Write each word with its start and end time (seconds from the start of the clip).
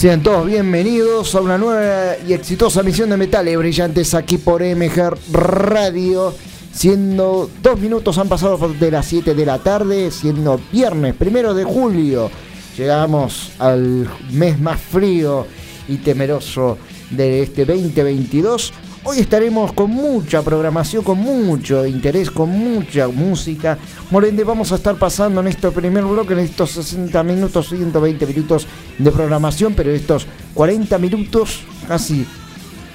Sean 0.00 0.22
todos 0.22 0.46
bienvenidos 0.46 1.34
a 1.34 1.42
una 1.42 1.58
nueva 1.58 2.16
y 2.26 2.32
exitosa 2.32 2.82
misión 2.82 3.10
de 3.10 3.18
Metales 3.18 3.58
Brillantes 3.58 4.14
aquí 4.14 4.38
por 4.38 4.62
MG 4.62 5.12
Radio. 5.30 6.34
Siendo 6.72 7.50
dos 7.62 7.78
minutos 7.78 8.16
han 8.16 8.26
pasado 8.26 8.56
de 8.72 8.90
las 8.90 9.04
7 9.04 9.34
de 9.34 9.44
la 9.44 9.58
tarde, 9.58 10.10
siendo 10.10 10.58
viernes 10.72 11.14
primero 11.16 11.52
de 11.52 11.64
julio. 11.64 12.30
Llegamos 12.78 13.52
al 13.58 14.08
mes 14.30 14.58
más 14.58 14.80
frío 14.80 15.46
y 15.86 15.98
temeroso 15.98 16.78
de 17.10 17.42
este 17.42 17.66
2022. 17.66 18.72
Hoy 19.02 19.20
estaremos 19.20 19.72
con 19.72 19.90
mucha 19.90 20.42
programación, 20.42 21.02
con 21.02 21.18
mucho 21.18 21.86
interés, 21.86 22.30
con 22.30 22.50
mucha 22.50 23.08
música. 23.08 23.78
Morende, 24.10 24.44
vamos 24.44 24.72
a 24.72 24.74
estar 24.74 24.94
pasando 24.96 25.40
en 25.40 25.46
este 25.46 25.70
primer 25.70 26.04
bloque, 26.04 26.34
en 26.34 26.40
estos 26.40 26.72
60 26.72 27.22
minutos, 27.22 27.70
120 27.70 28.26
minutos 28.26 28.66
de 28.98 29.10
programación, 29.10 29.72
pero 29.72 29.90
estos 29.90 30.26
40 30.52 30.98
minutos 30.98 31.62
casi 31.88 32.26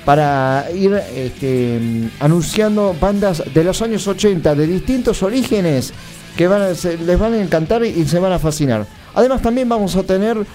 para 0.05 0.67
ir 0.75 0.93
este, 1.15 1.79
anunciando 2.19 2.95
bandas 3.01 3.41
de 3.51 3.63
los 3.63 3.81
años 3.81 4.07
80, 4.07 4.53
de 4.53 4.67
distintos 4.67 5.23
orígenes, 5.23 5.91
que 6.37 6.47
les 6.47 7.19
van 7.19 7.33
a 7.33 7.41
encantar 7.41 7.83
y 7.83 8.05
se 8.05 8.19
van 8.19 8.31
a 8.31 8.37
fascinar. 8.37 8.85
Además 9.15 9.41
también 9.41 9.67
vamos 9.67 9.95
a 9.95 10.03
tener 10.03 10.45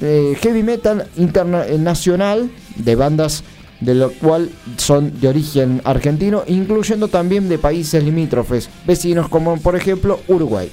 eh, 0.00 0.38
heavy 0.40 0.62
metal 0.62 1.08
internacional 1.16 2.48
de 2.76 2.94
bandas 2.94 3.42
de 3.80 3.94
lo 3.94 4.12
cual 4.12 4.50
son 4.76 5.20
de 5.20 5.28
origen 5.28 5.80
argentino, 5.84 6.44
incluyendo 6.46 7.08
también 7.08 7.48
de 7.48 7.58
países 7.58 8.02
limítrofes, 8.04 8.68
vecinos 8.86 9.28
como 9.28 9.56
por 9.58 9.76
ejemplo 9.76 10.20
Uruguay. 10.28 10.70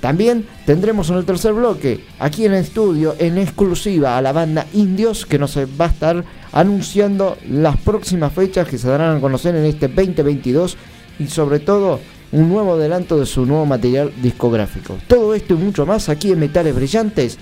También 0.00 0.46
tendremos 0.64 1.10
en 1.10 1.16
el 1.16 1.26
tercer 1.26 1.52
bloque, 1.52 2.02
aquí 2.18 2.46
en 2.46 2.54
el 2.54 2.62
estudio, 2.62 3.14
en 3.18 3.36
exclusiva 3.36 4.16
a 4.16 4.22
la 4.22 4.32
banda 4.32 4.66
Indios, 4.72 5.26
que 5.26 5.38
nos 5.38 5.58
va 5.58 5.84
a 5.84 5.88
estar 5.88 6.24
anunciando 6.52 7.36
las 7.50 7.76
próximas 7.76 8.32
fechas 8.32 8.66
que 8.66 8.78
se 8.78 8.88
darán 8.88 9.18
a 9.18 9.20
conocer 9.20 9.54
en 9.54 9.66
este 9.66 9.88
2022 9.88 10.76
y 11.18 11.26
sobre 11.26 11.58
todo 11.58 12.00
un 12.32 12.48
nuevo 12.48 12.74
adelanto 12.74 13.18
de 13.18 13.26
su 13.26 13.44
nuevo 13.44 13.66
material 13.66 14.10
discográfico. 14.22 14.96
Todo 15.06 15.34
esto 15.34 15.54
y 15.54 15.58
mucho 15.58 15.84
más 15.84 16.08
aquí 16.08 16.32
en 16.32 16.38
Metales 16.38 16.74
Brillantes 16.74 17.36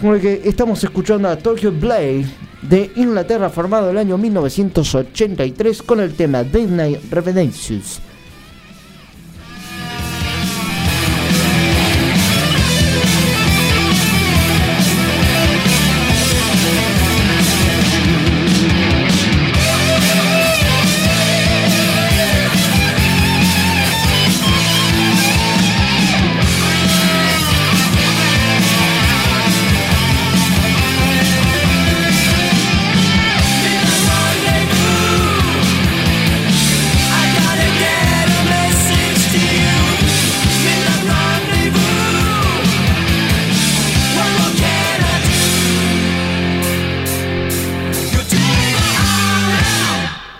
porque 0.00 0.42
estamos 0.44 0.82
escuchando 0.84 1.28
a 1.28 1.36
Tokyo 1.36 1.72
Blade 1.72 2.26
de 2.62 2.90
Inglaterra 2.96 3.50
formado 3.50 3.90
el 3.90 3.98
año 3.98 4.18
1983 4.18 5.82
con 5.82 6.00
el 6.00 6.14
tema 6.14 6.44
Night 6.66 7.00
Revenations. 7.10 8.00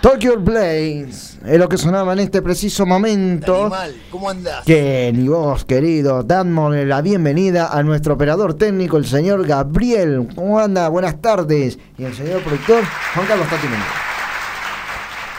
Tokyo 0.01 0.39
Blaze 0.39 1.39
es 1.45 1.59
lo 1.59 1.67
que 1.67 1.77
sonaba 1.77 2.13
en 2.13 2.19
este 2.19 2.41
preciso 2.41 2.85
momento. 2.85 3.65
Animal, 3.65 3.95
¿cómo 4.09 4.29
andás? 4.29 4.63
Que 4.63 5.11
ni 5.13 5.27
vos, 5.27 5.65
querido, 5.65 6.23
damos 6.23 6.73
la 6.73 7.01
bienvenida 7.01 7.67
a 7.67 7.83
nuestro 7.83 8.13
operador 8.13 8.53
técnico, 8.53 8.95
el 8.95 9.05
señor 9.05 9.45
Gabriel. 9.45 10.29
¿Cómo 10.35 10.57
anda? 10.57 10.87
Buenas 10.87 11.19
tardes. 11.19 11.79
Y 11.97 12.05
el 12.05 12.13
señor 12.13 12.41
productor, 12.43 12.81
Juan 13.13 13.27
Carlos 13.27 13.47
Tati 13.49 13.67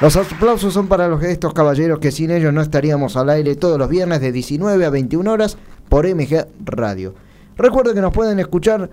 Los 0.03 0.17
aplausos 0.17 0.75
son 0.75 0.89
para 0.89 1.09
los 1.09 1.23
estos 1.23 1.55
caballeros 1.55 1.99
que 1.99 2.11
sin 2.13 2.31
ellos 2.31 2.53
no 2.53 2.61
estaríamos 2.61 3.17
al 3.17 3.31
aire 3.31 3.57
todos 3.57 3.79
los 3.79 3.89
viernes 3.89 4.21
de 4.21 4.31
19 4.31 4.85
a 4.85 4.91
21 4.91 5.33
horas 5.33 5.57
por 5.89 6.07
MG 6.07 6.49
Radio. 6.67 7.15
Recuerden 7.57 7.95
que 7.95 8.03
nos 8.03 8.13
pueden 8.13 8.39
escuchar 8.39 8.91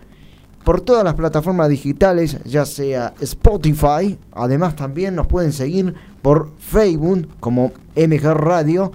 por 0.68 0.82
todas 0.82 1.06
las 1.06 1.14
plataformas 1.14 1.70
digitales, 1.70 2.40
ya 2.44 2.66
sea 2.66 3.14
Spotify, 3.22 4.20
además 4.34 4.76
también 4.76 5.16
nos 5.16 5.26
pueden 5.26 5.54
seguir 5.54 5.96
por 6.22 6.52
Facebook 6.60 7.30
como 7.40 7.72
MG 7.96 8.34
Radio 8.34 8.92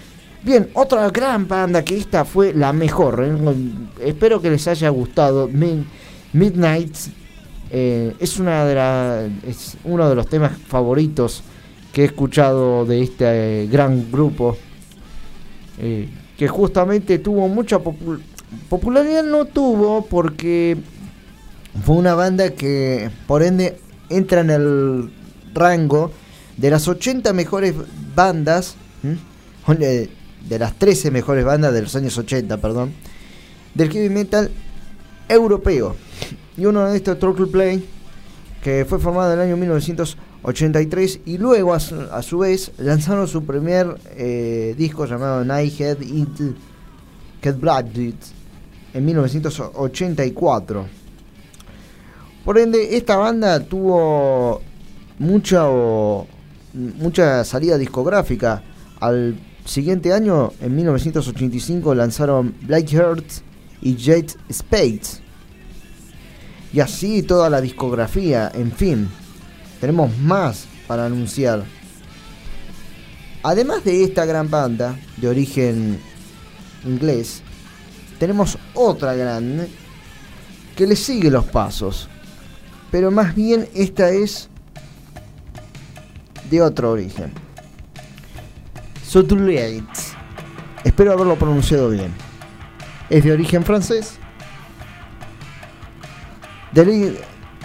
Bien, 0.42 0.70
otra 0.72 1.10
gran 1.10 1.46
banda 1.46 1.84
que 1.84 1.98
esta 1.98 2.24
fue 2.24 2.54
la 2.54 2.72
mejor. 2.72 3.22
¿eh? 3.26 4.08
Espero 4.08 4.40
que 4.40 4.48
les 4.48 4.66
haya 4.68 4.88
gustado. 4.88 5.50
Midnight 6.32 6.96
Eh, 7.70 8.14
es, 8.20 8.38
una 8.38 8.64
de 8.64 9.30
es 9.46 9.76
uno 9.84 10.08
de 10.08 10.14
los 10.14 10.28
temas 10.28 10.52
favoritos 10.66 11.42
que 11.92 12.02
he 12.02 12.04
escuchado 12.06 12.86
de 12.86 13.02
este 13.02 13.24
eh, 13.64 13.66
gran 13.66 14.10
grupo. 14.10 14.56
Eh, 15.78 16.08
que 16.36 16.48
justamente 16.48 17.18
tuvo 17.18 17.48
mucha 17.48 17.80
popularidad, 18.68 19.24
no 19.24 19.44
tuvo 19.44 20.04
porque 20.06 20.76
fue 21.84 21.96
una 21.96 22.14
banda 22.14 22.50
que 22.50 23.10
por 23.26 23.42
ende 23.42 23.78
entra 24.08 24.40
en 24.40 24.50
el 24.50 25.10
rango 25.52 26.12
de 26.56 26.70
las 26.70 26.86
80 26.86 27.32
mejores 27.32 27.74
bandas, 28.14 28.76
de 29.66 30.58
las 30.58 30.74
13 30.74 31.10
mejores 31.10 31.44
bandas 31.44 31.72
de 31.72 31.82
los 31.82 31.96
años 31.96 32.16
80, 32.18 32.58
perdón, 32.58 32.92
del 33.74 33.90
heavy 33.90 34.10
metal 34.10 34.50
europeo. 35.28 35.96
Y 36.56 36.66
uno 36.66 36.86
de 36.86 36.96
estos, 36.96 37.18
Troll 37.18 37.48
Play, 37.48 37.84
que 38.62 38.84
fue 38.88 38.98
formado 38.98 39.32
en 39.32 39.40
el 39.40 39.46
año 39.46 39.56
1983 40.44 41.20
y 41.24 41.38
luego 41.38 41.72
a 41.72 41.80
su, 41.80 42.38
vez 42.38 42.70
lanzaron 42.76 43.26
su 43.26 43.44
primer 43.44 43.98
eh, 44.14 44.74
disco 44.76 45.06
llamado 45.06 45.42
Nighthead 45.42 46.02
Into 46.02 46.52
Get 47.42 47.58
Blooded 47.58 48.14
en 48.92 49.04
1984. 49.06 50.86
Por 52.44 52.58
ende, 52.58 52.94
esta 52.94 53.16
banda 53.16 53.58
tuvo 53.60 54.60
mucha, 55.18 55.64
mucha 56.74 57.42
salida 57.44 57.78
discográfica. 57.78 58.62
Al 59.00 59.38
siguiente 59.64 60.12
año, 60.12 60.52
en 60.60 60.76
1985, 60.76 61.94
lanzaron 61.94 62.54
Black 62.60 62.88
Heart 62.88 63.24
y 63.80 63.96
Jet 63.96 64.36
Spades. 64.52 65.22
Y 66.70 66.80
así 66.80 67.22
toda 67.22 67.48
la 67.48 67.62
discografía, 67.62 68.52
en 68.54 68.72
fin. 68.72 69.08
Tenemos 69.84 70.16
más 70.16 70.66
para 70.86 71.04
anunciar. 71.04 71.62
Además 73.42 73.84
de 73.84 74.02
esta 74.02 74.24
gran 74.24 74.48
banda 74.48 74.98
de 75.18 75.28
origen 75.28 76.00
inglés, 76.86 77.42
tenemos 78.18 78.56
otra 78.72 79.14
grande 79.14 79.68
que 80.74 80.86
le 80.86 80.96
sigue 80.96 81.30
los 81.30 81.44
pasos. 81.44 82.08
Pero 82.90 83.10
más 83.10 83.34
bien 83.34 83.68
esta 83.74 84.08
es 84.08 84.48
de 86.48 86.62
otro 86.62 86.92
origen. 86.92 87.30
Sotuliate. 89.06 89.84
Espero 90.82 91.12
haberlo 91.12 91.36
pronunciado 91.36 91.90
bien. 91.90 92.10
Es 93.10 93.22
de 93.22 93.32
origen 93.32 93.62
francés. 93.62 94.18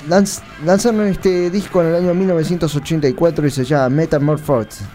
Lanzaron 0.08 1.08
este 1.08 1.50
disco 1.50 1.82
en 1.82 1.88
el 1.88 1.96
año 1.96 2.14
1984 2.14 3.48
y 3.48 3.52
se 3.52 3.66
llama 3.66 3.90
Metamorphosis. 3.90 4.86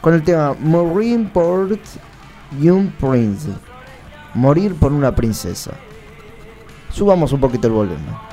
Con 0.00 0.14
el 0.14 0.22
tema 0.22 0.54
Marine 0.60 1.30
Port 1.32 1.80
Young 2.60 2.90
Prince. 2.98 3.48
Morir 4.34 4.74
por 4.74 4.92
una 4.92 5.14
princesa. 5.14 5.72
Subamos 6.90 7.32
un 7.32 7.40
poquito 7.40 7.66
el 7.66 7.74
volumen. 7.74 8.27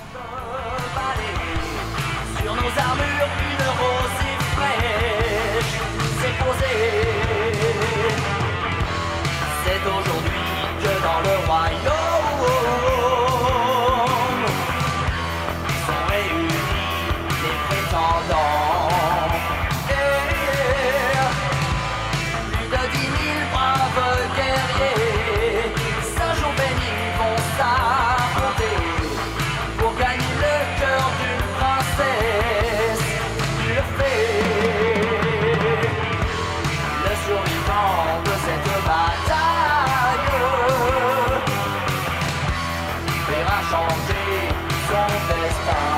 chanter 43.69 44.49
son 44.87 45.11
destin. 45.27 45.94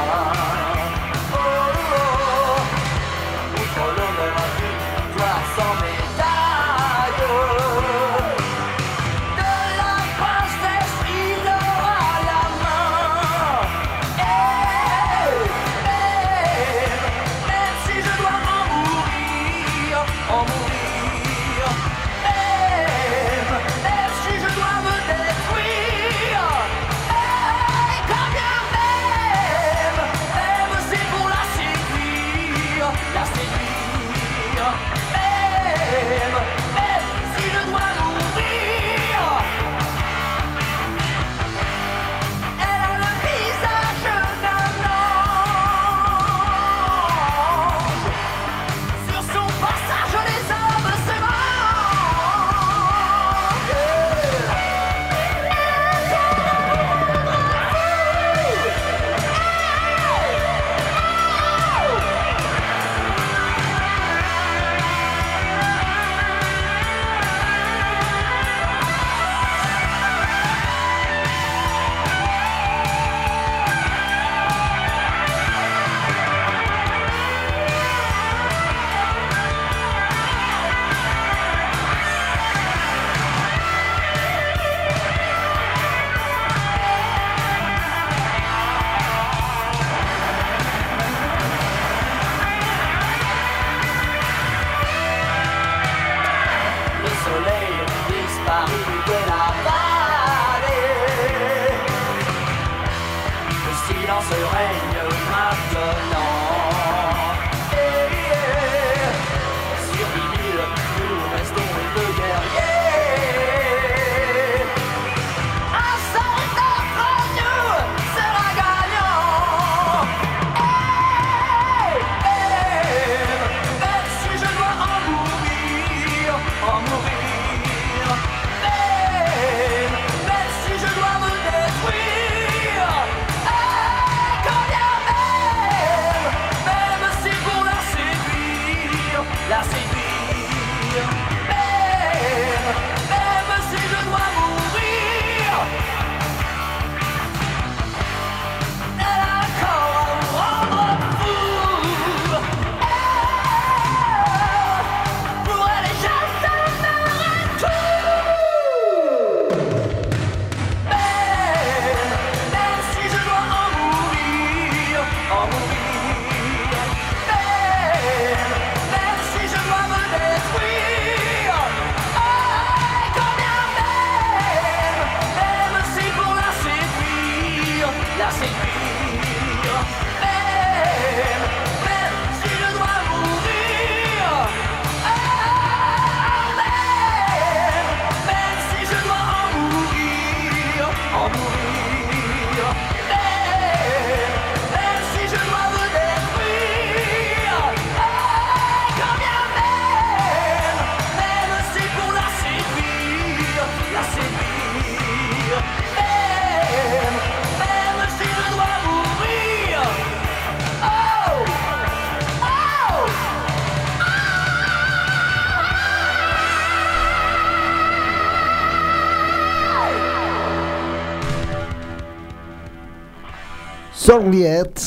Sorliet, 223.97 224.79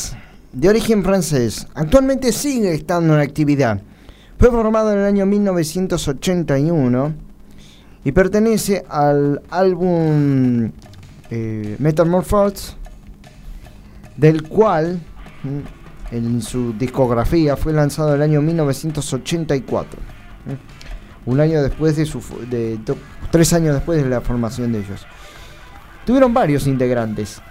de 0.53 0.69
origen 0.69 1.03
francés, 1.03 1.67
actualmente 1.75 2.31
sigue 2.31 2.73
estando 2.73 3.13
en 3.13 3.19
actividad. 3.19 3.81
Fue 4.39 4.49
formado 4.49 4.93
en 4.93 4.99
el 4.99 5.05
año 5.05 5.25
1981 5.25 7.13
y 8.05 8.11
pertenece 8.13 8.85
al 8.87 9.41
álbum 9.49 10.71
eh, 11.29 11.77
del 14.15 14.47
cual 14.47 15.01
mm, 15.43 16.15
en 16.15 16.41
su 16.41 16.73
discografía 16.73 17.57
fue 17.57 17.73
lanzado 17.73 18.15
en 18.15 18.15
el 18.15 18.21
año 18.21 18.41
1984, 18.41 19.99
mm, 20.45 21.29
un 21.29 21.39
año 21.41 21.61
después 21.61 21.97
de 21.97 22.05
su 22.05 22.21
de, 22.49 22.79
tres 23.29 23.51
años 23.51 23.75
después 23.75 24.01
de 24.01 24.09
la 24.09 24.21
formación 24.21 24.71
de 24.71 24.79
ellos. 24.79 25.05
Tuvieron 26.05 26.33
varios 26.33 26.65
integrantes. 26.65 27.41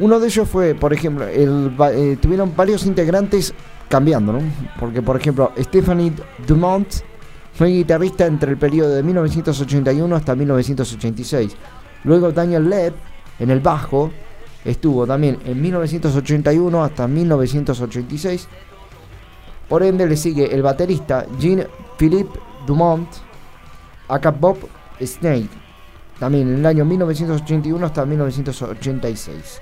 Uno 0.00 0.18
de 0.18 0.28
ellos 0.28 0.48
fue, 0.48 0.74
por 0.74 0.94
ejemplo, 0.94 1.26
eh, 1.28 2.16
tuvieron 2.20 2.54
varios 2.56 2.86
integrantes 2.86 3.52
cambiando, 3.88 4.32
¿no? 4.32 4.40
Porque, 4.78 5.02
por 5.02 5.16
ejemplo, 5.16 5.52
Stephanie 5.58 6.12
Dumont 6.46 6.88
fue 7.52 7.68
guitarrista 7.68 8.24
entre 8.24 8.52
el 8.52 8.56
periodo 8.56 8.94
de 8.94 9.02
1981 9.02 10.16
hasta 10.16 10.34
1986. 10.34 11.54
Luego 12.04 12.32
Daniel 12.32 12.70
Leb 12.70 12.94
en 13.38 13.50
el 13.50 13.60
bajo 13.60 14.10
estuvo 14.64 15.06
también 15.06 15.38
en 15.44 15.60
1981 15.60 16.82
hasta 16.82 17.06
1986. 17.06 18.48
Por 19.68 19.82
ende 19.82 20.06
le 20.06 20.16
sigue 20.16 20.54
el 20.54 20.62
baterista 20.62 21.26
Jean-Philippe 21.38 22.38
Dumont, 22.66 23.08
acá 24.08 24.30
Bob 24.30 24.56
Snake, 25.00 25.50
también 26.18 26.48
en 26.48 26.60
el 26.60 26.66
año 26.66 26.86
1981 26.86 27.84
hasta 27.84 28.06
1986. 28.06 29.60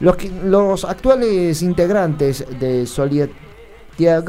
Los, 0.00 0.84
actuales 0.84 1.60
integrantes 1.60 2.44
de 2.58 2.88
Tiag 3.96 4.24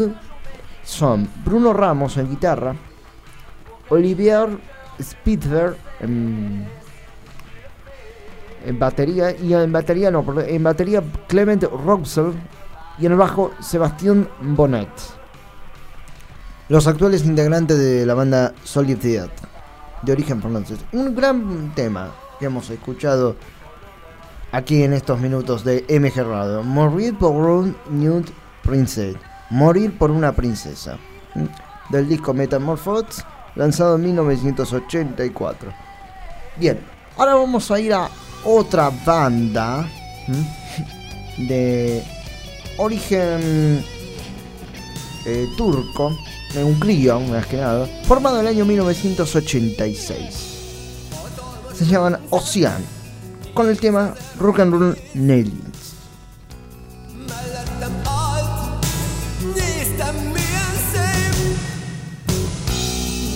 son 0.83 1.29
Bruno 1.45 1.71
Ramos 1.71 2.17
en 2.17 2.29
guitarra, 2.29 2.75
Olivier 3.87 4.49
Spitzer 5.01 5.77
en, 6.01 6.67
batería 8.77 9.31
y 9.31 9.53
en 9.53 9.71
batería 9.71 10.11
no, 10.11 10.25
en 10.41 10.61
batería 10.63 11.01
Clement 11.27 11.63
Roxel 11.63 12.33
y 12.99 13.05
en 13.05 13.13
el 13.13 13.17
bajo 13.17 13.51
Sebastián 13.61 14.27
Bonnet. 14.41 14.89
Los 16.67 16.85
actuales 16.85 17.25
integrantes 17.25 17.77
de 17.77 18.05
la 18.05 18.13
banda 18.13 18.53
Solid 18.63 18.97
de 18.97 20.11
origen 20.11 20.41
francés. 20.41 20.79
Un 20.91 21.15
gran 21.15 21.73
tema 21.75 22.11
que 22.39 22.47
hemos 22.47 22.69
escuchado 22.69 23.35
aquí 24.51 24.83
en 24.83 24.93
estos 24.93 25.19
minutos 25.19 25.63
de 25.63 25.85
MG 25.89 26.23
Radio. 26.23 26.63
Morir 26.63 27.17
por 27.17 27.33
un 27.33 27.75
New 27.89 28.23
Princess. 28.63 29.15
Morir 29.49 29.97
por 29.97 30.11
una 30.11 30.31
princesa. 30.33 30.97
Del 31.89 32.07
disco 32.07 32.33
Metamorphose, 32.33 33.23
lanzado 33.55 33.95
en 33.95 34.03
1984. 34.03 35.73
Bien, 36.57 36.79
ahora 37.17 37.35
vamos 37.35 37.71
a 37.71 37.79
ir 37.79 37.93
a 37.93 38.09
otra 38.43 38.91
banda 39.05 39.87
de 41.37 42.03
origen 42.77 43.83
eh, 45.25 45.47
turco, 45.57 46.17
de 46.53 46.63
Hungría, 46.63 47.17
más 47.17 47.45
que 47.45 47.57
nada, 47.57 47.87
formado 48.05 48.39
en 48.39 48.47
el 48.47 48.47
año 48.55 48.65
1986. 48.65 50.47
Se 51.73 51.85
llaman 51.85 52.19
Ocean 52.29 53.00
con 53.53 53.67
el 53.69 53.79
tema 53.79 54.13
Rock 54.39 54.59
and 54.59 54.71
Roll 54.71 54.97
Nailings. 55.13 55.71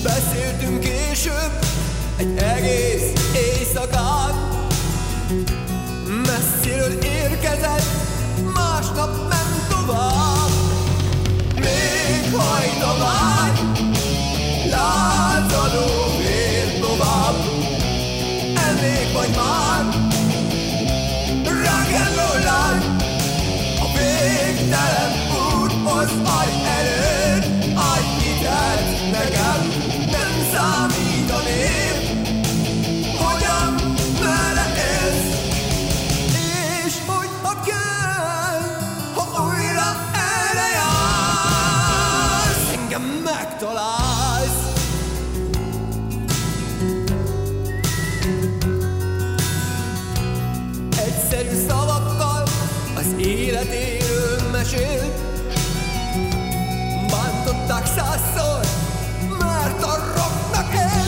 Beszéltünk 0.04 0.84
lázadó 14.70 16.18
vér 16.18 16.80
tovább 16.80 17.65
vendég 18.76 19.14
vagy 19.14 19.30
már? 19.36 19.86
Rock'n'roll 21.44 22.44
lány 22.44 22.96
A 23.80 23.88
végtelen 23.98 25.12
úthoz 25.62 26.12
adj 26.24 26.56
erőt 26.78 27.46
Adj 27.76 28.08
hitet 28.20 29.12
nekem 29.12 29.62
Nem 30.12 30.34
számít 30.54 31.32
a 31.32 31.42
név 31.44 32.05
életéről 53.56 54.50
mesélt, 54.52 55.14
Bántották 57.12 57.86
százszor, 57.86 58.60
mert 59.40 59.84
a 59.84 59.96
rocknak 60.16 60.74
el 60.74 61.06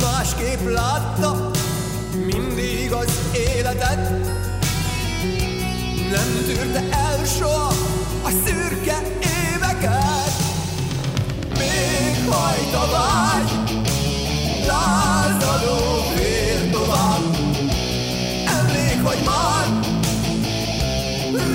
Másképp 0.00 0.68
látta 0.68 1.50
mindig 2.26 2.92
az 2.92 3.18
életet. 3.32 4.10
Nem 6.10 6.44
tűrte 6.46 6.82
el 6.90 7.24
soha 7.24 7.72
a 8.22 8.30
szürke 8.44 9.02
éveket. 9.18 10.32
Még 11.58 12.28
hajt 12.28 12.74
a 12.74 12.88
vágy, 12.92 13.82
lázadó 14.66 15.78
vér 16.16 16.70
tovább. 16.70 17.36
Emlék 18.46 19.02
vagy 19.02 19.22
már, 19.24 19.79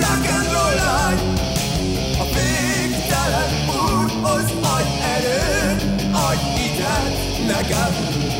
rock 0.01 0.27
and 0.36 0.48
roll 0.54 0.75
lány 0.75 1.20
Végtelen 2.36 3.51
úthoz 3.68 4.51
adj 4.62 4.89
erőt, 5.15 5.82
nekem, 7.48 7.94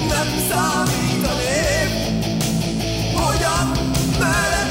nem 0.08 0.28
számít 0.50 1.28
a 1.28 1.34
név, 1.34 1.90
hogyan 3.14 3.72
beleélsz, 4.20 4.65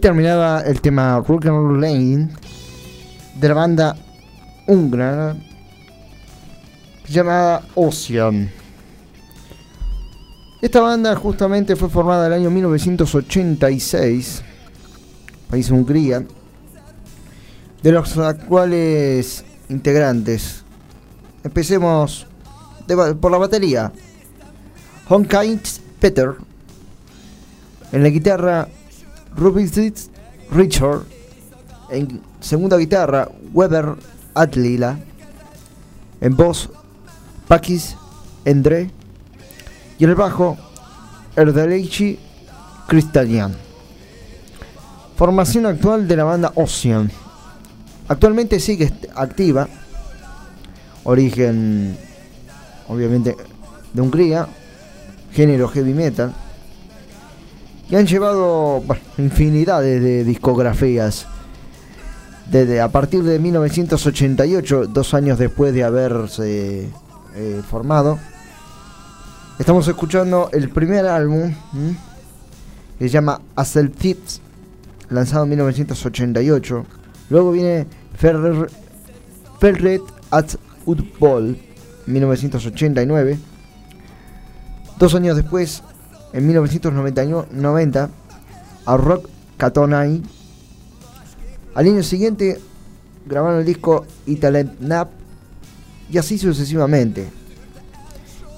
Terminaba 0.00 0.60
el 0.60 0.80
tema 0.80 1.22
Rock 1.26 1.46
and 1.46 1.56
Roll 1.56 1.80
Lane 1.80 2.28
de 3.34 3.48
la 3.48 3.54
banda 3.54 3.96
húngara 4.68 5.36
llamada 7.08 7.62
Ocean. 7.74 8.48
Esta 10.62 10.80
banda 10.80 11.16
justamente 11.16 11.74
fue 11.74 11.88
formada 11.88 12.26
en 12.26 12.32
el 12.32 12.38
año 12.40 12.50
1986, 12.50 14.42
país 15.50 15.70
Hungría, 15.70 16.24
de 17.82 17.92
los 17.92 18.16
actuales 18.18 19.44
integrantes. 19.68 20.62
Empecemos 21.42 22.26
por 23.20 23.32
la 23.32 23.38
batería. 23.38 23.92
Honkaint 25.08 25.66
Peter. 25.98 26.34
En 27.90 28.02
la 28.02 28.10
guitarra, 28.10 28.68
Rubicitz 29.38 30.10
Richard. 30.50 31.02
En 31.90 32.20
segunda 32.40 32.76
guitarra, 32.76 33.28
Weber 33.52 33.94
Atlila. 34.34 34.98
En 36.20 36.36
voz, 36.36 36.68
Pakis 37.46 37.96
Endre. 38.44 38.90
Y 39.98 40.04
en 40.04 40.10
el 40.10 40.16
bajo, 40.16 40.56
Erdelici 41.36 42.18
Cristalian. 42.86 43.54
Formación 45.16 45.66
actual 45.66 46.06
de 46.06 46.16
la 46.16 46.24
banda 46.24 46.52
Ocean. 46.54 47.10
Actualmente 48.08 48.60
sigue 48.60 48.92
activa. 49.14 49.68
Origen, 51.04 51.96
obviamente, 52.88 53.36
de 53.92 54.00
Hungría. 54.00 54.46
Género 55.32 55.68
heavy 55.68 55.94
metal. 55.94 56.34
Y 57.90 57.96
han 57.96 58.06
llevado 58.06 58.82
infinidades 59.16 60.02
de 60.02 60.24
discografías. 60.24 61.26
Desde 62.50 62.80
a 62.80 62.88
partir 62.88 63.22
de 63.22 63.38
1988, 63.38 64.86
dos 64.88 65.14
años 65.14 65.38
después 65.38 65.74
de 65.74 65.84
haberse 65.84 66.88
eh, 67.34 67.62
formado. 67.68 68.18
Estamos 69.58 69.88
escuchando 69.88 70.50
el 70.52 70.68
primer 70.68 71.06
álbum 71.06 71.52
que 72.98 73.04
se 73.04 73.10
llama 73.10 73.40
Tips, 73.98 74.40
lanzado 75.10 75.44
en 75.44 75.50
1988. 75.50 76.86
Luego 77.30 77.52
viene 77.52 77.86
Ferret 78.16 80.02
at 80.30 80.54
Utbol, 80.86 81.58
1989. 82.06 83.38
Dos 84.98 85.14
años 85.14 85.36
después, 85.36 85.82
en 86.32 86.46
1990, 86.46 88.10
a 88.86 88.96
Rock 88.96 89.28
Katonai. 89.56 90.22
Al 91.74 91.86
año 91.86 92.02
siguiente 92.02 92.60
grabaron 93.26 93.60
el 93.60 93.66
disco 93.66 94.06
Italet 94.26 94.80
Nap 94.80 95.10
y 96.10 96.18
así 96.18 96.38
sucesivamente. 96.38 97.28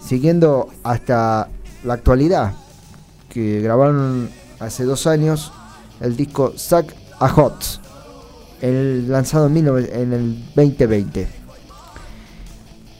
Siguiendo 0.02 0.68
hasta 0.82 1.48
la 1.84 1.94
actualidad, 1.94 2.52
que 3.28 3.60
grabaron 3.60 4.28
hace 4.58 4.84
dos 4.84 5.06
años 5.06 5.52
el 6.00 6.16
disco 6.16 6.52
Sack 6.56 6.94
a 7.18 7.28
Hot, 7.28 7.80
el 8.60 9.10
lanzado 9.10 9.46
en, 9.46 9.54
19 9.54 10.02
en 10.02 10.12
el 10.12 10.44
2020. 10.54 11.28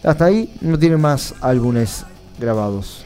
Hasta 0.04 0.24
ahí 0.24 0.56
no 0.60 0.78
tiene 0.78 0.96
más 0.96 1.34
álbumes 1.40 2.04
grabados. 2.38 3.04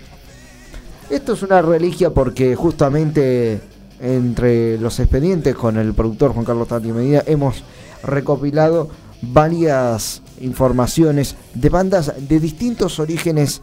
Esto 1.10 1.34
es 1.34 1.42
una 1.42 1.60
reliquia 1.62 2.10
porque 2.10 2.56
justamente 2.56 3.60
entre 4.00 4.78
los 4.78 4.98
expedientes 5.00 5.54
con 5.54 5.76
el 5.76 5.94
productor 5.94 6.32
Juan 6.32 6.44
Carlos 6.44 6.68
Tati 6.68 6.92
Medina 6.92 7.22
hemos 7.26 7.62
recopilado 8.02 8.88
varias 9.22 10.22
informaciones 10.40 11.36
de 11.54 11.68
bandas 11.68 12.12
de 12.16 12.40
distintos 12.40 12.98
orígenes 12.98 13.62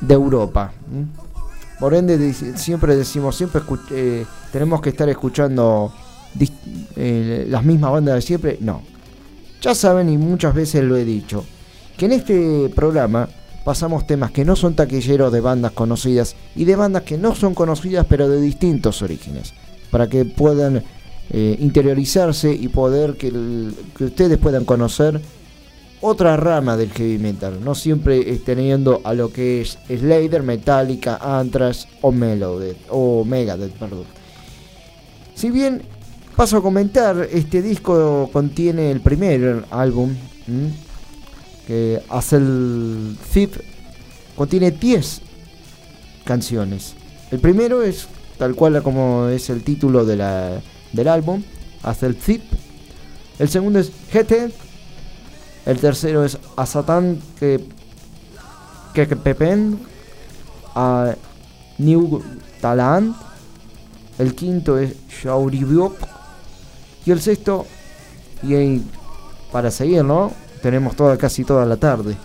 de 0.00 0.14
Europa. 0.14 0.72
Por 1.80 1.94
ende, 1.94 2.32
siempre 2.56 2.96
decimos, 2.96 3.36
siempre 3.36 3.62
eh, 3.90 4.24
tenemos 4.52 4.80
que 4.80 4.90
estar 4.90 5.08
escuchando 5.08 5.92
eh, 6.96 7.46
las 7.48 7.64
mismas 7.64 7.92
bandas 7.92 8.16
de 8.16 8.22
siempre. 8.22 8.58
No. 8.60 8.82
Ya 9.60 9.74
saben, 9.74 10.08
y 10.08 10.18
muchas 10.18 10.54
veces 10.54 10.84
lo 10.84 10.96
he 10.96 11.04
dicho, 11.04 11.44
que 11.96 12.06
en 12.06 12.12
este 12.12 12.70
programa 12.74 13.28
pasamos 13.64 14.06
temas 14.06 14.30
que 14.30 14.44
no 14.44 14.56
son 14.56 14.74
taquilleros 14.74 15.32
de 15.32 15.40
bandas 15.40 15.72
conocidas 15.72 16.36
y 16.54 16.64
de 16.64 16.76
bandas 16.76 17.02
que 17.02 17.18
no 17.18 17.34
son 17.34 17.54
conocidas 17.54 18.06
pero 18.08 18.28
de 18.28 18.40
distintos 18.40 19.02
orígenes, 19.02 19.54
para 19.90 20.08
que 20.08 20.24
puedan 20.24 20.84
eh, 21.30 21.56
interiorizarse 21.58 22.52
y 22.52 22.68
poder 22.68 23.16
que, 23.16 23.32
ustedes 23.98 24.38
puedan 24.38 24.64
conocer 24.64 25.20
otra 26.02 26.36
rama 26.36 26.76
del 26.76 26.90
heavy 26.90 27.18
metal, 27.18 27.64
no 27.64 27.74
siempre 27.74 28.18
eh, 28.18 28.40
teniendo 28.44 29.00
a 29.04 29.14
lo 29.14 29.32
que 29.32 29.62
es 29.62 29.78
Slayer, 29.88 30.42
Metallica, 30.42 31.16
Anthrax 31.16 31.88
o 32.02 32.12
Melodeth, 32.12 32.76
o 32.90 33.24
Megadeth, 33.24 33.72
perdón. 33.72 34.04
Si 35.34 35.50
bien 35.50 35.82
paso 36.36 36.58
a 36.58 36.62
comentar, 36.62 37.26
este 37.32 37.62
disco 37.62 38.28
contiene 38.30 38.90
el 38.90 39.00
primer 39.00 39.64
álbum. 39.70 40.14
Que 41.66 42.02
hace 42.08 42.36
el 42.36 43.16
Zip, 43.32 43.54
contiene 44.36 44.70
10 44.70 45.20
canciones. 46.24 46.94
El 47.30 47.40
primero 47.40 47.82
es 47.82 48.08
tal 48.38 48.54
cual 48.54 48.82
como 48.82 49.28
es 49.28 49.50
el 49.50 49.62
título 49.62 50.04
de 50.04 50.16
la, 50.16 50.60
del 50.92 51.08
álbum, 51.08 51.42
hace 51.82 52.06
el 52.06 52.16
Zip. 52.16 52.42
El 53.38 53.48
segundo 53.48 53.78
es 53.78 53.90
GT. 54.12 54.52
El 55.66 55.80
tercero 55.80 56.24
es 56.24 56.38
A 56.56 56.66
Satan 56.66 57.18
que 57.40 57.66
que 58.94 59.06
Pepen 59.16 59.80
a 60.74 61.14
New 61.78 62.22
Talant. 62.60 63.16
El 64.18 64.34
quinto 64.34 64.78
es 64.78 64.94
Shauribiok. 65.08 65.96
Y 67.04 67.10
el 67.10 67.20
sexto, 67.20 67.66
y 68.42 68.82
para 69.52 69.70
seguir, 69.70 70.04
¿no? 70.04 70.32
Tenemos 70.64 70.96
toda, 70.96 71.18
casi 71.18 71.44
toda 71.44 71.66
la 71.66 71.76
tarde. 71.76 72.16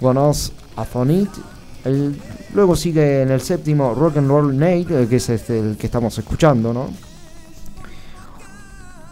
Gonos 0.00 0.52
Aphonit. 0.76 1.28
El, 1.84 2.16
luego 2.54 2.76
sigue 2.76 3.22
en 3.22 3.32
el 3.32 3.40
séptimo 3.40 3.92
Rock 3.92 4.18
and 4.18 4.28
Roll 4.28 4.62
eh, 4.62 4.86
que 5.10 5.16
es 5.16 5.28
este, 5.28 5.58
el 5.58 5.76
que 5.76 5.86
estamos 5.86 6.16
escuchando, 6.16 6.72
¿no? 6.72 6.90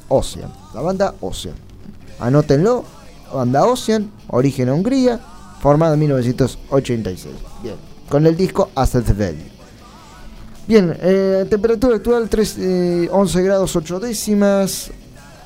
Ocean. 0.07 0.53
La 0.73 0.79
banda 0.81 1.13
Ocean. 1.21 1.55
Anótenlo. 2.19 2.85
Banda 3.33 3.65
Ocean, 3.65 4.11
origen 4.27 4.69
Hungría, 4.69 5.19
formada 5.59 5.95
en 5.95 6.01
1986. 6.01 7.33
Bien, 7.63 7.75
con 8.07 8.27
el 8.27 8.37
disco 8.37 8.69
Asset 8.75 9.07
Value. 9.17 9.51
Bien, 10.67 10.95
eh, 11.01 11.45
temperatura 11.49 11.95
actual 11.97 12.29
3, 12.29 12.55
eh, 12.59 13.09
11 13.11 13.41
grados 13.41 13.75
8 13.75 13.99
décimas. 13.99 14.91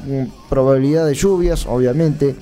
Mm, 0.06 0.50
Probabilidad 0.50 1.06
de 1.06 1.14
lluvias, 1.14 1.66
obviamente. 1.68 2.36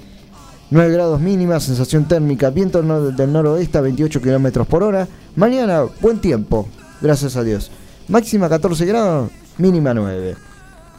9 0.71 0.91
grados 0.91 1.21
mínima, 1.21 1.59
sensación 1.59 2.07
térmica, 2.07 2.49
viento 2.49 2.81
del 2.81 3.31
noroeste 3.31 3.77
a 3.77 3.81
28 3.81 4.21
kilómetros 4.21 4.65
por 4.65 4.83
hora. 4.83 5.07
Mañana, 5.35 5.83
buen 6.01 6.19
tiempo, 6.19 6.67
gracias 7.01 7.35
a 7.35 7.43
Dios. 7.43 7.69
Máxima 8.07 8.49
14 8.49 8.85
grados, 8.85 9.31
mínima 9.57 9.93
9. 9.93 10.35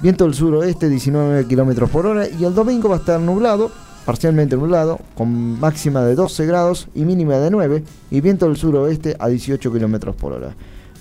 Viento 0.00 0.24
del 0.24 0.34
suroeste 0.34 0.88
19 0.88 1.46
kilómetros 1.46 1.90
por 1.90 2.06
hora. 2.06 2.28
Y 2.28 2.44
el 2.44 2.54
domingo 2.54 2.88
va 2.88 2.96
a 2.96 2.98
estar 2.98 3.20
nublado, 3.20 3.70
parcialmente 4.04 4.56
nublado, 4.56 5.00
con 5.14 5.58
máxima 5.58 6.02
de 6.02 6.14
12 6.14 6.46
grados 6.46 6.88
y 6.94 7.04
mínima 7.04 7.36
de 7.36 7.50
9. 7.50 7.84
Y 8.10 8.20
viento 8.20 8.46
del 8.46 8.56
suroeste 8.56 9.16
a 9.18 9.28
18 9.28 9.72
kilómetros 9.72 10.14
por 10.16 10.32
hora. 10.32 10.54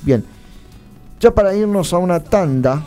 Bien, 0.04 0.24
ya 1.20 1.32
para 1.32 1.56
irnos 1.56 1.94
a 1.94 1.98
una 1.98 2.20
tanda. 2.20 2.84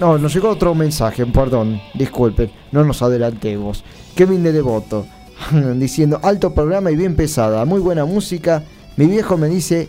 No, 0.00 0.18
nos 0.18 0.34
llegó 0.34 0.48
otro 0.48 0.74
mensaje, 0.74 1.24
perdón, 1.26 1.80
disculpen, 1.94 2.50
no 2.72 2.84
nos 2.84 3.00
adelantemos. 3.02 3.84
Kevin 4.16 4.42
de 4.42 4.52
Devoto, 4.52 5.06
diciendo, 5.76 6.18
alto 6.22 6.52
programa 6.52 6.90
y 6.90 6.96
bien 6.96 7.14
pesada, 7.14 7.64
muy 7.64 7.80
buena 7.80 8.04
música. 8.04 8.64
Mi 8.96 9.06
viejo 9.06 9.36
me 9.36 9.48
dice 9.48 9.88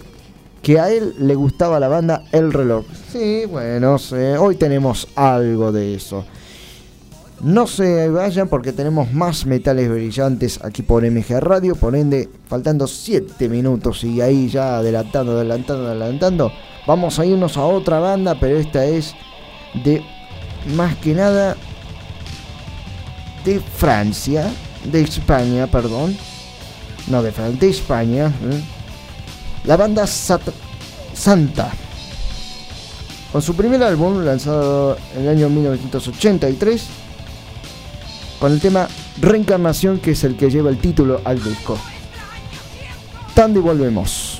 que 0.62 0.80
a 0.80 0.92
él 0.92 1.16
le 1.20 1.36
gustaba 1.36 1.80
la 1.80 1.88
banda 1.88 2.24
El 2.32 2.54
Reloj. 2.54 2.86
Sí, 3.12 3.46
bueno, 3.50 3.98
hoy 4.40 4.56
tenemos 4.56 5.08
algo 5.16 5.72
de 5.72 5.96
eso. 5.96 6.26
No 7.42 7.68
se 7.68 8.10
vayan 8.10 8.48
porque 8.48 8.72
tenemos 8.72 9.12
más 9.12 9.46
metales 9.46 9.90
brillantes 9.90 10.60
aquí 10.64 10.82
por 10.82 11.04
MG 11.04 11.40
Radio, 11.40 11.76
por 11.76 11.96
ende, 11.96 12.30
faltando 12.48 12.88
7 12.88 13.50
minutos 13.50 14.04
y 14.04 14.22
ahí 14.22 14.50
ya 14.50 14.78
adelantando, 14.78 15.34
adelantando, 15.34 15.88
adelantando. 15.88 16.52
Vamos 16.88 17.20
a 17.20 17.26
irnos 17.26 17.58
a 17.58 17.66
otra 17.66 18.00
banda, 18.00 18.40
pero 18.40 18.58
esta 18.58 18.86
es 18.86 19.14
de 19.84 20.04
más 20.76 20.96
que 20.98 21.14
nada 21.14 21.56
de 23.44 23.60
Francia, 23.60 24.52
de 24.84 25.02
España, 25.02 25.68
perdón. 25.68 26.18
No, 27.08 27.22
de 27.22 27.32
Francia, 27.32 27.60
de 27.60 27.70
España. 27.70 28.28
¿eh? 28.28 28.62
La 29.66 29.78
banda 29.78 30.06
Sat- 30.08 30.54
Santa. 31.14 31.72
Con 33.32 33.42
su 33.42 33.56
primer 33.56 33.84
álbum, 33.84 34.24
lanzado 34.24 34.98
en 35.16 35.24
el 35.24 35.30
año 35.30 35.50
1983, 35.50 36.84
con 38.40 38.52
el 38.54 38.60
tema 38.62 38.88
Reencarnación, 39.20 40.00
que 40.00 40.12
es 40.12 40.24
el 40.24 40.36
que 40.38 40.50
lleva 40.50 40.70
el 40.70 40.78
título 40.78 41.22
al 41.26 41.44
disco. 41.44 41.78
Tanto 43.34 43.60
y 43.60 43.62
volvemos. 43.62 44.40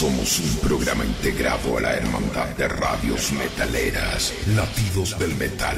Somos 0.00 0.38
un 0.38 0.56
programa 0.66 1.04
integrado 1.04 1.76
a 1.76 1.82
la 1.82 1.92
Hermandad 1.92 2.48
de 2.56 2.68
Radios 2.68 3.32
Metaleras, 3.32 4.32
Latidos 4.56 5.18
del 5.18 5.34
Metal, 5.34 5.76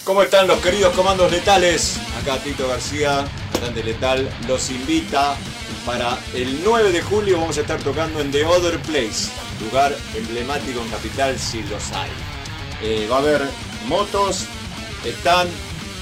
¿Cómo 0.07 0.23
están 0.23 0.47
los 0.47 0.61
queridos 0.61 0.95
comandos 0.95 1.33
letales? 1.33 1.99
Acá 2.23 2.39
Tito 2.39 2.69
García, 2.69 3.25
Letal, 3.85 4.29
los 4.49 4.71
invita 4.71 5.37
para 5.85 6.19
el 6.35 6.63
9 6.65 6.93
de 6.93 7.03
julio 7.03 7.39
vamos 7.39 7.57
a 7.59 7.63
estar 7.63 7.81
tocando 7.81 8.21
en 8.21 8.31
The 8.31 8.45
Other 8.45 8.79
Place, 8.81 9.31
lugar 9.61 9.97
emblemático 10.15 10.81
en 10.81 10.89
Capital 10.89 11.39
si 11.39 11.63
los 11.65 11.93
hay. 11.93 12.11
Eh, 12.83 13.09
va 13.11 13.17
a 13.17 13.19
haber 13.21 13.43
motos, 13.87 14.45
están 15.05 15.49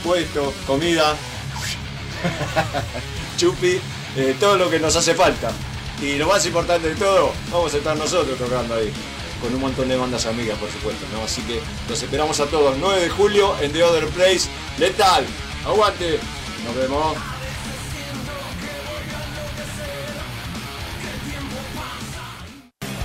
puestos, 0.03 0.53
comida, 0.67 1.17
chupi, 3.37 3.79
eh, 4.17 4.37
todo 4.41 4.57
lo 4.57 4.71
que 4.71 4.79
nos 4.79 4.97
hace 4.97 5.15
falta. 5.15 5.53
Y 6.01 6.17
lo 6.17 6.27
más 6.27 6.45
importante 6.47 6.89
de 6.89 6.97
todo, 6.97 7.33
vamos 7.53 7.73
a 7.75 7.77
estar 7.77 7.97
nosotros 7.97 8.39
tocando 8.39 8.75
ahí 8.75 8.93
con 9.41 9.55
un 9.55 9.61
montón 9.61 9.89
de 9.89 9.97
bandas 9.97 10.27
amigas, 10.27 10.59
por 10.59 10.71
supuesto, 10.71 11.07
¿no? 11.13 11.23
Así 11.25 11.43
que 11.43 11.61
los 11.89 12.03
esperamos 12.03 12.41
a 12.41 12.47
todos. 12.47 12.77
9 12.79 13.03
de 13.03 13.11
julio 13.11 13.55
en 13.61 13.73
The 13.73 13.85
Other 13.85 14.07
Place. 14.09 14.49
Letal, 14.79 15.25
aguante. 15.67 16.19
Nos 16.65 16.75
vemos. 16.75 17.34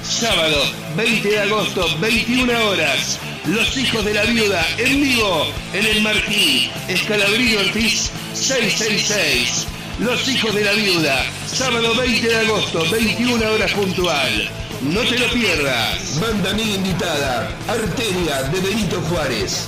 Sábado, 0.10 0.64
20 0.98 1.30
de 1.30 1.40
agosto, 1.40 1.86
21 2.00 2.52
horas. 2.68 3.20
Los 3.46 3.78
hijos 3.78 4.04
de 4.04 4.16
la 4.16 4.24
viuda 4.24 4.66
en 4.80 5.00
vivo 5.00 5.46
en 5.72 5.86
el 5.86 6.02
Marquí, 6.02 6.72
Escalabrillo 6.88 7.60
Ortiz 7.60 8.10
666. 8.34 9.68
Los 10.00 10.28
hijos 10.28 10.56
de 10.56 10.64
la 10.64 10.72
viuda, 10.72 11.24
sábado 11.46 11.94
20 11.96 12.28
de 12.28 12.36
agosto, 12.38 12.84
21 12.92 13.52
horas 13.52 13.72
puntual. 13.74 14.50
No 14.82 15.02
te 15.02 15.20
lo 15.20 15.30
pierdas. 15.32 16.20
Banda 16.20 16.50
amiga 16.50 16.76
invitada, 16.76 17.56
Arteria 17.68 18.44
de 18.44 18.60
Benito 18.62 19.00
Juárez. 19.10 19.68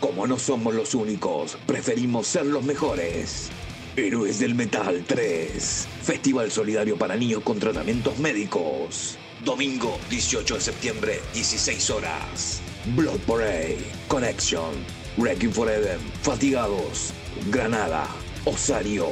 Como 0.00 0.26
no 0.26 0.38
somos 0.38 0.74
los 0.74 0.94
únicos, 0.94 1.58
preferimos 1.66 2.26
ser 2.26 2.46
los 2.46 2.64
mejores. 2.64 3.50
Héroes 3.94 4.38
del 4.38 4.54
Metal 4.54 5.04
3. 5.06 5.88
Festival 6.02 6.50
solidario 6.50 6.96
para 6.96 7.14
niños 7.14 7.42
con 7.42 7.58
tratamientos 7.58 8.18
médicos. 8.18 9.18
Domingo 9.44 9.98
18 10.08 10.54
de 10.54 10.60
septiembre, 10.62 11.20
16 11.34 11.90
horas. 11.90 12.62
Blood 12.96 13.18
Parade, 13.26 13.76
Connection, 14.08 14.72
Wrecking 15.18 15.52
Forever, 15.52 15.98
Fatigados, 16.22 17.12
Granada, 17.50 18.06
Osario, 18.46 19.08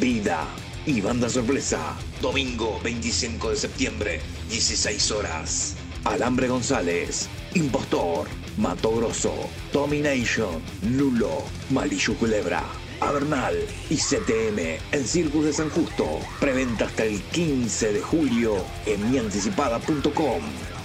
Vida 0.00 0.46
y 0.86 1.02
Banda 1.02 1.28
Sorpresa. 1.28 1.94
Domingo 2.22 2.80
25 2.82 3.50
de 3.50 3.56
septiembre, 3.56 4.20
16 4.48 5.10
horas. 5.10 5.76
Alambre 6.04 6.48
González, 6.48 7.28
Impostor, 7.52 8.26
Mato 8.56 8.96
Grosso, 8.96 9.34
Domination, 9.70 10.62
Lulo, 10.96 11.42
Malillo 11.70 12.14
Culebra, 12.14 12.64
Avernal 13.00 13.54
y 13.90 13.96
CTM 13.96 14.78
en 14.92 15.06
Circus 15.06 15.44
de 15.44 15.52
San 15.52 15.70
Justo. 15.70 16.20
Preventa 16.40 16.86
hasta 16.86 17.04
el 17.04 17.20
15 17.22 17.92
de 17.92 18.00
julio 18.00 18.56
en 18.86 19.10
mianticipada.com. 19.10 20.40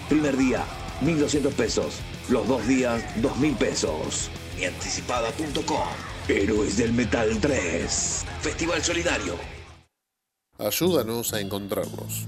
Primer 0.08 0.38
día, 0.38 0.64
1.200 1.02 1.52
pesos. 1.54 2.00
Los 2.30 2.48
dos 2.48 2.68
días, 2.68 3.04
2.000 3.22 3.58
pesos. 3.58 4.30
Mianticipada.com. 4.58 5.88
Héroes 6.28 6.78
del 6.78 6.94
Metal 6.94 7.38
3. 7.40 8.26
Festival 8.42 8.84
Solidario. 8.84 9.36
Ayúdanos 10.58 11.34
a 11.34 11.40
encontrarnos. 11.40 12.28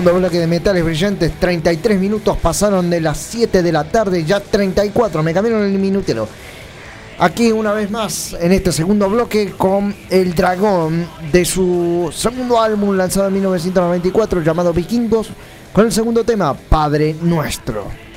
Segundo 0.00 0.18
bloque 0.18 0.38
de 0.38 0.46
metales 0.46 0.82
brillantes, 0.82 1.30
33 1.38 2.00
minutos 2.00 2.34
pasaron 2.38 2.88
de 2.88 3.02
las 3.02 3.18
7 3.18 3.62
de 3.62 3.70
la 3.70 3.84
tarde, 3.84 4.24
ya 4.24 4.40
34, 4.40 5.22
me 5.22 5.34
cambiaron 5.34 5.62
el 5.62 5.78
minutero. 5.78 6.26
Aquí 7.18 7.52
una 7.52 7.74
vez 7.74 7.90
más 7.90 8.34
en 8.40 8.52
este 8.52 8.72
segundo 8.72 9.10
bloque 9.10 9.52
con 9.58 9.94
El 10.08 10.34
Dragón 10.34 11.06
de 11.30 11.44
su 11.44 12.10
segundo 12.14 12.58
álbum 12.58 12.96
lanzado 12.96 13.28
en 13.28 13.34
1994 13.34 14.40
llamado 14.40 14.72
Vikingos, 14.72 15.28
con 15.70 15.84
el 15.84 15.92
segundo 15.92 16.24
tema 16.24 16.54
Padre 16.54 17.14
Nuestro. 17.20 18.09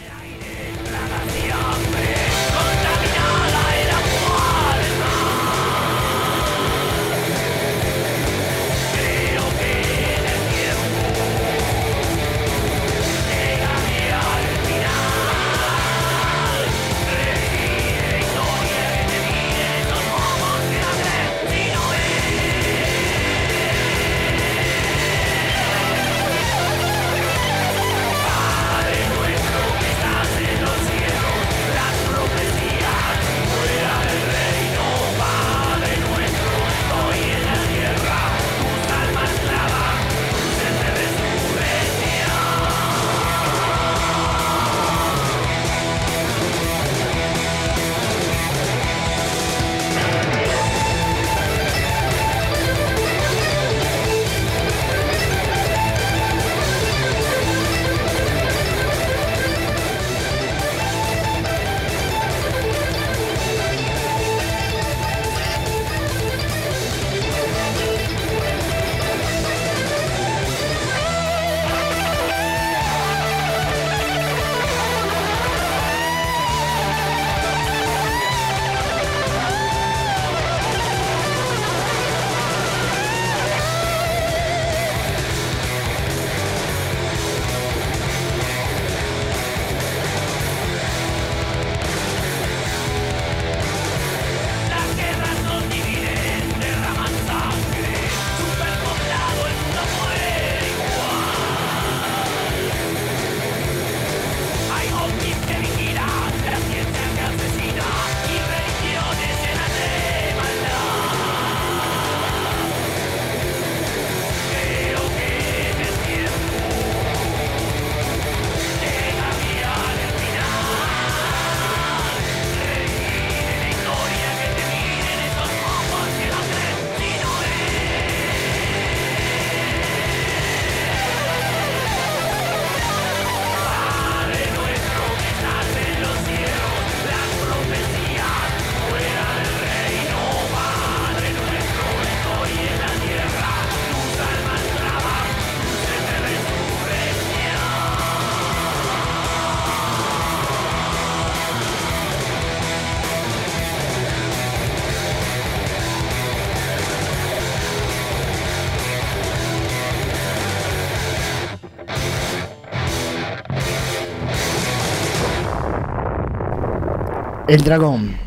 El 167.53 167.63
Dragón, 167.63 168.17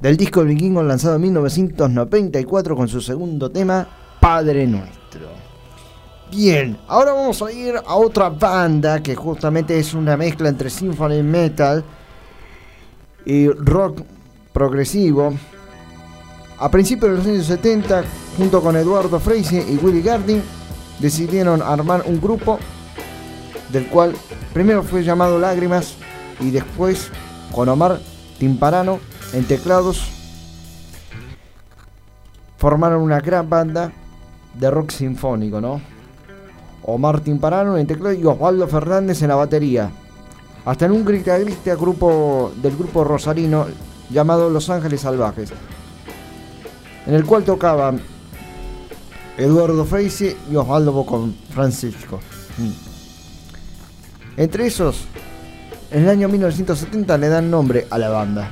del 0.00 0.16
disco 0.16 0.40
El 0.40 0.46
Vikingo 0.46 0.84
lanzado 0.84 1.16
en 1.16 1.22
1994 1.22 2.76
con 2.76 2.86
su 2.86 3.00
segundo 3.00 3.50
tema, 3.50 3.88
Padre 4.20 4.68
Nuestro. 4.68 5.26
Bien, 6.30 6.78
ahora 6.86 7.12
vamos 7.12 7.42
a 7.42 7.50
ir 7.50 7.74
a 7.74 7.96
otra 7.96 8.28
banda 8.28 9.02
que 9.02 9.16
justamente 9.16 9.76
es 9.76 9.94
una 9.94 10.16
mezcla 10.16 10.48
entre 10.48 10.70
symphony 10.70 11.24
metal 11.24 11.82
y 13.24 13.48
rock 13.48 14.02
progresivo. 14.52 15.34
A 16.60 16.70
principios 16.70 17.10
de 17.10 17.16
los 17.16 17.26
años 17.26 17.46
70, 17.46 18.04
junto 18.36 18.62
con 18.62 18.76
Eduardo 18.76 19.18
Freise 19.18 19.66
y 19.68 19.76
Willy 19.78 20.02
Gardin, 20.02 20.40
decidieron 21.00 21.62
armar 21.62 22.04
un 22.06 22.20
grupo 22.20 22.60
del 23.72 23.88
cual 23.88 24.14
primero 24.54 24.84
fue 24.84 25.02
llamado 25.02 25.36
Lágrimas 25.36 25.96
y 26.38 26.52
después 26.52 27.10
con 27.52 27.68
Omar 27.68 27.98
Timparano 28.38 29.00
en 29.32 29.44
teclados 29.44 30.10
formaron 32.56 33.02
una 33.02 33.20
gran 33.20 33.48
banda 33.48 33.92
de 34.54 34.70
rock 34.70 34.90
sinfónico, 34.90 35.60
¿no? 35.60 35.80
Omar 36.82 37.20
Timparano 37.20 37.76
en 37.76 37.86
teclado 37.86 38.14
y 38.14 38.24
Osvaldo 38.24 38.66
Fernández 38.66 39.22
en 39.22 39.28
la 39.28 39.34
batería. 39.34 39.90
Hasta 40.64 40.86
en 40.86 40.92
un 40.92 41.06
guitarrista 41.06 41.74
grupo 41.74 42.52
del 42.62 42.76
grupo 42.76 43.04
rosarino 43.04 43.66
llamado 44.10 44.50
Los 44.50 44.70
Ángeles 44.70 45.02
Salvajes, 45.02 45.50
en 47.06 47.14
el 47.14 47.24
cual 47.24 47.44
tocaban 47.44 48.00
Eduardo 49.36 49.84
Freise 49.84 50.36
y 50.50 50.56
Osvaldo 50.56 50.92
Bocón 50.92 51.36
Francisco. 51.50 52.20
Mm. 52.58 52.88
Entre 54.40 54.66
esos, 54.66 55.04
en 55.90 56.02
el 56.02 56.08
año 56.08 56.28
1970 56.28 57.18
le 57.18 57.28
dan 57.28 57.50
nombre 57.50 57.88
a 57.90 57.98
la 57.98 58.10
banda. 58.10 58.50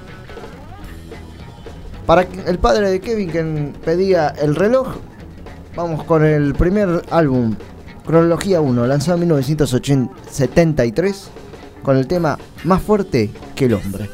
Para 2.06 2.22
el 2.22 2.58
padre 2.58 2.90
de 2.90 3.00
Kevin 3.00 3.30
que 3.30 3.72
pedía 3.84 4.28
el 4.28 4.54
reloj, 4.54 4.96
vamos 5.74 6.04
con 6.04 6.24
el 6.24 6.54
primer 6.54 7.02
álbum, 7.10 7.56
Cronología 8.06 8.60
1, 8.60 8.86
lanzado 8.86 9.14
en 9.14 9.20
1973, 9.22 11.28
con 11.82 11.96
el 11.96 12.06
tema 12.06 12.38
Más 12.64 12.80
fuerte 12.80 13.32
que 13.56 13.64
el 13.64 13.74
hombre. 13.74 14.08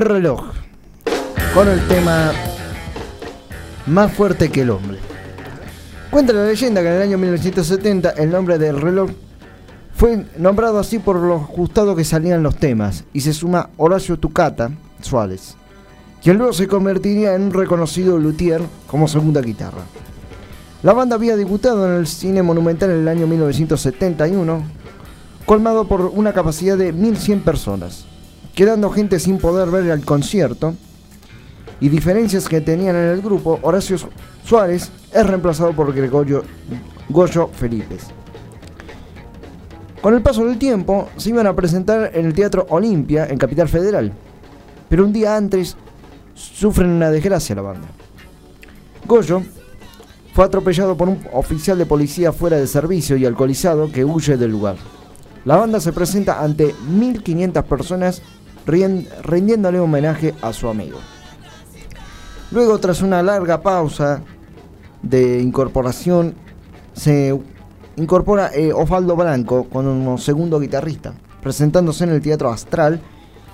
El 0.00 0.06
reloj. 0.06 0.40
Con 1.52 1.68
el 1.68 1.86
tema 1.86 2.32
Más 3.86 4.10
fuerte 4.10 4.50
que 4.50 4.62
el 4.62 4.70
hombre. 4.70 4.98
Cuenta 6.10 6.32
la 6.32 6.46
leyenda 6.46 6.80
que 6.80 6.88
en 6.88 6.94
el 6.94 7.02
año 7.02 7.18
1970 7.18 8.08
el 8.12 8.30
nombre 8.30 8.56
del 8.56 8.80
reloj 8.80 9.10
fue 9.94 10.24
nombrado 10.38 10.78
así 10.78 11.00
por 11.00 11.16
lo 11.16 11.36
ajustado 11.36 11.94
que 11.94 12.04
salían 12.04 12.42
los 12.42 12.56
temas 12.56 13.04
y 13.12 13.20
se 13.20 13.34
suma 13.34 13.68
Horacio 13.76 14.18
Tucata 14.18 14.70
Suárez, 15.02 15.54
quien 16.22 16.38
luego 16.38 16.54
se 16.54 16.66
convertiría 16.66 17.34
en 17.34 17.42
un 17.42 17.52
reconocido 17.52 18.16
luthier 18.16 18.62
como 18.86 19.06
segunda 19.06 19.42
guitarra. 19.42 19.82
La 20.82 20.94
banda 20.94 21.16
había 21.16 21.36
debutado 21.36 21.86
en 21.86 21.98
el 21.98 22.06
cine 22.06 22.42
monumental 22.42 22.88
en 22.88 23.00
el 23.00 23.08
año 23.08 23.26
1971, 23.26 24.62
colmado 25.44 25.86
por 25.86 26.06
una 26.06 26.32
capacidad 26.32 26.78
de 26.78 26.90
1100 26.94 27.40
personas, 27.40 28.06
quedando 28.54 28.90
gente 28.90 29.18
sin 29.18 29.38
poder 29.38 29.70
ver 29.70 29.86
el 29.86 30.04
concierto 30.04 30.74
y 31.80 31.88
diferencias 31.88 32.48
que 32.48 32.60
tenían 32.60 32.96
en 32.96 33.08
el 33.08 33.22
grupo, 33.22 33.58
Horacio 33.62 33.96
Suárez 34.44 34.90
es 35.12 35.26
reemplazado 35.26 35.72
por 35.72 35.94
Gregorio 35.94 36.44
Goyo 37.08 37.48
Felipes. 37.48 38.08
Con 40.00 40.14
el 40.14 40.22
paso 40.22 40.44
del 40.44 40.58
tiempo, 40.58 41.08
se 41.16 41.30
iban 41.30 41.46
a 41.46 41.54
presentar 41.54 42.10
en 42.14 42.24
el 42.26 42.32
Teatro 42.32 42.66
Olimpia, 42.70 43.26
en 43.26 43.36
Capital 43.36 43.68
Federal. 43.68 44.12
Pero 44.88 45.04
un 45.04 45.12
día 45.12 45.36
antes, 45.36 45.76
sufren 46.34 46.90
una 46.90 47.10
desgracia 47.10 47.54
la 47.54 47.62
banda. 47.62 47.88
Goyo 49.06 49.42
fue 50.32 50.44
atropellado 50.44 50.96
por 50.96 51.08
un 51.08 51.20
oficial 51.32 51.76
de 51.76 51.86
policía 51.86 52.32
fuera 52.32 52.56
de 52.56 52.66
servicio 52.66 53.16
y 53.16 53.26
alcoholizado 53.26 53.90
que 53.90 54.04
huye 54.04 54.36
del 54.36 54.50
lugar. 54.50 54.76
La 55.44 55.56
banda 55.56 55.80
se 55.80 55.92
presenta 55.92 56.42
ante 56.42 56.74
1500 56.88 57.64
personas 57.64 58.22
rindiéndole 58.70 59.80
homenaje 59.80 60.34
a 60.42 60.52
su 60.52 60.68
amigo. 60.68 60.98
Luego, 62.50 62.78
tras 62.78 63.02
una 63.02 63.22
larga 63.22 63.62
pausa 63.62 64.22
de 65.02 65.40
incorporación, 65.40 66.34
se 66.92 67.38
incorpora 67.96 68.50
eh, 68.54 68.72
Osvaldo 68.72 69.16
Blanco 69.16 69.68
como 69.70 70.18
segundo 70.18 70.58
guitarrista, 70.58 71.14
presentándose 71.42 72.04
en 72.04 72.10
el 72.10 72.20
Teatro 72.20 72.50
Astral 72.50 73.00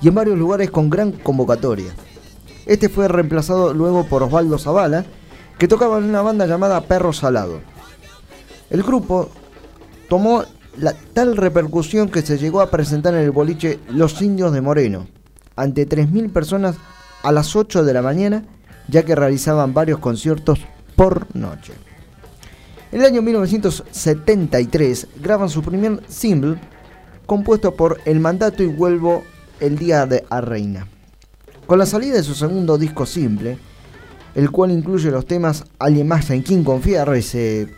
y 0.01 0.09
en 0.09 0.15
varios 0.15 0.39
lugares 0.39 0.71
con 0.71 0.91
gran 0.91 1.13
convocatoria. 1.13 1.93
Este 2.65 2.89
fue 2.89 3.09
reemplazado 3.09 3.75
luego 3.75 4.05
por 4.05 4.23
Osvaldo 4.23 4.59
Zavala, 4.59 5.05
que 5.59 5.69
tocaba 5.69 5.99
en 5.99 6.05
una 6.05 6.23
banda 6.23 6.47
llamada 6.47 6.81
Perro 6.83 7.13
Salado. 7.13 7.61
El 8.71 8.83
grupo 8.83 9.29
tomó 10.09 10.45
la 10.79 10.95
tal 11.13 11.37
repercusión 11.37 12.09
que 12.09 12.23
se 12.23 12.39
llegó 12.39 12.61
a 12.61 12.71
presentar 12.71 13.15
en 13.15 13.21
el 13.21 13.31
boliche 13.31 13.79
Los 13.89 14.21
Indios 14.23 14.53
de 14.53 14.61
Moreno, 14.61 15.07
ante 15.55 15.89
3.000 15.89 16.33
personas 16.33 16.77
a 17.23 17.33
las 17.33 17.57
8 17.57 17.85
de 17.85 17.95
la 17.95 18.03
mañana, 18.03 18.45
ya 18.89 19.05
que 19.05 19.15
realizaban 19.15 19.75
varios 19.75 19.99
conciertos 19.99 20.61
por 20.95 21.35
noche. 21.35 21.73
En 22.93 23.01
el 23.01 23.07
año 23.07 23.23
1973 23.23 25.09
graban 25.21 25.49
su 25.49 25.63
primer 25.63 26.03
single, 26.09 26.59
compuesto 27.27 27.75
por 27.75 28.01
El 28.05 28.21
Mandato 28.21 28.63
y 28.63 28.67
Vuelvo 28.67 29.25
el 29.61 29.77
Día 29.77 30.07
de 30.07 30.25
a 30.31 30.41
Reina. 30.41 30.87
Con 31.67 31.79
la 31.79 31.87
salida 31.87 32.15
de 32.15 32.23
su 32.23 32.35
segundo 32.35 32.79
disco 32.79 33.07
simple, 33.07 33.59
el 34.35 34.51
cual 34.51 34.71
incluye 34.71 35.11
los 35.11 35.27
temas 35.27 35.65
Alguien 35.79 36.07
más 36.07 36.31
en 36.31 36.43
quien 36.43 36.63
confiar, 36.63 37.13
ese 37.15 37.69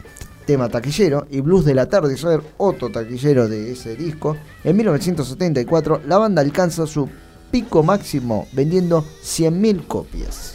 tema 0.49 0.71
taquillero, 0.71 1.27
y 1.31 1.43
Blues 1.43 1.67
del 1.67 1.79
atardecer, 1.79 2.41
otro 2.57 2.89
taquillero 2.89 3.49
de 3.49 3.73
ese 3.73 3.95
disco, 3.97 4.35
en 4.65 4.79
1974 4.79 6.01
la 6.07 6.17
banda 6.17 6.41
alcanza 6.41 6.87
su 6.87 7.07
pico 7.51 7.83
máximo 7.83 8.47
vendiendo 8.53 9.05
100.000 9.23 9.87
copias. 9.87 10.55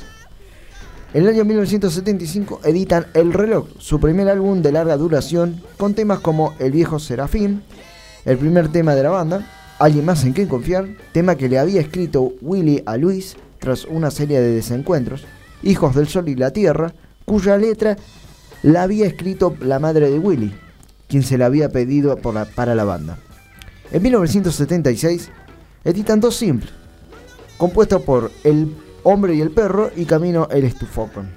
En 1.13 1.21
el 1.21 1.29
año 1.29 1.45
1975 1.45 2.61
editan 2.63 3.05
El 3.13 3.33
Reloj, 3.33 3.67
su 3.77 3.99
primer 3.99 4.29
álbum 4.29 4.63
de 4.63 4.71
larga 4.71 4.97
duración, 4.97 5.61
con 5.77 5.93
temas 5.93 6.21
como 6.21 6.55
El 6.57 6.71
Viejo 6.71 6.97
Serafín, 6.97 7.61
el 8.25 8.39
primer 8.39 8.69
tema 8.69 8.95
de 8.95 9.03
la 9.03 9.11
banda, 9.11 9.47
Alguien 9.77 10.05
más 10.05 10.23
en 10.23 10.33
quien 10.33 10.47
confiar, 10.47 10.87
tema 11.11 11.35
que 11.35 11.49
le 11.49 11.59
había 11.59 11.81
escrito 11.81 12.33
Willy 12.41 12.81
a 12.87 12.97
Luis 12.97 13.35
tras 13.59 13.85
una 13.85 14.09
serie 14.09 14.41
de 14.41 14.55
desencuentros, 14.55 15.23
Hijos 15.61 15.93
del 15.93 16.07
Sol 16.07 16.29
y 16.29 16.35
la 16.35 16.49
Tierra, 16.49 16.93
cuya 17.25 17.57
letra 17.57 17.95
la 18.63 18.83
había 18.83 19.05
escrito 19.05 19.55
la 19.59 19.79
madre 19.79 20.09
de 20.09 20.17
Willy, 20.17 20.53
quien 21.07 21.21
se 21.23 21.37
la 21.37 21.45
había 21.45 21.69
pedido 21.69 22.17
para 22.17 22.75
la 22.75 22.83
banda. 22.83 23.17
En 23.91 24.01
1976 24.01 25.29
editan 25.83 26.19
dos 26.19 26.35
simples, 26.35 26.71
compuestos 27.57 28.01
por 28.01 28.31
El 28.43 28.75
Hombre 29.03 29.35
y 29.35 29.41
el 29.41 29.51
Perro 29.51 29.91
y 29.95 30.05
Camino 30.05 30.47
el 30.49 30.63
Estufocón. 30.63 31.29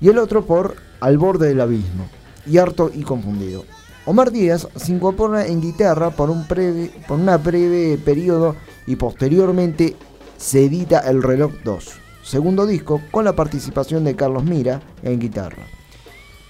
Y 0.00 0.08
el 0.08 0.18
otro 0.18 0.44
por 0.44 0.76
Al 1.00 1.16
borde 1.16 1.48
del 1.48 1.60
abismo 1.60 2.08
y 2.46 2.58
Harto 2.58 2.90
y 2.94 3.02
Confundido. 3.02 3.64
Omar 4.04 4.30
Díaz 4.30 4.68
se 4.76 4.92
incorpora 4.92 5.46
en 5.46 5.60
guitarra 5.60 6.10
por 6.10 6.30
un 6.30 6.46
breve, 6.46 6.90
por 7.06 7.18
una 7.18 7.36
breve 7.36 7.98
periodo 7.98 8.56
y 8.86 8.96
posteriormente 8.96 9.96
se 10.36 10.64
edita 10.64 11.00
El 11.00 11.22
Reloj 11.22 11.52
2, 11.64 11.90
segundo 12.22 12.64
disco 12.64 13.02
con 13.10 13.24
la 13.24 13.34
participación 13.34 14.04
de 14.04 14.16
Carlos 14.16 14.44
Mira 14.44 14.80
en 15.02 15.18
guitarra, 15.18 15.62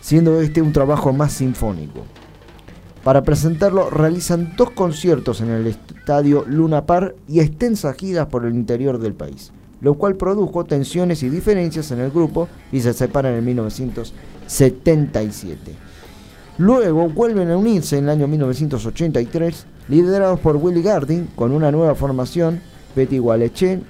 siendo 0.09 0.41
este 0.41 0.63
un 0.63 0.73
trabajo 0.73 1.13
más 1.13 1.35
sinfónico. 1.35 2.01
Para 3.05 3.23
presentarlo 3.25 3.91
realizan 3.91 4.55
dos 4.57 4.71
conciertos 4.71 5.43
en 5.43 5.51
el 5.51 5.67
estadio 5.67 6.47
Luna 6.47 6.87
Par 6.87 7.15
y 7.29 7.41
extensas 7.41 7.95
giras 7.95 8.29
por 8.29 8.47
el 8.47 8.55
interior 8.55 8.99
del 8.99 9.13
país, 9.13 9.53
lo 9.83 9.97
cual 9.97 10.17
produjo 10.17 10.65
tensiones 10.65 11.23
y 11.23 11.29
diferencias 11.29 11.91
en 11.91 12.01
el 12.01 12.11
grupo 12.11 12.49
y 12.73 12.81
se 12.81 12.95
separan 12.95 13.35
en 13.35 13.45
1977. 13.45 15.75
Luego 16.57 17.11
vuelven 17.11 17.51
a 17.51 17.59
unirse 17.59 17.99
en 17.99 18.05
el 18.05 18.11
año 18.11 18.29
1983, 18.29 19.67
liderados 19.91 20.41
por 20.41 20.57
Willy 20.57 20.81
Gardin 20.81 21.29
con 21.37 21.53
una 21.53 21.71
nueva 21.71 21.95
formación, 21.95 22.63
Betty 22.97 23.19
Gualechen 23.19 23.85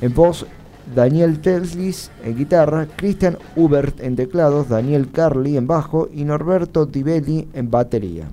en 0.00 0.14
voz, 0.14 0.46
Daniel 0.94 1.40
Teslis 1.40 2.10
en 2.24 2.36
guitarra, 2.36 2.86
Christian 2.96 3.38
Hubert 3.56 4.00
en 4.00 4.16
teclados, 4.16 4.68
Daniel 4.68 5.10
Carli 5.10 5.56
en 5.56 5.66
bajo 5.66 6.08
y 6.12 6.24
Norberto 6.24 6.86
Tivelli 6.86 7.48
en 7.54 7.70
batería. 7.70 8.28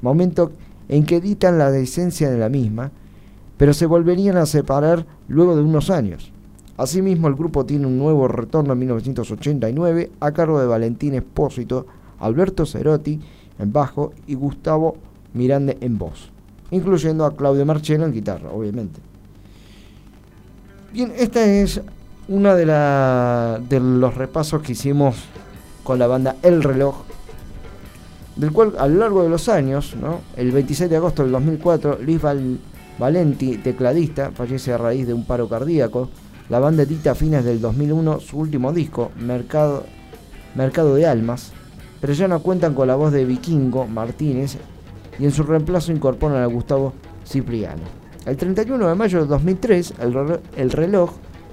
Momento 0.00 0.52
en 0.88 1.04
que 1.04 1.16
editan 1.16 1.58
la 1.58 1.76
esencia 1.76 2.30
de 2.30 2.38
la 2.38 2.48
misma, 2.48 2.90
pero 3.56 3.74
se 3.74 3.86
volverían 3.86 4.36
a 4.36 4.46
separar 4.46 5.04
luego 5.26 5.56
de 5.56 5.62
unos 5.62 5.90
años. 5.90 6.32
Asimismo, 6.76 7.26
el 7.26 7.34
grupo 7.34 7.66
tiene 7.66 7.86
un 7.86 7.98
nuevo 7.98 8.28
retorno 8.28 8.72
en 8.72 8.78
1989 8.78 10.12
a 10.20 10.32
cargo 10.32 10.60
de 10.60 10.66
Valentín 10.66 11.14
Espósito, 11.14 11.86
Alberto 12.20 12.64
Cerotti 12.64 13.20
en 13.58 13.72
bajo 13.72 14.12
y 14.26 14.34
Gustavo 14.34 14.96
Mirande 15.34 15.76
en 15.80 15.98
voz, 15.98 16.30
incluyendo 16.70 17.26
a 17.26 17.36
Claudio 17.36 17.66
Marcheno 17.66 18.04
en 18.04 18.12
guitarra, 18.12 18.50
obviamente. 18.50 19.07
Bien, 20.92 21.12
esta 21.16 21.44
es 21.44 21.80
una 22.28 22.54
de, 22.54 22.66
la- 22.66 23.60
de 23.68 23.80
los 23.80 24.14
repasos 24.14 24.62
que 24.62 24.72
hicimos 24.72 25.16
con 25.82 25.98
la 25.98 26.06
banda 26.06 26.36
El 26.42 26.62
Reloj, 26.62 26.96
del 28.36 28.52
cual 28.52 28.74
a 28.78 28.86
lo 28.86 29.00
largo 29.00 29.22
de 29.22 29.28
los 29.28 29.48
años, 29.48 29.96
¿no? 30.00 30.20
el 30.36 30.52
26 30.52 30.88
de 30.90 30.96
agosto 30.96 31.22
del 31.22 31.32
2004, 31.32 31.98
Luis 32.02 32.20
Val- 32.20 32.58
Valenti, 32.98 33.58
tecladista, 33.58 34.30
fallece 34.32 34.72
a 34.72 34.78
raíz 34.78 35.06
de 35.06 35.14
un 35.14 35.24
paro 35.24 35.48
cardíaco. 35.48 36.10
La 36.48 36.58
banda 36.58 36.82
edita 36.82 37.10
a 37.12 37.14
fines 37.14 37.44
del 37.44 37.60
2001 37.60 38.20
su 38.20 38.38
último 38.38 38.72
disco, 38.72 39.12
Mercado, 39.20 39.84
Mercado 40.54 40.94
de 40.94 41.06
Almas, 41.06 41.52
pero 42.00 42.12
ya 42.14 42.26
no 42.26 42.40
cuentan 42.42 42.74
con 42.74 42.88
la 42.88 42.96
voz 42.96 43.12
de 43.12 43.24
Vikingo 43.24 43.86
Martínez 43.86 44.56
y 45.18 45.24
en 45.24 45.30
su 45.32 45.42
reemplazo 45.42 45.92
incorporan 45.92 46.42
a 46.42 46.46
Gustavo 46.46 46.94
Cipriano. 47.26 47.97
El 48.28 48.36
31 48.36 48.88
de 48.88 48.94
mayo 48.94 49.22
de 49.22 49.26
2003, 49.26 49.94
el 50.00 50.12
reloj, 50.12 50.38
el 50.54 50.70
reloj 50.70 51.12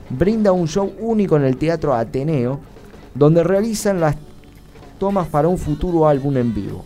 brinda 0.10 0.52
un 0.52 0.68
show 0.68 0.92
único 1.00 1.38
en 1.38 1.46
el 1.46 1.56
Teatro 1.56 1.94
Ateneo, 1.94 2.60
donde 3.14 3.46
realizan 3.46 4.02
las 4.02 4.18
tomas 5.00 5.30
para 5.30 5.48
un 5.48 5.58
futuro 5.58 6.06
álbum 6.06 6.36
en 6.36 6.54
vivo. 6.54 6.84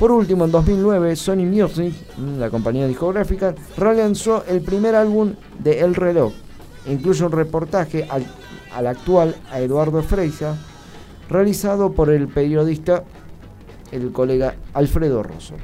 Por 0.00 0.10
último, 0.10 0.46
en 0.46 0.50
2009, 0.50 1.14
Sony 1.14 1.46
Music, 1.46 1.94
la 2.38 2.50
compañía 2.50 2.88
discográfica, 2.88 3.54
relanzó 3.76 4.44
el 4.48 4.62
primer 4.62 4.96
álbum 4.96 5.34
de 5.60 5.78
El 5.78 5.94
Reloj. 5.94 6.32
Incluye 6.88 7.24
un 7.24 7.30
reportaje 7.30 8.04
al, 8.10 8.26
al 8.74 8.88
actual 8.88 9.36
Eduardo 9.54 10.02
Freisa, 10.02 10.56
realizado 11.30 11.92
por 11.92 12.10
el 12.10 12.26
periodista, 12.26 13.04
el 13.92 14.10
colega 14.10 14.56
Alfredo 14.74 15.22
Rosso. 15.22 15.54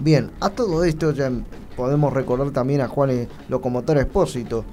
Bien, 0.00 0.30
a 0.40 0.48
todo 0.48 0.82
esto 0.84 1.12
ya 1.12 1.30
podemos 1.78 2.12
recordar 2.12 2.50
también 2.50 2.80
a 2.80 2.88
Juan 2.88 3.28
Locomotora 3.48 4.00
Espósito. 4.00 4.64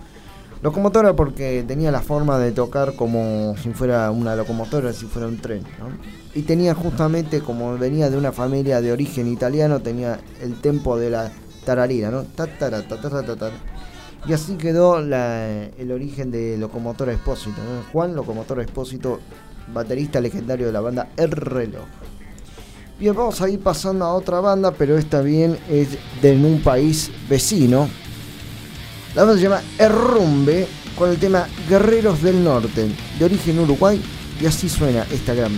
Locomotora 0.63 1.15
porque 1.15 1.63
tenía 1.67 1.91
la 1.91 2.01
forma 2.01 2.39
de 2.39 2.51
tocar 2.51 2.95
como 2.95 3.55
si 3.61 3.69
fuera 3.69 4.09
una 4.09 4.35
locomotora, 4.35 4.91
si 4.91 5.05
fuera 5.05 5.27
un 5.27 5.37
tren. 5.37 5.61
Y 6.33 6.41
tenía 6.41 6.73
justamente, 6.73 7.41
como 7.41 7.77
venía 7.77 8.09
de 8.09 8.17
una 8.17 8.31
familia 8.31 8.81
de 8.81 8.91
origen 8.91 9.31
italiano, 9.31 9.81
tenía 9.81 10.19
el 10.41 10.59
tempo 10.59 10.97
de 10.97 11.11
la 11.11 11.31
tararina, 11.63 12.09
¿no? 12.09 12.23
Ta, 12.23 12.47
tara, 12.47 12.81
ta, 12.87 12.99
ta, 12.99 13.09
ta, 13.11 13.23
ta, 13.23 13.35
ta. 13.35 13.51
Y 14.27 14.33
así 14.33 14.55
quedó 14.55 14.97
el 14.97 15.91
origen 15.91 16.31
de 16.31 16.57
Locomotora 16.57 17.13
Expósito. 17.13 17.57
¿no? 17.61 17.83
Juan 17.93 18.15
Locomotora 18.15 18.63
Expósito, 18.63 19.19
baterista 19.71 20.19
legendario 20.19 20.65
de 20.65 20.73
la 20.73 20.81
banda 20.81 21.09
El 21.15 21.29
Reloj. 21.29 21.85
Bien, 22.97 23.13
vamos 23.13 23.41
a 23.41 23.49
ir 23.49 23.59
pasando 23.59 24.05
a 24.05 24.13
otra 24.13 24.39
banda, 24.39 24.71
pero 24.71 24.97
esta 24.97 25.19
bien 25.19 25.59
es 25.69 25.97
de 26.21 26.31
un 26.31 26.61
país 26.61 27.11
vecino. 27.27 27.89
La 29.13 29.23
banda 29.23 29.37
se 29.37 29.43
llama 29.43 29.61
Errumbe 29.77 30.65
con 30.97 31.09
el 31.09 31.17
tema 31.17 31.45
Guerreros 31.67 32.21
del 32.21 32.41
Norte, 32.41 32.87
de 33.19 33.25
origen 33.25 33.59
Uruguay, 33.59 34.01
y 34.39 34.45
así 34.45 34.69
suena 34.69 35.05
esta 35.11 35.33
gran 35.33 35.51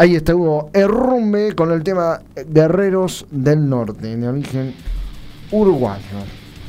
Ahí 0.00 0.16
estuvo 0.16 0.70
Errumbe 0.72 1.54
con 1.54 1.70
el 1.72 1.84
tema 1.84 2.22
Guerreros 2.34 3.26
del 3.30 3.68
Norte, 3.68 4.16
de 4.16 4.28
origen 4.28 4.74
uruguayo. 5.52 6.16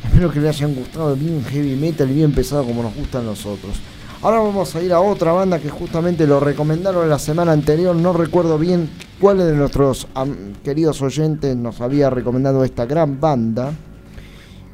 Espero 0.04 0.30
que 0.30 0.42
les 0.42 0.58
hayan 0.58 0.76
gustado 0.76 1.16
bien 1.16 1.42
heavy 1.46 1.78
metal 1.78 2.12
y 2.12 2.16
bien 2.16 2.34
pesado 2.34 2.66
como 2.66 2.84
nos 2.84 2.94
gustan 2.94 3.26
nosotros. 3.26 3.80
Ahora 4.22 4.40
vamos 4.40 4.76
a 4.76 4.84
ir 4.84 4.92
a 4.92 5.00
otra 5.00 5.32
banda 5.32 5.60
que 5.60 5.70
justamente 5.70 6.28
lo 6.28 6.42
recomendaron 6.42 7.08
la 7.08 7.20
semana 7.20 7.54
anterior. 7.54 7.96
No 7.96 8.12
recuerdo 8.12 8.58
bien 8.58 8.90
cuál 9.22 9.38
de 9.38 9.54
nuestros 9.54 10.10
queridos 10.62 11.02
oyentes 11.02 11.56
nos 11.56 11.80
había 11.80 12.10
recomendado 12.10 12.66
esta 12.66 12.86
gran 12.86 13.22
banda. 13.22 13.72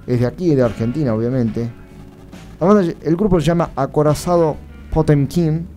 Es 0.07 0.19
de 0.19 0.25
aquí, 0.25 0.55
de 0.55 0.63
Argentina, 0.63 1.13
obviamente. 1.13 1.69
El 3.03 3.15
grupo 3.15 3.39
se 3.39 3.45
llama 3.45 3.69
Acorazado 3.75 4.57
Potemkin, 4.91 5.67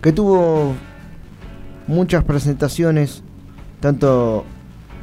que 0.00 0.12
tuvo 0.12 0.86
muchas 1.88 2.22
presentaciones, 2.22 3.22
tanto 3.80 4.44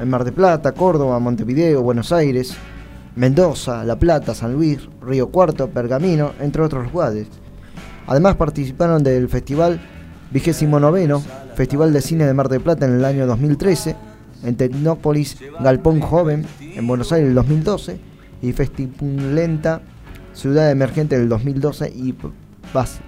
en 0.00 0.08
Mar 0.08 0.24
de 0.24 0.32
Plata, 0.32 0.72
Córdoba, 0.72 1.18
Montevideo, 1.18 1.82
Buenos 1.82 2.12
Aires, 2.12 2.56
Mendoza, 3.16 3.84
La 3.84 3.98
Plata, 3.98 4.34
San 4.34 4.54
Luis, 4.54 4.88
Río 5.02 5.28
Cuarto, 5.28 5.68
Pergamino, 5.68 6.32
entre 6.40 6.62
otros 6.62 6.90
lugares. 6.90 7.26
Además 8.06 8.36
participaron 8.36 9.02
del 9.02 9.28
festival 9.28 9.80
vigésimo 10.30 10.78
noveno, 10.78 11.22
Festival 11.56 11.92
de 11.92 12.00
Cine 12.00 12.24
de 12.24 12.34
Mar 12.34 12.48
de 12.48 12.60
Plata 12.60 12.86
en 12.86 12.94
el 12.94 13.04
año 13.04 13.26
2013, 13.26 13.96
en 14.44 14.56
Tecnópolis 14.56 15.38
Galpón 15.60 16.00
Joven 16.00 16.46
en 16.60 16.86
Buenos 16.86 17.10
Aires 17.10 17.24
en 17.24 17.30
el 17.30 17.34
2012 17.36 17.98
y 18.42 18.52
Festipulenta 18.52 19.80
Ciudad 20.34 20.70
Emergente 20.70 21.16
en 21.16 21.22
el 21.22 21.28
2012 21.30 21.90
y 21.96 22.14
Paz 22.72 23.00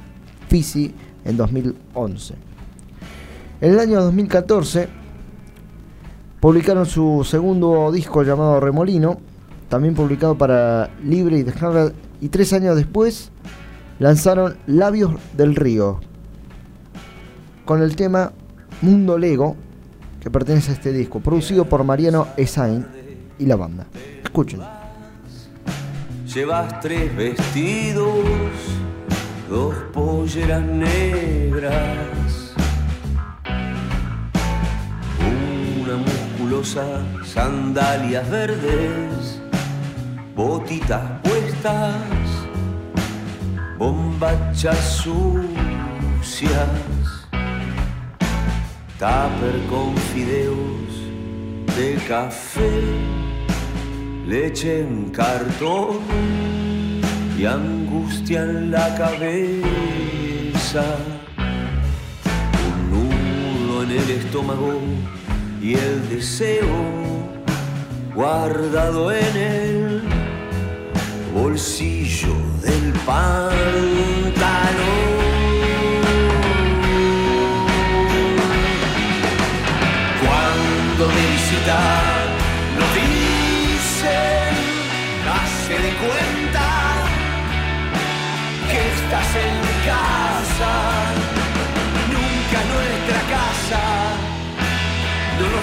Fisi 0.49 0.95
en 1.24 1.37
2011. 1.37 2.47
En 3.61 3.72
el 3.72 3.80
año 3.80 4.00
2014 4.02 4.88
publicaron 6.38 6.86
su 6.86 7.26
segundo 7.28 7.90
disco 7.90 8.22
llamado 8.22 8.61
Remolino, 8.61 9.18
también 9.68 9.94
publicado 9.94 10.38
para 10.38 10.90
Libre 11.02 11.38
y 11.38 11.42
Descarga, 11.42 11.92
y 12.20 12.28
tres 12.28 12.52
años 12.52 12.76
después 12.76 13.32
lanzaron 13.98 14.56
Labios 14.66 15.12
del 15.36 15.56
Río, 15.56 15.98
con 17.64 17.82
el 17.82 17.96
tema 17.96 18.32
Mundo 18.80 19.18
Lego, 19.18 19.56
que 20.20 20.30
pertenece 20.30 20.70
a 20.70 20.74
este 20.74 20.92
disco, 20.92 21.18
producido 21.18 21.64
por 21.64 21.82
Mariano 21.82 22.28
Esain 22.36 22.86
y 23.40 23.46
la 23.46 23.56
banda. 23.56 23.86
Escuchen. 24.22 24.61
Llevas 26.32 26.80
tres 26.80 27.16
vestidos, 27.16 28.24
dos 29.48 29.74
polleras 29.92 30.62
negras, 30.62 32.47
sandalias 36.64 38.28
verdes, 38.28 39.40
botitas 40.34 41.02
puestas, 41.22 41.94
bombachas 43.78 44.96
sucias, 45.02 46.68
tupper 48.98 49.66
con 49.70 49.96
fideos 50.12 51.76
de 51.76 51.94
café 52.09 52.70
leche 54.26 54.80
en 54.80 55.11
cartón 55.11 56.00
y 57.38 57.44
angustia 57.44 58.42
en 58.42 58.72
la 58.72 58.94
cabeza, 58.96 60.84
un 62.66 62.90
nudo 62.90 63.84
en 63.84 63.90
el 63.92 64.11
estómago 64.11 64.80
y 65.61 65.74
el 65.74 66.09
deseo 66.09 66.66
guardado 68.14 69.12
en 69.12 69.36
el 69.36 70.02
bolsillo 71.34 72.34
del 72.62 72.92
pantalón. 73.06 73.59
Cuando 80.20 81.06
de 81.06 81.22
visita 81.32 81.80
nos 82.78 82.94
dicen, 82.94 84.54
hace 85.38 85.74
de 85.74 85.92
cuenta 86.02 86.66
que 88.70 88.80
estás 88.94 89.30
en 89.36 89.56
casa, 89.86 90.72
nunca 92.12 92.59
nuestra 92.72 93.20
casa, 93.36 94.07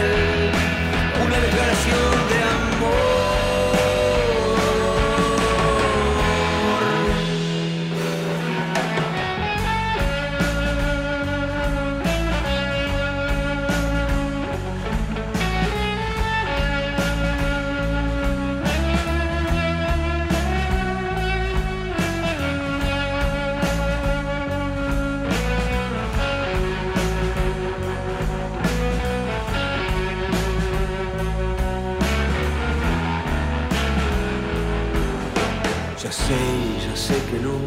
ya 36.86 36.95
sé 36.95 37.15
que 37.29 37.39
no 37.39 37.57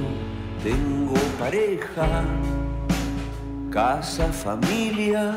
tengo 0.62 1.14
pareja, 1.38 2.24
casa, 3.70 4.26
familia, 4.32 5.34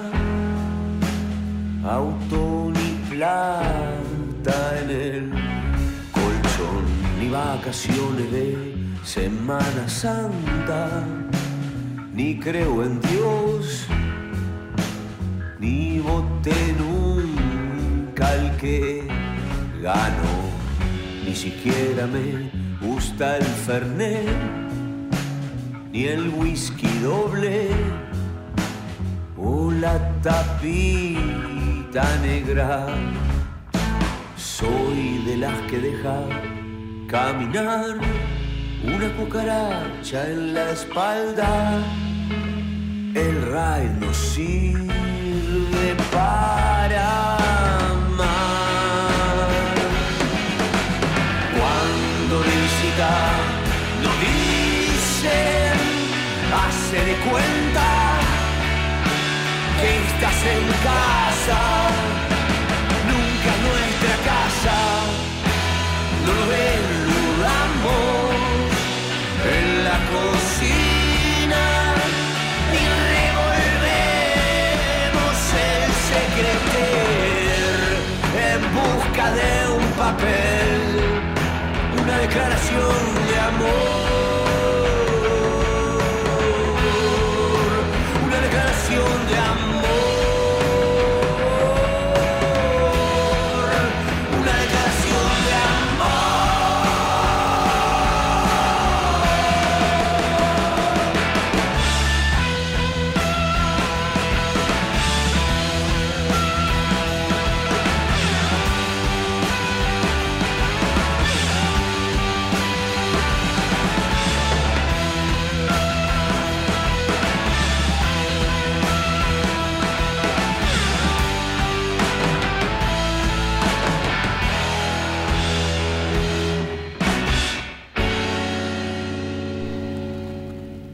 auto 1.84 2.72
ni 2.74 2.90
plata 3.10 4.80
en 4.82 4.90
el 4.90 5.32
colchón, 6.12 6.86
ni 7.20 7.30
vacaciones 7.30 8.32
de 8.32 8.76
Semana 9.04 9.88
Santa, 9.88 11.04
ni 12.14 12.40
creo 12.40 12.84
en 12.84 13.00
Dios, 13.02 13.88
ni 15.60 16.00
voté 16.00 16.76
nunca 16.78 18.30
al 18.30 18.58
que 18.58 19.08
ganó, 19.82 20.36
ni 21.26 21.36
siquiera 21.36 22.08
me 22.08 22.59
gusta 22.90 23.38
el 23.38 23.46
Fernet, 23.66 24.26
ni 25.92 26.06
el 26.06 26.30
whisky 26.30 26.88
doble 27.04 27.70
o 29.38 29.72
la 29.72 29.96
tapita 30.22 32.06
negra. 32.24 32.88
Soy 34.36 35.22
de 35.28 35.38
las 35.38 35.58
que 35.70 35.78
deja 35.90 36.18
caminar 37.08 38.00
una 38.84 39.10
cucaracha 39.18 40.20
en 40.34 40.54
la 40.56 40.72
espalda. 40.72 41.52
El 43.26 43.36
ride 43.54 43.96
no 44.00 44.14
sirve 44.14 45.88
para 46.12 47.39
hace 57.00 57.06
de 57.06 57.16
cuenta 57.30 57.88
que 59.80 59.90
estás 60.08 60.40
en 60.44 60.66
casa, 60.84 61.62
nunca 63.10 63.52
nuestra 63.68 64.16
casa, 64.32 64.78
no 66.26 66.32
lo 66.34 66.46
deludamos 66.58 67.50
en 69.56 69.66
la 69.84 69.98
cocina 70.14 71.64
y 72.74 72.82
revolvemos 73.14 74.16
el 75.70 75.90
secreter 76.12 77.80
en 78.52 78.62
busca 78.76 79.26
de 79.32 79.52
un 79.72 79.86
papel, 79.94 80.82
una 82.02 82.16
declaración 82.20 83.02
de 83.28 83.36
amor, 83.40 84.09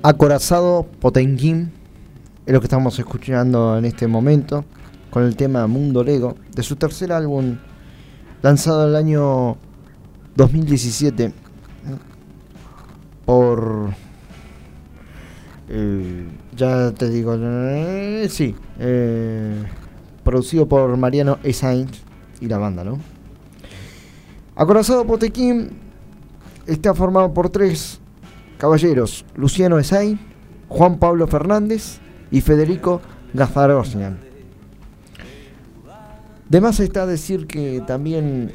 Acorazado 0.08 0.86
Potenquín 1.00 1.72
es 2.46 2.54
lo 2.54 2.60
que 2.60 2.68
estamos 2.68 3.00
escuchando 3.00 3.76
en 3.76 3.86
este 3.86 4.06
momento 4.06 4.64
con 5.10 5.24
el 5.24 5.36
tema 5.36 5.66
Mundo 5.66 6.04
Lego 6.04 6.36
de 6.54 6.62
su 6.62 6.76
tercer 6.76 7.12
álbum 7.12 7.58
lanzado 8.44 8.84
en 8.84 8.90
el 8.90 8.96
año 8.98 9.58
2017 10.36 11.34
por 13.26 13.96
eh, 15.70 16.28
ya 16.56 16.92
te 16.92 17.10
digo 17.10 17.36
eh, 17.40 18.28
sí 18.30 18.54
eh, 18.78 19.64
producido 20.24 20.68
por 20.68 20.96
Mariano 20.98 21.40
E. 21.42 21.52
Sainz 21.52 22.04
y 22.40 22.48
la 22.48 22.60
banda, 22.60 22.84
¿no? 22.84 23.00
Acorazado 24.56 25.04
Potequín 25.08 25.72
está 26.68 26.94
formado 26.94 27.34
por 27.34 27.50
tres 27.50 28.00
caballeros, 28.58 29.26
Luciano 29.36 29.80
Esay, 29.80 30.18
Juan 30.68 30.98
Pablo 30.98 31.28
Fernández 31.28 32.00
y 32.32 32.42
Federico 32.42 33.02
Gazarosian. 33.34 34.20
De 36.50 36.62
más 36.62 36.80
está 36.80 37.06
decir 37.06 37.48
que 37.48 37.82
también 37.88 38.54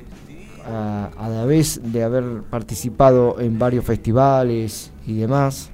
a, 0.64 1.10
a 1.16 1.28
la 1.28 1.44
vez 1.44 1.80
de 1.82 2.04
haber 2.04 2.42
participado 2.42 3.40
en 3.40 3.58
varios 3.58 3.84
festivales 3.84 4.92
y 5.06 5.14
demás, 5.14 5.70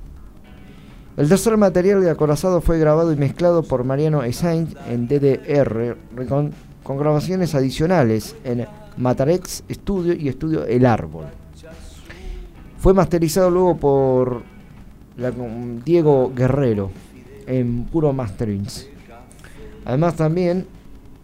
el 1.17 1.31
tercer 1.31 1.57
material 1.57 2.03
de 2.03 2.11
Acorazado 2.11 2.61
fue 2.61 2.79
grabado 2.79 3.11
y 3.11 3.17
mezclado 3.17 3.63
por 3.63 3.85
Mariano 3.85 4.23
Esain 4.23 4.69
en 4.87 5.09
DDR 5.09 5.97
con, 6.29 6.53
con 6.83 6.99
grabaciones 6.99 7.55
adicionales 7.55 8.37
en 8.45 8.67
Matarex 8.99 9.65
Studio 9.71 10.13
y 10.13 10.29
Estudio 10.29 10.67
El 10.67 10.85
Árbol. 10.85 11.25
Fue 12.87 12.95
masterizado 12.95 13.51
luego 13.51 13.77
por 13.77 14.43
Diego 15.85 16.31
Guerrero 16.33 16.93
en 17.49 17.83
Puro 17.87 18.13
Masterings. 18.13 18.87
Además 19.85 20.15
también 20.15 20.69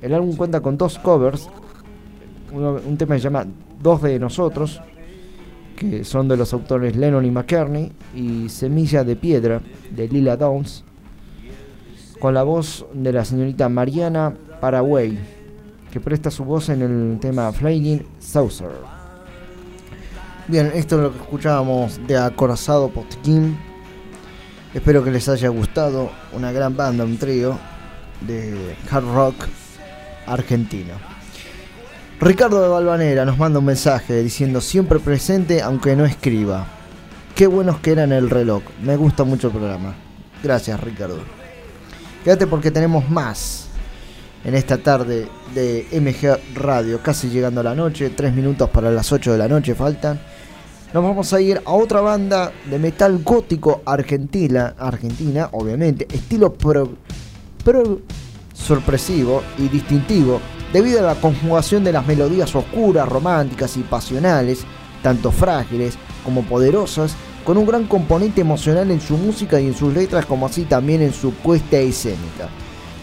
el 0.00 0.12
álbum 0.12 0.34
cuenta 0.34 0.58
con 0.60 0.76
dos 0.76 0.98
covers, 0.98 1.48
uno- 2.52 2.80
un 2.84 2.96
tema 2.96 3.14
que 3.14 3.20
se 3.20 3.24
llama 3.28 3.46
Dos 3.80 4.02
de 4.02 4.18
nosotros, 4.18 4.80
que 5.76 6.02
son 6.02 6.26
de 6.26 6.36
los 6.36 6.52
autores 6.52 6.96
Lennon 6.96 7.24
y 7.24 7.30
McCartney, 7.30 7.92
y 8.12 8.48
Semilla 8.48 9.04
de 9.04 9.14
Piedra 9.14 9.60
de 9.88 10.08
Lila 10.08 10.36
Downs, 10.36 10.82
con 12.18 12.34
la 12.34 12.42
voz 12.42 12.84
de 12.92 13.12
la 13.12 13.24
señorita 13.24 13.68
Mariana 13.68 14.34
Paraguay, 14.60 15.16
que 15.92 16.00
presta 16.00 16.28
su 16.28 16.44
voz 16.44 16.70
en 16.70 16.82
el 16.82 17.20
tema 17.20 17.52
Flying 17.52 18.02
Saucer. 18.18 18.91
Bien, 20.48 20.72
esto 20.74 20.96
es 20.96 21.02
lo 21.02 21.12
que 21.12 21.18
escuchábamos 21.18 22.04
de 22.04 22.18
Acorazado 22.18 22.88
Potkin. 22.88 23.56
Espero 24.74 25.04
que 25.04 25.12
les 25.12 25.28
haya 25.28 25.48
gustado. 25.50 26.10
Una 26.32 26.50
gran 26.50 26.76
banda, 26.76 27.04
un 27.04 27.16
trío 27.16 27.56
de 28.22 28.76
hard 28.90 29.04
rock 29.04 29.36
argentino. 30.26 30.94
Ricardo 32.20 32.60
de 32.60 32.68
Balvanera 32.68 33.24
nos 33.24 33.38
manda 33.38 33.60
un 33.60 33.66
mensaje 33.66 34.20
diciendo 34.20 34.60
siempre 34.60 34.98
presente 34.98 35.62
aunque 35.62 35.94
no 35.94 36.04
escriba. 36.04 36.66
Qué 37.36 37.46
buenos 37.46 37.78
que 37.78 37.92
eran 37.92 38.10
el 38.10 38.28
reloj. 38.28 38.64
Me 38.82 38.96
gusta 38.96 39.22
mucho 39.22 39.46
el 39.46 39.52
programa. 39.52 39.94
Gracias 40.42 40.80
Ricardo. 40.80 41.20
Quédate 42.24 42.48
porque 42.48 42.72
tenemos 42.72 43.08
más 43.08 43.68
en 44.44 44.54
esta 44.54 44.78
tarde 44.78 45.28
de 45.54 45.86
MG 45.92 46.58
Radio. 46.58 47.00
Casi 47.02 47.28
llegando 47.28 47.60
a 47.60 47.64
la 47.64 47.74
noche. 47.74 48.10
Tres 48.10 48.34
minutos 48.34 48.68
para 48.70 48.90
las 48.90 49.12
8 49.12 49.32
de 49.32 49.38
la 49.38 49.48
noche 49.48 49.74
faltan. 49.74 50.20
Nos 50.92 51.02
vamos 51.02 51.32
a 51.32 51.40
ir 51.40 51.62
a 51.64 51.72
otra 51.72 52.02
banda 52.02 52.52
de 52.68 52.78
metal 52.78 53.22
gótico 53.24 53.80
argentina, 53.86 54.74
argentina 54.78 55.48
obviamente, 55.52 56.06
estilo 56.12 56.52
pro 56.52 56.90
sorpresivo 58.52 59.42
y 59.56 59.68
distintivo 59.68 60.40
debido 60.70 60.98
a 61.00 61.14
la 61.14 61.20
conjugación 61.20 61.82
de 61.82 61.92
las 61.92 62.06
melodías 62.06 62.54
oscuras, 62.54 63.08
románticas 63.08 63.76
y 63.78 63.80
pasionales, 63.80 64.64
tanto 65.02 65.30
frágiles 65.30 65.96
como 66.24 66.42
poderosas, 66.42 67.14
con 67.44 67.56
un 67.56 67.66
gran 67.66 67.86
componente 67.86 68.40
emocional 68.40 68.90
en 68.90 69.00
su 69.00 69.16
música 69.16 69.60
y 69.60 69.66
en 69.66 69.74
sus 69.74 69.92
letras, 69.92 70.26
como 70.26 70.46
así 70.46 70.64
también 70.64 71.02
en 71.02 71.12
su 71.12 71.32
puesta 71.32 71.78
escénica. 71.78 72.48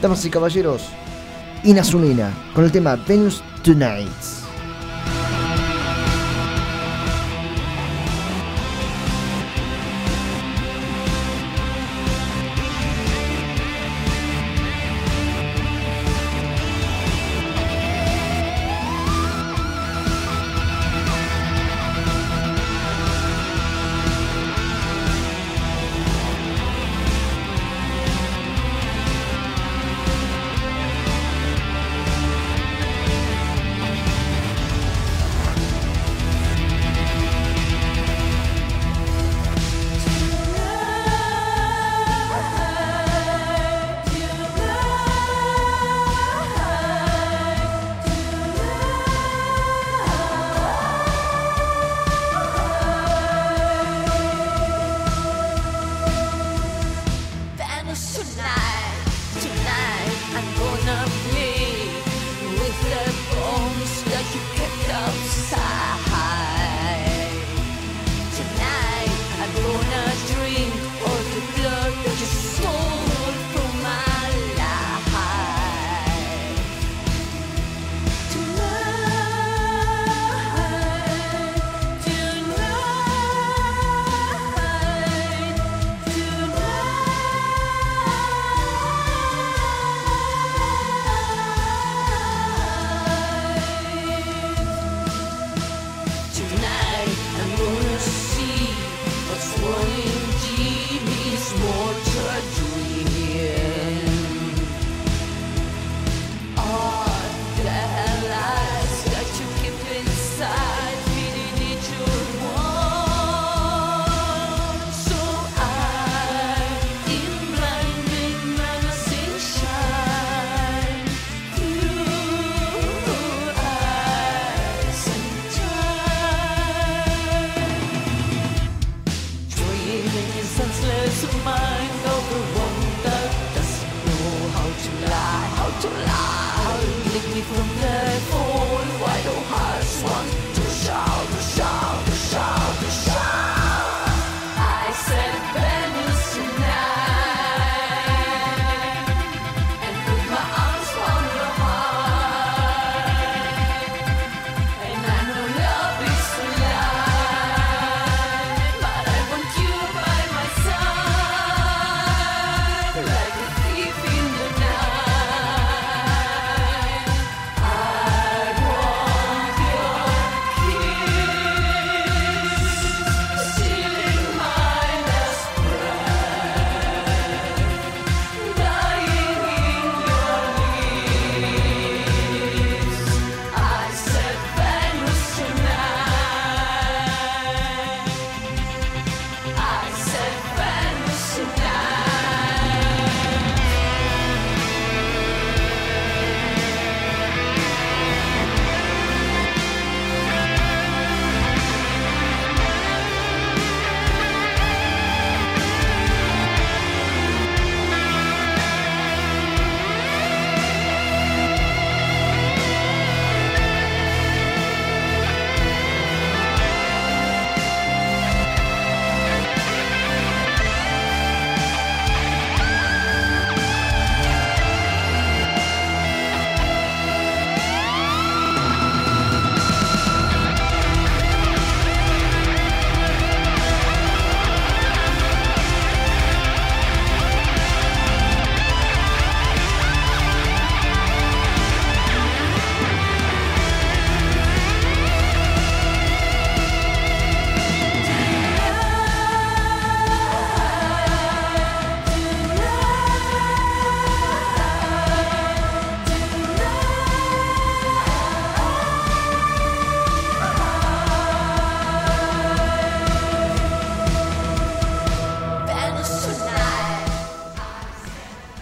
Damas 0.01 0.23
y 0.25 0.29
caballeros, 0.29 0.89
Inazulina, 1.63 2.31
con 2.53 2.63
el 2.63 2.71
tema 2.71 2.95
Venus 2.95 3.43
Tonight. 3.63 4.48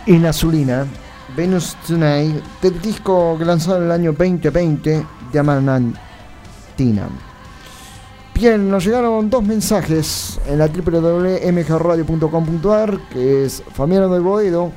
Inazulina, 0.07 0.87
Venus 1.35 1.75
Tonight, 1.85 2.41
del 2.61 2.81
disco 2.81 3.35
que 3.37 3.43
lanzaron 3.43 3.81
en 3.81 3.87
el 3.87 3.91
año 3.91 4.13
2020, 4.13 5.05
Diamantina. 5.33 5.99
Bien, 8.33 8.71
nos 8.71 8.85
llegaron 8.85 9.29
dos 9.29 9.43
mensajes 9.43 10.39
en 10.47 10.59
la 10.59 10.67
www.mgradio.com.ar, 10.67 12.99
que 13.09 13.43
es 13.43 13.61
Familiar 13.73 14.09
del 14.09 14.21
Boedo. 14.21 14.71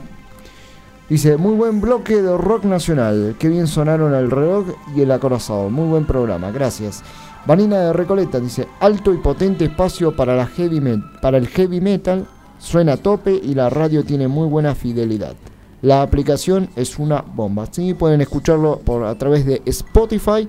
Dice, 1.09 1.37
muy 1.37 1.55
buen 1.55 1.81
bloque 1.81 2.23
de 2.23 2.37
rock 2.37 2.65
nacional, 2.65 3.37
qué 3.39 3.49
bien 3.49 3.69
sonaron 3.69 4.13
el 4.15 4.33
reloj 4.33 4.67
y 4.97 5.03
el 5.03 5.13
acorazado, 5.13 5.71
muy 5.71 5.89
buen 5.89 6.07
programa, 6.07 6.51
gracias. 6.51 7.05
Vanina 7.47 7.79
de 7.79 7.93
Recoleta 7.93 8.41
dice, 8.41 8.67
alto 8.81 9.15
y 9.15 9.19
potente 9.19 9.67
espacio 9.67 10.17
para, 10.17 10.35
la 10.35 10.47
heavy 10.47 10.83
para 11.23 11.39
el 11.39 11.47
heavy 11.47 11.81
metal, 11.81 12.27
suena 12.61 12.93
a 12.93 12.97
tope 12.99 13.33
y 13.33 13.55
la 13.55 13.71
radio 13.71 14.05
tiene 14.05 14.29
muy 14.29 14.47
buena 14.47 14.77
fidelidad. 14.77 15.35
La 15.83 16.03
aplicación 16.03 16.69
es 16.77 16.99
una 16.99 17.23
bomba. 17.23 17.67
Sí, 17.71 17.95
pueden 17.95 18.21
escucharlo 18.21 18.79
por, 18.79 19.05
a 19.05 19.15
través 19.17 19.47
de 19.47 19.63
Spotify, 19.65 20.47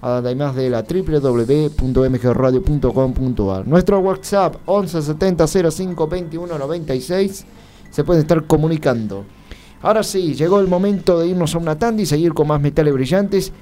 además 0.00 0.56
de 0.56 0.68
la 0.68 0.82
www.mgradio.com.ar. 0.82 3.68
Nuestro 3.68 4.00
WhatsApp 4.00 4.56
1170 4.66 5.46
05 5.70 6.08
21 6.08 6.58
96 6.58 7.46
se 7.90 8.04
pueden 8.04 8.22
estar 8.22 8.44
comunicando. 8.44 9.24
Ahora 9.82 10.02
sí, 10.02 10.34
llegó 10.34 10.58
el 10.58 10.66
momento 10.66 11.20
de 11.20 11.28
irnos 11.28 11.54
a 11.54 11.58
una 11.58 11.78
tanda 11.78 12.02
y 12.02 12.06
seguir 12.06 12.34
con 12.34 12.48
más 12.48 12.60
metales 12.60 12.92
brillantes 12.92 13.52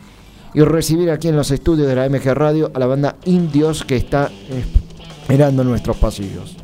y 0.54 0.62
recibir 0.62 1.10
aquí 1.10 1.28
en 1.28 1.36
los 1.36 1.50
estudios 1.50 1.86
de 1.86 1.96
la 1.96 2.08
MG 2.08 2.32
Radio 2.34 2.70
a 2.74 2.78
la 2.78 2.86
banda 2.86 3.16
Indios 3.24 3.84
que 3.84 3.96
está 3.96 4.30
esperando 4.48 5.64
nuestros 5.64 5.98
pasillos. 5.98 6.59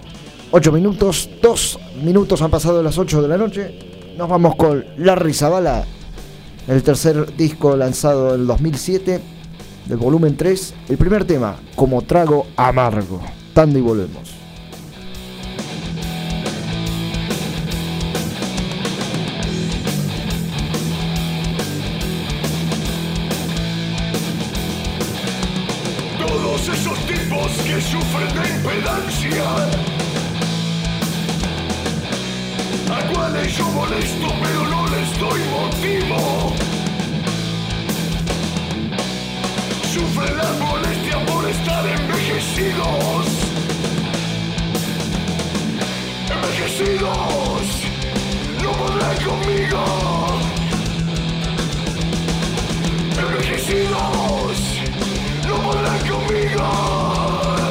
8 0.53 0.73
minutos, 0.73 1.29
2 1.43 1.79
minutos 2.03 2.41
han 2.41 2.51
pasado 2.51 2.83
las 2.83 2.99
8 2.99 3.21
de 3.21 3.29
la 3.29 3.37
noche. 3.37 3.79
Nos 4.17 4.29
vamos 4.29 4.55
con 4.55 4.85
Larry 4.97 5.35
Zavala, 5.35 5.85
el 6.69 6.83
tercer 6.83 7.37
disco 7.37 7.77
lanzado 7.77 8.35
en 8.35 8.43
el 8.43 8.47
2007, 8.47 9.21
del 9.87 9.99
volumen 9.99 10.37
3. 10.37 10.75
El 10.89 10.97
primer 10.97 11.25
tema, 11.25 11.57
Como 11.75 12.03
Trago 12.03 12.47
Amargo. 12.57 13.21
Tanda 13.53 13.79
y 13.79 13.83
volvemos. 13.83 14.35
Todos 26.19 26.69
esos 26.69 26.99
tipos 27.07 27.49
que 27.65 27.81
sufren 27.81 28.43
de 28.43 28.49
impedancia 28.57 29.86
yo 33.57 33.71
molesto 33.71 34.27
pero 34.43 34.67
no 34.67 34.87
les 34.89 35.19
doy 35.19 35.41
motivo. 35.57 36.53
Sufren 39.93 40.37
la 40.37 40.53
molestia 40.65 41.25
por 41.27 41.49
estar 41.49 41.87
envejecidos. 41.87 43.27
Envejecidos. 46.35 47.63
No 48.63 48.73
podrán 48.73 49.17
conmigo. 49.25 49.85
Envejecidos. 53.19 54.57
No 55.49 55.55
podrán 55.63 56.01
conmigo. 56.09 57.66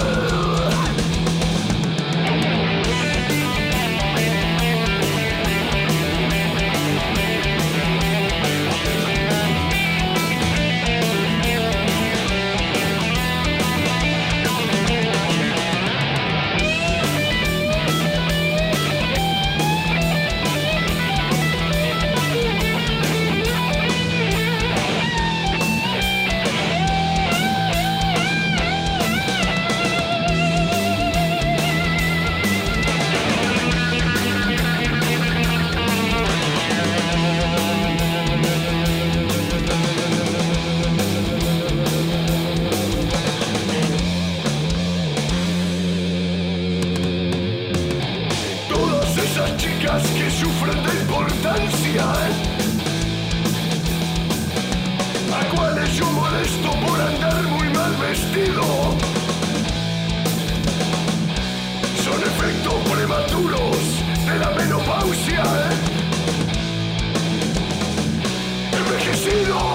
Envejecidos 69.06 69.75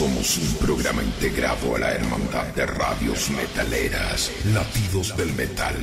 Somos 0.00 0.38
un 0.38 0.54
programa 0.54 1.02
integrado 1.02 1.76
a 1.76 1.78
la 1.78 1.92
hermandad 1.92 2.46
de 2.54 2.64
radios 2.64 3.28
metaleras, 3.28 4.32
Latidos 4.46 5.14
del 5.14 5.30
Metal, 5.34 5.76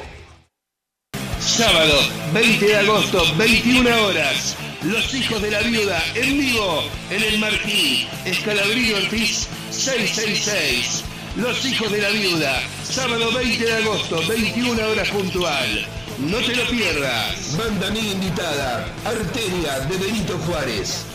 Sábado, 1.39 1.93
20 2.33 2.65
de 2.65 2.77
agosto, 2.77 3.23
21 3.37 4.05
horas. 4.05 4.55
Los 4.83 5.13
hijos 5.13 5.41
de 5.41 5.51
la 5.51 5.61
viuda 5.61 6.01
en 6.15 6.37
vivo 6.37 6.83
en 7.09 7.21
el 7.21 7.39
Marquí, 7.39 8.07
Escalabrillo 8.25 8.97
Ortiz 8.97 9.47
666. 9.71 11.03
Los 11.39 11.63
hijos 11.63 11.89
de 11.89 12.01
la 12.01 12.09
viuda, 12.09 12.61
sábado 12.83 13.31
20 13.31 13.63
de 13.63 13.73
agosto, 13.75 14.19
21 14.27 14.89
horas 14.89 15.09
puntual. 15.09 15.87
No 16.17 16.37
te 16.39 16.53
lo 16.53 16.67
pierdas. 16.69 17.55
Banda 17.57 17.87
amiga 17.87 18.11
invitada, 18.11 18.93
Arteria 19.05 19.79
de 19.79 19.97
Benito 19.97 20.37
Juárez. 20.39 21.05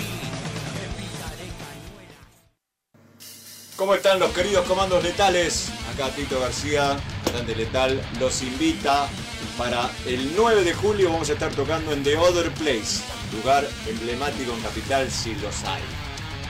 ¿Cómo 3.77 3.95
están 3.95 4.19
los 4.19 4.33
queridos 4.33 4.65
comandos 4.65 5.03
letales? 5.03 5.69
Acá 5.93 6.09
Tito 6.09 6.41
García, 6.41 6.97
Grande 7.27 7.55
Letal, 7.55 8.01
los 8.19 8.41
invita 8.41 9.07
para 9.59 9.91
el 10.07 10.35
9 10.35 10.65
de 10.65 10.73
julio 10.73 11.13
vamos 11.13 11.29
a 11.29 11.35
estar 11.35 11.53
tocando 11.55 11.93
en 11.93 12.03
The 12.03 12.17
Other 12.17 12.51
Place, 12.53 13.03
lugar 13.31 13.69
emblemático 13.87 14.55
en 14.55 14.63
Capital 14.63 15.11
si 15.11 15.35
los 15.35 15.63
hay. 15.65 15.83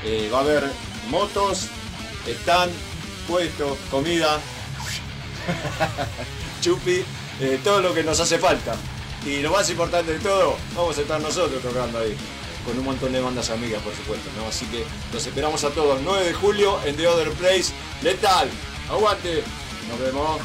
Eh, 0.04 0.30
va 0.32 0.38
a 0.38 0.42
haber 0.42 0.62
motos, 1.10 1.66
están 2.28 2.70
puestos, 3.26 3.76
comida, 3.90 4.40
chupi, 6.60 7.04
eh, 7.40 7.60
todo 7.62 7.80
lo 7.80 7.94
que 7.94 8.02
nos 8.02 8.20
hace 8.20 8.38
falta. 8.38 8.74
Y 9.26 9.40
lo 9.40 9.50
más 9.50 9.68
importante 9.70 10.12
de 10.12 10.18
todo, 10.18 10.56
vamos 10.76 10.96
a 10.98 11.00
estar 11.00 11.20
nosotros 11.20 11.62
tocando 11.62 11.98
ahí. 11.98 12.16
Con 12.64 12.78
un 12.78 12.84
montón 12.84 13.12
de 13.12 13.20
bandas 13.20 13.50
amigas, 13.50 13.82
por 13.82 13.94
supuesto, 13.94 14.30
¿no? 14.38 14.48
Así 14.48 14.64
que 14.66 14.84
los 15.12 15.26
esperamos 15.26 15.64
a 15.64 15.70
todos. 15.70 16.00
9 16.02 16.26
de 16.26 16.32
julio 16.32 16.78
en 16.86 16.96
The 16.96 17.06
Other 17.06 17.30
Place. 17.32 17.72
Letal. 18.02 18.48
Aguante. 18.90 19.42
Nos 19.90 20.00
vemos. 20.00 20.40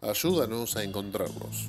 Ayúdanos 0.00 0.76
a 0.76 0.84
encontrarlos. 0.84 1.68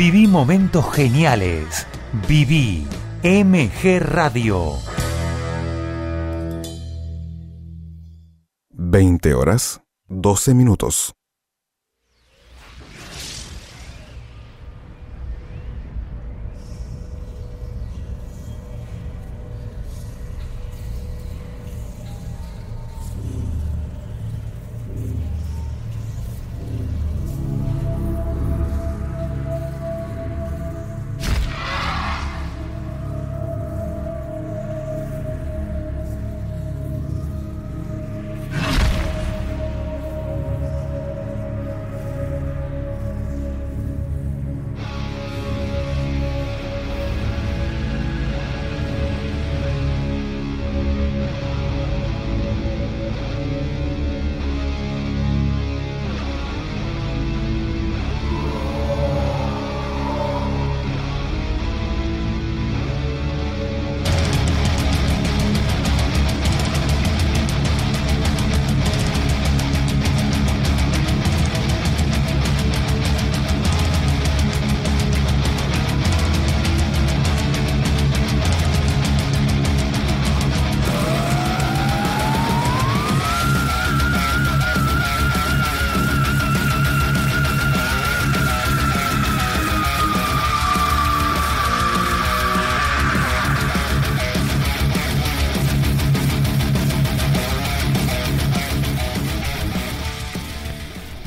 Viví 0.00 0.26
momentos 0.26 0.86
geniales. 0.94 1.86
Viví 2.26 2.86
MG 3.22 3.98
Radio. 4.00 4.78
20 8.70 9.34
horas, 9.34 9.82
12 10.08 10.54
minutos. 10.54 11.12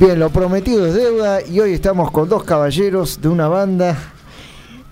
Bien, 0.05 0.19
lo 0.19 0.29
prometido 0.31 0.85
es 0.85 0.95
deuda 0.95 1.39
y 1.41 1.61
hoy 1.61 1.71
estamos 1.71 2.11
con 2.11 2.27
dos 2.27 2.43
caballeros 2.43 3.21
de 3.21 3.29
una 3.29 3.47
banda 3.47 3.97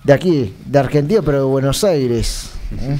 de 0.04 0.12
aquí, 0.14 0.54
de 0.64 0.78
Argentina, 0.78 1.20
pero 1.22 1.36
de 1.40 1.44
Buenos 1.44 1.84
Aires. 1.84 2.48
¿eh? 2.80 2.98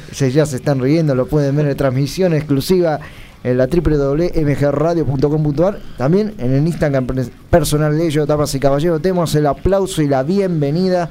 Se- 0.12 0.32
ya 0.32 0.44
se 0.46 0.56
están 0.56 0.80
riendo, 0.80 1.14
lo 1.14 1.26
pueden 1.26 1.54
ver 1.54 1.68
en 1.68 1.76
transmisión 1.76 2.34
exclusiva 2.34 2.98
en 3.44 3.56
la 3.56 3.68
www.mgradio.com.ar. 3.68 5.78
También 5.96 6.34
en 6.38 6.54
el 6.54 6.66
Instagram 6.66 7.06
pers- 7.06 7.30
personal 7.50 7.96
de 7.96 8.04
ellos, 8.04 8.26
damas 8.26 8.52
y 8.56 8.60
caballeros, 8.60 9.00
tenemos 9.00 9.32
el 9.36 9.46
aplauso 9.46 10.02
y 10.02 10.08
la 10.08 10.24
bienvenida 10.24 11.08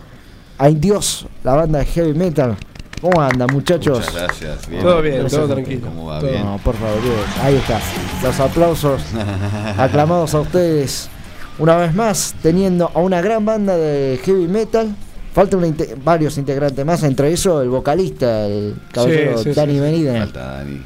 a 0.58 0.70
Indios, 0.70 1.26
la 1.46 1.54
banda 1.56 1.80
de 1.80 1.86
heavy 1.86 2.14
metal. 2.14 2.58
¿Cómo 3.02 3.20
andan, 3.22 3.48
muchachos? 3.52 3.98
Muchas 4.00 4.14
gracias. 4.14 4.70
Bien. 4.70 4.82
Todo 4.84 5.02
bien, 5.02 5.20
Gracias. 5.22 5.42
todo 5.42 5.54
tranquilo. 5.54 5.88
¿Cómo 5.88 6.06
va? 6.06 6.20
Todo- 6.20 6.30
Bien. 6.30 6.44
No, 6.46 6.58
por 6.64 6.76
favor, 6.76 7.02
bien. 7.02 7.14
ahí 7.42 7.56
está. 7.56 7.80
Los 8.22 8.40
aplausos 8.40 9.02
aclamados 9.78 10.34
a 10.36 10.42
ustedes. 10.42 11.10
Una 11.58 11.76
vez 11.78 11.94
más, 11.96 12.36
teniendo 12.42 12.92
a 12.94 13.00
una 13.00 13.22
gran 13.22 13.46
banda 13.46 13.76
de 13.78 14.20
heavy 14.24 14.48
metal. 14.48 14.96
Falta 15.34 15.56
una 15.58 15.68
inte- 15.68 15.96
varios 16.04 16.38
integrantes 16.38 16.86
más, 16.86 17.02
entre 17.04 17.30
ellos 17.30 17.64
el 17.64 17.70
vocalista, 17.70 18.46
el 18.48 18.76
caballero 18.92 19.38
Sí, 19.38 19.46
sí, 19.46 19.54
Dani 19.54 19.74
sí. 19.76 19.80
Benítez. 19.80 20.18
Falta 20.20 20.46
Dani. 20.58 20.82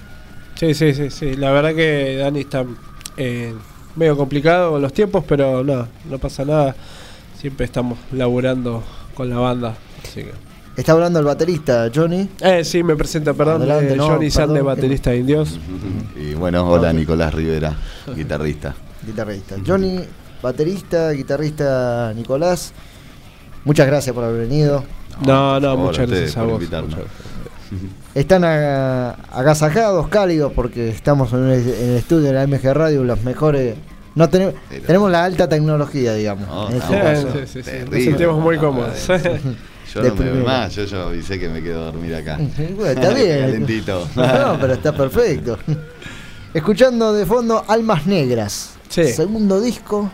Sí, 0.56 0.74
sí, 0.74 0.94
sí, 0.94 1.10
sí. 1.10 1.36
La 1.36 1.52
verdad 1.52 1.74
que 1.74 2.18
Dani 2.18 2.42
está 2.42 2.64
eh, 3.18 3.54
medio 3.96 4.16
complicado 4.16 4.72
con 4.72 4.82
los 4.84 4.94
tiempos, 4.94 5.24
pero 5.28 5.64
no, 5.64 5.88
no 6.10 6.18
pasa 6.20 6.46
nada. 6.46 6.76
Siempre 7.40 7.66
estamos 7.66 7.98
laburando 8.12 8.84
con 9.16 9.30
la 9.30 9.38
banda. 9.38 9.76
Así 10.04 10.22
que. 10.24 10.32
Está 10.76 10.92
hablando 10.92 11.20
el 11.20 11.26
baterista, 11.26 11.90
Johnny. 11.94 12.30
Eh, 12.42 12.66
sí, 12.66 12.84
me 12.84 12.98
presenta, 12.98 13.34
perdón. 13.34 13.62
Adelante, 13.62 13.94
eh, 13.94 13.96
no, 13.96 14.08
Johnny 14.08 14.30
Sande, 14.30 14.62
baterista 14.62 15.12
de 15.12 15.18
Indios. 15.18 15.60
Y 16.16 16.34
bueno, 16.34 16.68
hola 16.70 16.94
Nicolás 16.94 17.34
Rivera, 17.34 17.76
guitarrista. 18.16 18.74
Guitarrista. 19.06 19.58
Johnny, 19.66 20.00
baterista, 20.42 21.12
guitarrista 21.12 22.14
Nicolás. 22.16 22.74
Muchas 23.66 23.86
gracias 23.88 24.16
por 24.16 24.24
haber 24.24 24.48
venido. 24.48 24.84
No, 25.26 25.60
no, 25.60 25.78
muchas 25.78 26.10
gracias 26.10 26.38
a 26.38 26.44
por 26.44 26.60
vos. 26.60 26.64
Están 28.16 28.44
agasajados, 28.44 30.08
cálidos, 30.08 30.54
porque 30.54 30.90
estamos 30.90 31.34
en 31.34 31.50
el, 31.50 31.68
en 31.68 31.90
el 31.90 31.98
estudio 31.98 32.28
de 32.28 32.34
la 32.34 32.48
MG 32.48 32.74
Radio, 32.74 33.04
los 33.04 33.24
mejores. 33.24 33.76
No 34.16 34.30
tenemos, 34.30 34.56
tenemos 34.86 35.12
la 35.12 35.26
alta 35.26 35.50
tecnología, 35.50 36.14
digamos. 36.14 36.48
No, 36.48 36.70
en 36.70 36.78
este 36.78 37.02
caso. 37.02 37.28
Sí, 37.34 37.40
sí, 37.46 37.64
sí. 37.64 37.72
Nos 37.92 38.04
sentimos 38.04 38.40
muy 38.40 38.58
cómodos. 38.58 39.08
Yo 39.96 40.02
De 40.02 40.10
no 40.10 40.16
me 40.36 40.44
más, 40.44 40.76
yo 40.76 40.84
ya 40.84 41.04
avisé 41.04 41.40
que 41.40 41.48
me 41.48 41.64
quedo 41.64 41.84
a 41.84 41.86
dormir 41.86 42.14
acá. 42.16 42.38
Bueno, 42.76 42.86
está 43.02 43.14
bien. 43.14 43.40
Calentito. 43.46 44.08
No, 44.16 44.58
pero 44.60 44.74
está 44.74 44.92
perfecto. 44.96 45.58
Escuchando 46.54 47.14
de 47.14 47.26
fondo 47.26 47.64
Almas 47.68 48.06
Negras. 48.06 48.72
Sí. 48.90 49.06
Segundo 49.08 49.60
disco. 49.62 50.12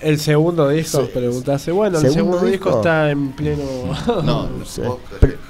El 0.00 0.18
segundo 0.18 0.68
disco, 0.68 1.02
Sí. 1.04 1.10
preguntase. 1.12 1.72
Bueno, 1.72 1.98
el 1.98 2.10
¿Segundo 2.12 2.38
disco, 2.40 2.68
disco? 2.68 2.76
está 2.78 3.10
en 3.10 3.32
pleno. 3.32 3.62
No, 4.24 4.48
vos- 4.48 4.80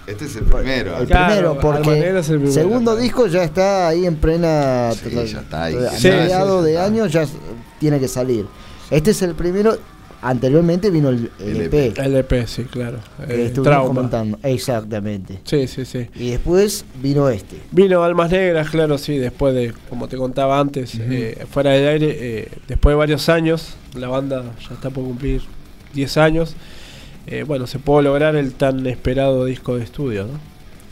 este 0.06 0.24
es 0.24 0.36
el 0.36 0.44
primero. 0.44 0.98
El 0.98 1.06
Claro, 1.06 1.26
primero, 1.54 1.60
porque 1.60 1.78
el 2.08 2.22
primero. 2.22 2.52
segundo 2.52 2.96
disco 2.96 3.26
ya 3.28 3.44
está 3.44 3.88
ahí 3.88 4.06
en 4.06 4.16
plena. 4.16 4.90
Sí, 4.92 5.10
ya 5.10 5.40
está 5.40 5.64
ahí. 5.64 5.76
Sí, 5.96 6.08
de 6.10 6.26
está. 6.26 6.84
año 6.84 7.06
ya 7.06 7.26
tiene 7.78 8.00
que 8.00 8.08
salir. 8.08 8.46
Este 8.90 9.12
es 9.12 9.22
el 9.22 9.34
primero. 9.36 9.78
Anteriormente 10.22 10.90
vino 10.90 11.08
el, 11.08 11.30
el 11.40 11.56
El 11.56 11.62
EP. 11.72 11.98
El 11.98 12.16
EP, 12.16 12.46
sí, 12.46 12.64
claro. 12.64 12.98
que 13.26 13.32
Eh, 13.34 13.46
estuvimos 13.46 13.64
trauma. 13.64 13.86
comentando. 13.88 14.38
Exactamente. 14.42 15.40
Sí, 15.44 15.66
sí, 15.66 15.84
sí. 15.86 16.08
Y 16.14 16.30
después 16.30 16.84
vino 17.02 17.28
este. 17.30 17.56
Vino 17.70 18.02
Almas 18.04 18.30
Negras, 18.30 18.68
claro, 18.70 18.98
sí, 18.98 19.16
después 19.16 19.54
de, 19.54 19.72
como 19.88 20.08
te 20.08 20.16
contaba 20.18 20.60
antes, 20.60 20.94
eh, 21.00 21.46
fuera 21.50 21.70
del 21.70 21.88
aire, 21.88 22.16
eh, 22.20 22.48
después 22.68 22.92
de 22.92 22.96
varios 22.98 23.28
años, 23.30 23.74
la 23.94 24.08
banda 24.08 24.44
ya 24.68 24.74
está 24.74 24.90
por 24.90 25.04
cumplir 25.04 25.40
10 25.94 26.16
años, 26.18 26.54
eh, 27.26 27.44
bueno, 27.46 27.66
se 27.66 27.78
pudo 27.78 28.02
lograr 28.02 28.36
el 28.36 28.52
tan 28.52 28.86
esperado 28.86 29.44
disco 29.46 29.76
de 29.76 29.84
estudio, 29.84 30.24
¿no? 30.24 30.38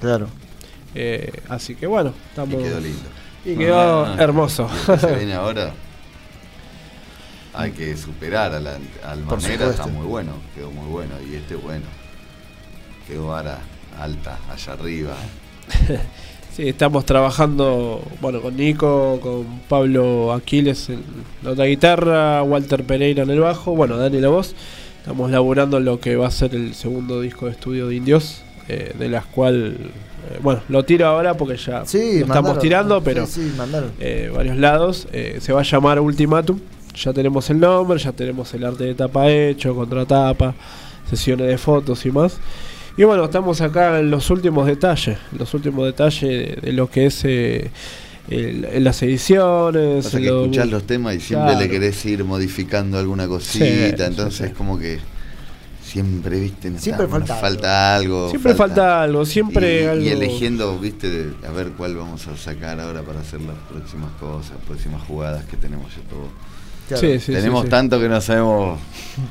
Claro. 0.01 0.29
Eh, 0.95 1.33
así 1.49 1.75
que 1.75 1.87
bueno, 1.87 2.15
Y 2.27 2.29
estamos... 2.31 2.63
quedó 2.63 2.81
lindo. 2.81 2.99
Y 3.45 3.57
quedó 3.57 4.05
Ah, 4.07 4.17
hermoso. 4.19 4.69
y 4.95 4.99
se 4.99 5.15
viene 5.17 5.35
ahora. 5.35 5.73
Hay 7.59 7.73
que 7.73 7.97
superar 7.97 8.55
a 8.55 8.61
la 8.61 8.79
al 9.05 9.19
Por 9.21 9.43
Manera, 9.43 9.69
está 9.71 9.87
muy 9.87 10.07
bueno, 10.07 10.33
quedó 10.55 10.71
muy 10.71 10.87
bueno. 10.91 11.15
Y 11.31 11.35
este 11.35 11.57
bueno. 11.57 11.85
Quedó 13.07 13.29
vara 13.29 13.59
alta, 14.01 14.39
allá 14.53 14.73
arriba. 14.75 15.15
Sí, 16.55 16.69
estamos 16.69 17.07
trabajando, 17.07 18.03
bueno, 18.21 18.41
con 18.43 18.57
Nico, 18.57 19.21
con 19.23 19.61
Pablo 19.69 20.33
Aquiles 20.33 20.89
en 20.89 21.05
la 21.45 21.51
otra 21.53 21.67
guitarra, 21.67 22.43
Walter 22.43 22.83
Pereira 22.83 23.23
en 23.23 23.31
el 23.31 23.39
bajo, 23.39 23.77
bueno, 23.77 23.97
Dani 23.97 24.21
la 24.21 24.29
voz. 24.29 24.57
Estamos 24.99 25.31
laburando 25.31 25.79
lo 25.79 26.01
que 26.01 26.17
va 26.17 26.27
a 26.27 26.31
ser 26.33 26.57
el 26.57 26.75
segundo 26.75 27.21
disco 27.21 27.47
de 27.47 27.53
estudio 27.53 27.87
de 27.87 27.95
Indios, 27.95 28.43
eh, 28.67 28.93
de 28.99 29.09
las 29.09 29.25
cual, 29.27 29.77
eh, 29.79 30.39
bueno, 30.43 30.61
lo 30.69 30.85
tiro 30.85 31.07
ahora 31.07 31.35
porque 31.35 31.57
ya 31.59 31.87
Sí, 31.87 32.19
lo 32.21 32.27
estamos 32.27 32.59
tirando, 32.59 33.05
pero 33.05 33.25
Sí, 33.29 33.51
sí, 33.51 33.55
mandaron. 33.57 33.93
eh, 34.01 34.29
varios 34.35 34.57
lados. 34.57 35.07
Eh, 35.13 35.39
se 35.41 35.53
va 35.53 35.61
a 35.61 35.65
llamar 35.65 36.01
Ultimatum. 36.01 36.59
Ya 37.03 37.13
tenemos 37.13 37.49
el 37.51 37.61
nombre, 37.61 37.99
ya 37.99 38.13
tenemos 38.13 38.53
el 38.55 38.65
arte 38.65 38.85
de 38.85 38.95
tapa 38.95 39.29
hecho, 39.31 39.75
contratapa, 39.75 40.55
sesiones 41.09 41.47
de 41.49 41.59
fotos 41.59 42.05
y 42.07 42.11
más. 42.11 42.39
Y 42.97 43.05
bueno, 43.05 43.25
estamos 43.25 43.61
acá 43.61 44.01
en 44.01 44.11
los 44.11 44.29
últimos 44.31 44.67
detalles, 44.67 45.19
los 45.39 45.55
últimos 45.55 45.87
detalles 45.87 46.21
de, 46.23 46.59
de 46.61 46.73
lo 46.73 46.91
que 46.91 47.07
es 47.07 47.25
eh, 47.25 47.71
el- 48.29 48.65
en 48.65 48.85
las 48.85 49.01
ediciones. 49.03 50.05
Pasa 50.05 50.19
que 50.19 50.27
lo- 50.27 50.43
escuchás 50.43 50.69
los 50.69 50.83
temas 50.85 51.15
y 51.15 51.21
siempre 51.21 51.51
Claro. 51.53 51.61
le 51.61 51.71
querés 51.71 52.05
ir 52.07 52.25
modificando 52.25 52.99
alguna 52.99 53.29
cosita, 53.29 53.65
sí, 53.65 54.03
entonces 54.05 54.49
sí. 54.49 54.55
como 54.55 54.79
que 54.79 54.99
siempre, 55.83 56.39
viste, 56.41 56.77
Siempre 56.79 57.07
falta 57.09 57.97
algo. 57.97 58.29
Siempre 58.31 58.55
falta 58.55 59.03
algo, 59.03 59.25
siempre 59.25 59.83
y, 59.85 59.87
algo. 59.87 60.05
y 60.05 60.09
eligiendo, 60.09 60.79
viste, 60.79 61.09
de- 61.09 61.47
a 61.47 61.51
ver 61.53 61.69
cuál 61.79 61.95
vamos 61.97 62.27
a 62.27 62.37
sacar 62.37 62.79
ahora 62.81 63.03
para 63.03 63.21
hacer 63.21 63.41
las 63.43 63.57
próximas 63.71 64.11
cosas, 64.21 64.53
próximas 64.67 65.01
jugadas 65.07 65.45
que 65.47 65.57
tenemos 65.57 65.87
ya 65.95 66.03
todo. 66.11 66.29
Claro. 66.89 67.01
Sí, 67.07 67.21
sí, 67.21 67.33
tenemos 67.33 67.61
sí, 67.61 67.67
sí. 67.67 67.71
tanto 67.71 68.01
que 68.01 68.09
no 68.09 68.21
sabemos 68.21 68.79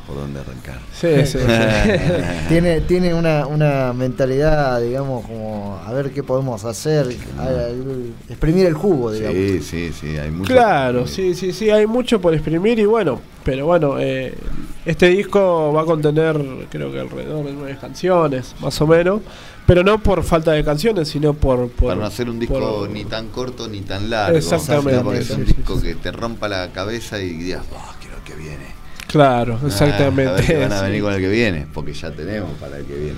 por 0.05 0.15
dónde 0.17 0.39
arrancar. 0.39 0.79
Sí, 0.93 1.25
sí, 1.25 1.39
sí. 1.39 1.45
tiene 2.49 2.81
tiene 2.81 3.13
una, 3.13 3.47
una 3.47 3.93
mentalidad, 3.93 4.79
digamos, 4.81 5.25
como 5.25 5.79
a 5.85 5.91
ver 5.91 6.11
qué 6.11 6.23
podemos 6.23 6.63
hacer, 6.65 7.07
a- 7.39 7.69
exprimir 8.29 8.67
el 8.67 8.73
jugo, 8.75 9.11
digamos. 9.11 9.37
Sí, 9.37 9.61
sí, 9.61 9.91
sí, 9.99 10.17
hay 10.17 10.29
mucho. 10.29 10.53
Claro, 10.53 11.07
sí, 11.07 11.33
sí, 11.33 11.51
sí, 11.51 11.69
hay 11.69 11.87
mucho 11.87 12.21
por 12.21 12.33
exprimir 12.33 12.77
y 12.79 12.85
bueno, 12.85 13.19
pero 13.43 13.65
bueno, 13.65 13.97
eh, 13.99 14.33
este 14.85 15.07
disco 15.07 15.73
va 15.73 15.81
a 15.81 15.85
contener 15.85 16.39
creo 16.69 16.91
que 16.91 16.99
alrededor 16.99 17.45
de 17.45 17.53
nueve 17.53 17.77
canciones, 17.79 18.55
más 18.61 18.79
o 18.81 18.87
menos, 18.87 19.21
pero 19.67 19.83
no 19.83 20.01
por 20.01 20.23
falta 20.23 20.53
de 20.53 20.63
canciones, 20.63 21.09
sino 21.09 21.33
por... 21.35 21.69
por 21.69 21.89
Para 21.89 21.99
no 22.01 22.05
hacer 22.07 22.27
un 22.29 22.39
disco 22.39 22.57
por- 22.59 22.89
ni 22.89 23.05
tan 23.05 23.27
corto 23.27 23.67
ni 23.67 23.81
tan 23.81 24.09
largo. 24.09 24.35
Exactamente, 24.37 25.01
Porque 25.03 25.19
es 25.19 25.29
un 25.29 25.45
disco 25.45 25.79
que 25.79 25.93
te 25.93 26.11
rompa 26.11 26.47
la 26.47 26.71
cabeza 26.71 27.19
y 27.21 27.33
digas, 27.33 27.63
"Oh, 27.71 27.93
quiero 28.01 28.17
el 28.17 28.23
que 28.23 28.33
viene. 28.33 28.77
Claro, 29.07 29.59
Ah, 29.61 29.67
exactamente. 29.67 30.29
a 30.31 30.33
ver 30.33 30.45
qué 30.45 30.57
van 30.57 30.71
a 30.73 30.79
sí. 30.79 30.85
venir 30.85 31.01
con 31.03 31.13
el 31.13 31.21
que 31.21 31.29
viene, 31.29 31.67
porque 31.73 31.93
ya 31.93 32.11
tenemos 32.11 32.49
para 32.59 32.77
el 32.77 32.85
que 32.85 32.95
viene. 32.95 33.17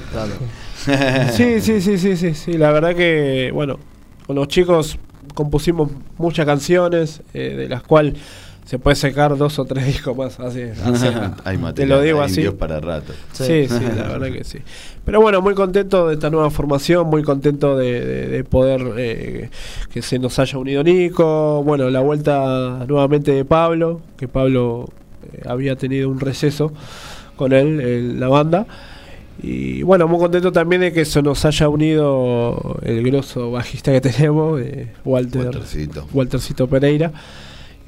Sí, 1.34 1.62
sí, 1.62 1.82
sí, 1.82 1.98
sí, 1.98 2.16
sí, 2.18 2.34
sí, 2.34 2.54
la 2.54 2.72
verdad 2.72 2.96
que, 2.96 3.52
bueno, 3.54 3.80
con 4.26 4.36
los 4.36 4.48
chicos 4.48 4.98
compusimos 5.34 5.90
muchas 6.18 6.46
canciones, 6.46 7.22
eh, 7.34 7.56
de 7.58 7.70
las 7.70 7.84
cuales 7.84 8.16
se 8.70 8.78
puede 8.78 8.96
sacar 8.96 9.36
dos 9.36 9.58
o 9.58 9.66
tres 9.66 9.84
discos 9.94 10.16
más, 10.16 10.40
así, 10.40 10.62
así, 10.62 11.08
Hay 11.44 11.56
te 11.58 11.62
material, 11.64 11.90
lo 11.90 12.02
digo 12.04 12.22
hay 12.22 12.30
así. 12.32 12.48
para 12.52 12.80
rato. 12.80 13.14
Sí, 13.32 13.66
sí, 13.68 13.84
la 13.98 14.10
verdad 14.10 14.32
que 14.32 14.44
sí. 14.44 14.60
Pero 15.06 15.22
bueno, 15.22 15.42
muy 15.42 15.56
contento 15.56 16.08
de 16.08 16.14
esta 16.14 16.30
nueva 16.30 16.52
formación, 16.52 17.08
muy 17.08 17.24
contento 17.24 17.76
de, 17.76 18.00
de- 18.06 18.28
de 18.28 18.44
poder 18.44 18.82
eh, 18.98 19.50
que 19.92 20.04
se 20.04 20.20
nos 20.20 20.38
haya 20.38 20.58
unido 20.60 20.84
Nico, 20.84 21.64
bueno, 21.64 21.90
la 21.90 22.02
vuelta 22.02 22.86
nuevamente 22.88 23.32
de 23.32 23.44
Pablo, 23.44 24.02
que 24.18 24.28
Pablo 24.28 24.88
eh, 25.34 25.42
había 25.48 25.76
tenido 25.76 26.08
un 26.10 26.20
receso 26.20 26.72
con 27.38 27.54
él 27.54 27.82
en 27.82 28.20
la 28.20 28.28
banda. 28.28 28.68
Y 29.42 29.82
bueno, 29.84 30.08
muy 30.08 30.20
contento 30.20 30.52
también 30.52 30.82
de 30.82 30.92
que 30.94 31.06
se 31.06 31.22
nos 31.24 31.44
haya 31.46 31.70
unido 31.70 32.78
el 32.84 33.02
grosso 33.04 33.50
bajista 33.50 33.92
que 33.94 34.02
tenemos, 34.02 34.60
eh, 34.62 34.90
Walter, 35.06 35.46
Waltercito. 35.46 36.08
Waltercito 36.14 36.68
Pereira. 36.68 37.12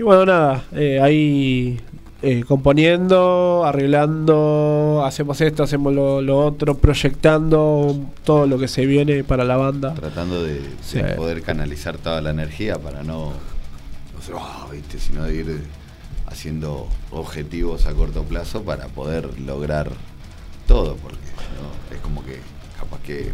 Y 0.01 0.03
bueno, 0.03 0.25
nada, 0.25 0.63
eh, 0.71 0.99
ahí 0.99 1.79
eh, 2.23 2.43
componiendo, 2.47 3.63
arreglando, 3.63 5.03
hacemos 5.05 5.39
esto, 5.41 5.61
hacemos 5.61 5.93
lo, 5.93 6.23
lo 6.23 6.39
otro, 6.43 6.75
proyectando 6.75 7.95
todo 8.23 8.47
lo 8.47 8.57
que 8.57 8.67
se 8.67 8.87
viene 8.87 9.23
para 9.23 9.43
la 9.43 9.57
banda. 9.57 9.93
Tratando 9.93 10.41
de, 10.43 10.59
poder 11.15 11.43
canalizar 11.43 11.99
toda 11.99 12.19
la 12.19 12.31
energía 12.31 12.79
para 12.79 13.03
no, 13.03 13.25
no 14.15 14.21
ser, 14.25 14.33
"Ah", 14.39 14.65
¿viste? 14.71 14.97
sino 14.97 15.25
de 15.25 15.35
ir 15.35 15.61
haciendo 16.25 16.87
objetivos 17.11 17.85
a 17.85 17.93
corto 17.93 18.23
plazo 18.23 18.63
para 18.63 18.87
poder 18.87 19.39
lograr 19.41 19.91
todo, 20.67 20.95
porque 20.95 21.19
¿no? 21.61 21.95
es 21.95 22.01
como 22.01 22.25
que 22.25 22.39
capaz 22.79 22.99
que 23.03 23.33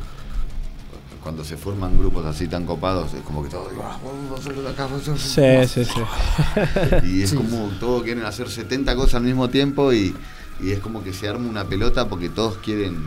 cuando 1.23 1.43
se 1.43 1.57
forman 1.57 1.97
grupos 1.97 2.25
así 2.25 2.47
tan 2.47 2.65
copados 2.65 3.13
es 3.13 3.21
como 3.21 3.43
que 3.43 3.49
todos 3.49 3.71
digo, 3.71 3.83
"Ah, 3.85 3.97
vamos 4.03 4.37
a 4.37 4.41
hacerlo 4.41 4.61
de 4.63 4.69
acá, 4.69 4.83
vamos 4.85 5.07
a 5.07 5.13
hacerlo 5.13 5.61
de 5.61 5.67
Sí, 5.67 5.83
sí, 5.85 5.91
acá". 5.91 7.01
sí. 7.01 7.07
Y 7.07 7.21
es 7.23 7.29
Sí. 7.31 7.35
como 7.35 7.67
todos 7.79 8.03
quieren 8.03 8.25
hacer 8.25 8.49
70 8.49 8.95
cosas 8.95 9.15
al 9.15 9.23
mismo 9.23 9.49
tiempo 9.49 9.91
y, 9.93 10.15
y 10.61 10.71
es 10.71 10.79
como 10.79 11.03
que 11.03 11.13
se 11.13 11.27
arma 11.27 11.49
una 11.49 11.65
pelota 11.65 12.07
porque 12.09 12.29
todos 12.29 12.57
quieren, 12.57 13.05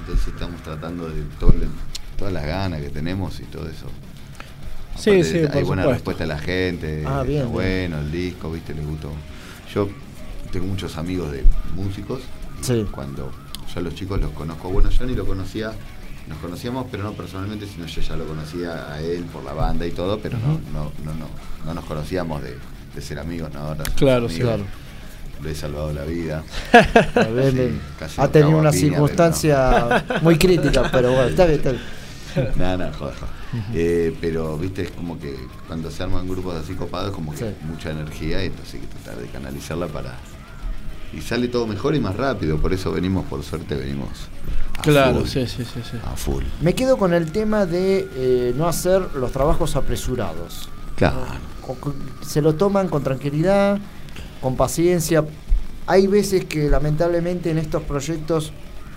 entonces 0.00 0.28
estamos 0.28 0.60
tratando 0.62 1.08
de 1.08 1.22
todo 1.38 1.52
todas 2.18 2.32
las 2.34 2.44
ganas 2.44 2.80
que 2.82 2.90
tenemos 2.90 3.40
y 3.40 3.44
todo 3.44 3.66
eso. 3.68 3.86
Sí, 4.98 5.10
Aparte, 5.10 5.24
sí, 5.24 5.38
Hay 5.38 5.46
por 5.46 5.64
buena 5.64 5.82
supuesto. 5.84 5.90
respuesta 5.92 6.24
de 6.24 6.28
la 6.28 6.38
gente, 6.38 7.02
Ah, 7.06 7.08
está 7.10 7.22
bien, 7.22 7.40
bien. 7.42 7.52
bueno 7.52 7.98
el 8.00 8.12
disco, 8.12 8.50
viste, 8.52 8.74
les 8.74 8.86
gustó. 8.86 9.10
Yo 9.74 9.88
tengo 10.52 10.66
muchos 10.66 10.98
amigos 10.98 11.32
de 11.32 11.44
músicos 11.74 12.20
Sí. 12.60 12.84
cuando 12.90 13.30
yo 13.72 13.80
a 13.80 13.82
los 13.82 13.94
chicos 13.94 14.20
los 14.20 14.32
conozco, 14.32 14.68
bueno, 14.68 14.90
yo 14.90 15.06
ni 15.06 15.14
lo 15.14 15.24
conocía, 15.24 15.72
nos 16.30 16.38
conocíamos, 16.38 16.86
pero 16.90 17.02
no 17.02 17.12
personalmente, 17.12 17.66
sino 17.66 17.84
yo 17.86 18.00
ya 18.00 18.16
lo 18.16 18.24
conocía 18.24 18.92
a 18.94 19.00
él 19.02 19.24
por 19.24 19.44
la 19.44 19.52
banda 19.52 19.86
y 19.86 19.90
todo, 19.90 20.18
pero 20.18 20.38
no, 20.38 20.60
no, 20.72 20.90
no, 21.04 21.12
no, 21.14 21.26
no 21.66 21.74
nos 21.74 21.84
conocíamos 21.84 22.42
de, 22.42 22.56
de 22.94 23.02
ser 23.02 23.18
amigos, 23.18 23.52
¿no? 23.52 23.60
Ahora 23.60 23.84
Claro, 23.96 24.28
sí. 24.28 24.36
amigos. 24.36 24.54
Claro. 24.56 24.80
Le 25.42 25.50
he 25.52 25.54
salvado 25.54 25.92
la 25.92 26.04
vida. 26.04 26.42
A 27.14 27.20
ver, 27.28 27.50
Sí, 27.52 27.56
le- 27.56 27.72
casi 27.98 28.20
ha 28.20 28.28
tenido 28.28 28.58
una 28.58 28.70
piña, 28.70 28.80
circunstancia 28.90 30.02
no. 30.08 30.20
muy 30.22 30.36
crítica, 30.38 30.88
pero 30.92 31.10
bueno, 31.12 31.24
está 31.28 31.44
bien, 31.46 31.58
está 31.58 31.70
bien. 31.72 31.82
No, 32.56 32.76
no, 32.76 32.92
joder, 32.92 33.14
joder. 33.16 33.34
Eh, 33.74 34.16
pero, 34.20 34.56
viste, 34.56 34.82
es 34.82 34.90
como 34.92 35.18
que 35.18 35.34
cuando 35.66 35.90
se 35.90 36.00
arman 36.04 36.28
grupos 36.28 36.54
así 36.54 36.74
copados, 36.74 37.10
como 37.12 37.32
que 37.32 37.38
Sí. 37.38 37.44
mucha 37.64 37.90
energía 37.90 38.40
y 38.44 38.46
entonces 38.46 38.74
hay 38.74 38.80
que 38.82 38.86
tratar 38.86 39.16
de 39.20 39.26
canalizarla 39.28 39.88
para. 39.88 40.16
Y 41.12 41.20
sale 41.20 41.48
todo 41.48 41.66
mejor 41.66 41.94
y 41.94 42.00
más 42.00 42.16
rápido, 42.16 42.58
por 42.58 42.72
eso 42.72 42.92
venimos, 42.92 43.26
por 43.26 43.42
suerte, 43.42 43.74
venimos. 43.74 44.08
a 44.78 44.82
Claro, 44.82 45.20
full, 45.20 45.28
sí, 45.28 45.46
sí, 45.46 45.64
sí, 45.64 45.80
sí. 45.90 45.96
A 46.04 46.16
full. 46.16 46.44
Me 46.60 46.74
quedo 46.74 46.96
con 46.96 47.12
el 47.14 47.32
tema 47.32 47.66
de 47.66 48.08
eh, 48.14 48.54
no 48.56 48.68
hacer 48.68 49.02
los 49.14 49.32
trabajos 49.32 49.76
apresurados. 49.76 50.68
Claro. 50.96 51.26
Se 52.22 52.42
lo 52.42 52.54
toman 52.54 52.88
con 52.88 53.02
tranquilidad, 53.02 53.78
con 54.40 54.56
paciencia. 54.56 55.24
Hay 55.86 56.06
veces 56.06 56.44
que 56.44 56.68
lamentablemente 56.68 57.50
en 57.50 57.58
estos 57.58 57.82
proyectos 57.82 58.52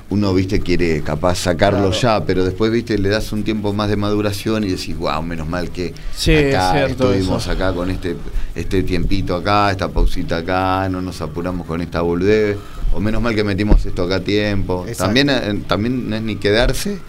Uno, 0.10 0.34
viste, 0.34 0.60
quiere 0.60 1.02
capaz 1.02 1.36
sacarlo 1.36 1.90
Claro. 1.90 2.20
ya, 2.20 2.26
pero 2.26 2.44
después, 2.46 2.72
viste, 2.72 2.98
le 3.00 3.10
das 3.10 3.32
un 3.32 3.44
tiempo 3.44 3.74
más 3.74 3.90
de 3.90 3.96
maduración 3.96 4.64
y 4.64 4.68
decís, 4.70 4.96
wow, 4.98 5.24
menos 5.24 5.48
mal 5.48 5.72
que 5.72 5.94
Sí, 6.16 6.36
acá 6.36 6.86
estuvimos 6.86 7.42
eso. 7.44 7.52
acá 7.52 7.74
con 7.74 7.90
este, 7.90 8.16
este 8.54 8.84
tiempito 8.84 9.36
acá, 9.36 9.72
esta 9.72 9.88
pausita 9.90 10.38
acá, 10.38 10.88
no 10.90 11.02
nos 11.02 11.20
apuramos 11.22 11.66
con 11.66 11.82
esta 11.82 12.02
boludez, 12.02 12.58
o 12.94 13.00
menos 13.00 13.22
mal 13.24 13.34
que 13.34 13.44
metimos 13.44 13.84
esto 13.86 14.04
acá 14.04 14.16
a 14.18 14.20
tiempo. 14.20 14.84
Exacto. 14.88 15.06
También, 15.06 15.30
eh, 15.32 15.64
también 15.68 16.10
no 16.10 16.16
es 16.16 16.22
ni 16.22 16.36
quedarse 16.36 17.00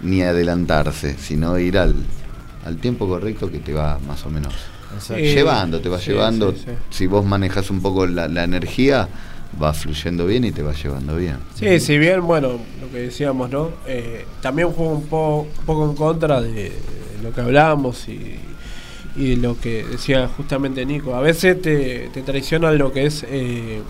ni 0.00 0.22
adelantarse, 0.22 1.16
sino 1.18 1.58
ir 1.58 1.76
al, 1.76 1.94
al 2.64 2.76
tiempo 2.78 3.06
correcto 3.08 3.50
que 3.50 3.58
te 3.58 3.72
va 3.74 3.98
más 4.06 4.24
o 4.24 4.30
menos 4.30 4.54
Exacto. 4.94 5.22
llevando, 5.22 5.80
te 5.80 5.88
va 5.90 5.98
Sí, 5.98 6.12
llevando. 6.12 6.52
sí. 6.52 6.64
Si 6.90 7.06
vos 7.06 7.24
manejas 7.26 7.68
un 7.70 7.82
poco 7.82 8.06
la, 8.06 8.28
la 8.28 8.44
energía, 8.44 9.08
va 9.62 9.72
fluyendo 9.72 10.26
bien 10.26 10.44
y 10.44 10.52
te 10.52 10.62
va 10.62 10.72
llevando 10.72 11.16
bien. 11.16 11.38
Sí, 11.54 11.80
si 11.80 11.98
bien, 11.98 12.26
bueno, 12.26 12.58
lo 12.80 12.90
que 12.90 12.98
decíamos, 12.98 13.50
¿no? 13.50 13.70
Eh, 13.86 14.26
también 14.42 14.70
juega 14.70 14.92
un, 14.92 15.06
po- 15.06 15.46
un 15.58 15.64
poco 15.64 15.84
en 15.90 15.96
contra 15.96 16.40
de, 16.40 16.52
de 16.52 16.72
lo 17.22 17.32
que 17.32 17.40
hablamos 17.40 18.08
y, 18.08 18.36
y 19.16 19.30
de 19.30 19.36
lo 19.36 19.58
que 19.58 19.84
decía 19.84 20.28
justamente 20.36 20.84
Nico. 20.84 21.14
A 21.14 21.20
veces 21.20 21.60
te, 21.62 22.10
te 22.12 22.22
traiciona 22.22 22.70
lo 22.72 22.92
que 22.92 23.06
es 23.06 23.24
eh, 23.28 23.80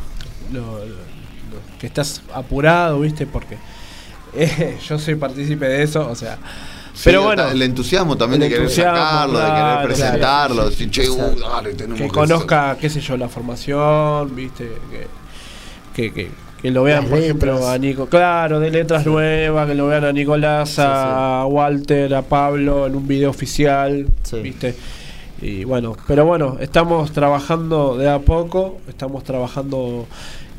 lo, 0.53 0.61
lo- 0.61 0.85
lo 0.87 1.79
que 1.81 1.87
estás 1.89 2.23
apurado, 2.33 3.01
¿viste? 3.01 3.27
Porque 3.27 3.57
eh, 4.35 4.79
yo 4.87 4.99
soy 4.99 5.15
partícipe 5.17 5.67
de 5.67 5.83
eso, 5.83 6.09
o 6.09 6.15
sea. 6.15 6.39
Sí, 6.95 7.03
pero 7.05 7.25
bueno, 7.25 7.47
el 7.49 7.61
entusiasmo 7.61 8.17
también 8.17 8.43
el 8.43 8.49
de 8.49 8.55
querer 8.55 8.71
sacarlo, 8.71 9.39
de 9.39 9.45
querer 9.51 9.85
presentarlo, 9.85 10.55
claro. 10.57 10.71
decir, 10.71 10.91
che, 10.91 11.09
uh, 11.11 11.39
dale, 11.39 11.75
tenemos 11.75 11.99
que 11.99 12.05
que 12.07 12.11
conozca, 12.11 12.77
qué 12.81 12.89
sé 12.89 13.01
yo, 13.03 13.19
la 13.19 13.29
formación, 13.29 14.35
¿viste? 14.35 14.65
Que, 14.91 15.07
que, 15.97 16.13
que, 16.13 16.29
que 16.63 16.71
lo 16.71 16.83
vean, 16.85 17.03
Las 17.05 17.11
por 17.11 17.19
ejemplo, 17.19 17.53
letras. 17.55 17.71
a 17.71 17.79
Nico, 17.79 18.07
claro, 18.07 18.61
de 18.61 18.71
letras 18.71 19.07
nuevas, 19.07 19.67
que 19.67 19.75
lo 19.75 19.87
vean 19.89 20.05
a 20.05 20.13
Nicolás, 20.13 20.77
a 20.79 21.45
Walter, 21.49 22.15
a 22.15 22.23
Pablo 22.23 22.87
en 22.87 22.95
un 22.95 23.09
video 23.09 23.31
oficial, 23.31 24.07
¿viste? 24.43 24.75
Y 25.43 25.65
bueno, 25.65 25.97
pero 26.07 26.25
bueno, 26.25 26.57
estamos 26.61 27.13
trabajando 27.13 27.97
de 27.99 28.09
a 28.09 28.19
poco, 28.21 28.79
estamos 28.89 29.23
trabajando 29.25 30.07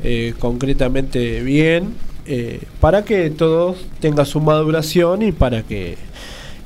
eh, 0.04 0.34
concretamente 0.38 1.42
bien, 1.42 1.94
eh, 2.26 2.60
para 2.80 3.04
que 3.04 3.30
todo 3.30 3.74
tenga 4.00 4.24
su 4.24 4.40
maduración 4.40 5.22
y 5.22 5.32
para 5.32 5.62
que 5.62 5.96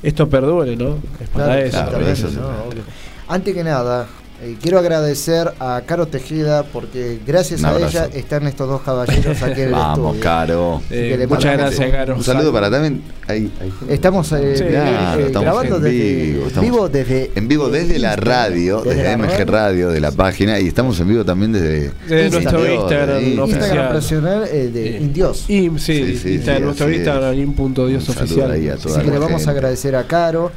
esto 0.03 0.29
perdure, 0.29 0.75
¿no? 0.75 0.97
Es 1.21 1.29
para 1.29 1.45
Claro, 1.45 1.61
eso. 1.65 1.85
para 1.91 2.11
eso 2.11 2.29
¿no? 2.31 2.49
Antes 3.29 3.53
que 3.55 3.63
nada, 3.63 4.07
eh, 4.43 4.55
quiero 4.61 4.79
agradecer 4.79 5.51
a 5.59 5.81
Caro 5.85 6.07
Tejeda 6.07 6.63
porque 6.63 7.19
gracias 7.25 7.63
a 7.63 7.77
ella 7.79 8.09
están 8.13 8.45
estos 8.47 8.67
dos 8.67 8.81
caballeros 8.81 9.41
aquí 9.41 9.61
en 9.61 9.67
el 9.67 9.71
Vamos, 9.73 10.15
estudio. 10.15 10.21
Caro. 10.23 10.75
Así 10.85 10.89
que 10.95 11.17
le 11.17 11.27
mandamos 11.27 12.17
Un 12.17 12.23
saludo 12.23 12.51
para 12.51 12.69
también. 12.69 13.01
Estamos 13.87 14.31
eh, 14.33 14.55
Sí, 14.57 14.63
eh, 14.63 14.67
claro, 14.71 15.19
eh, 15.21 15.25
estamos 15.27 15.45
grabando 15.45 15.77
en 15.77 15.83
desde 15.83 16.25
vivo, 16.25 16.47
estamos 16.47 16.69
vivo 16.69 16.89
desde 16.89 17.31
en 17.35 17.47
vivo 17.47 17.69
desde 17.69 17.99
la 17.99 18.15
radio, 18.17 18.81
Desde 18.81 18.95
desde, 19.03 19.03
la 19.11 19.17
MG 19.17 19.29
radio. 19.29 19.45
Radio, 19.45 19.89
de 19.89 19.99
la 20.01 20.11
página, 20.11 20.59
y 20.59 20.67
estamos 20.67 20.99
en 20.99 21.07
vivo 21.07 21.23
también 21.23 21.53
desde, 21.53 21.91
Desde 22.07 22.29
nuestro 22.31 22.73
Instagram 22.73 23.19
de 23.23 23.39
oficial. 23.41 23.49
Instagram 23.61 23.93
personal 23.93 24.43
eh, 24.51 24.67
de 24.73 24.97
Indios. 24.97 25.45
Im, 25.49 25.79
sí, 25.79 25.93
Sí, 26.05 26.17
sí, 26.17 26.29
Insta- 26.39 26.57
sí, 26.57 26.61
nuestro 26.63 26.91
Instagram, 26.91 27.33
oficial. 27.39 28.71
Así 28.73 28.99
que 29.05 29.11
le 29.11 29.19
vamos 29.19 29.47
a 29.47 29.51
agradecer 29.51 29.95
a 29.95 30.03
Caro, 30.03 30.51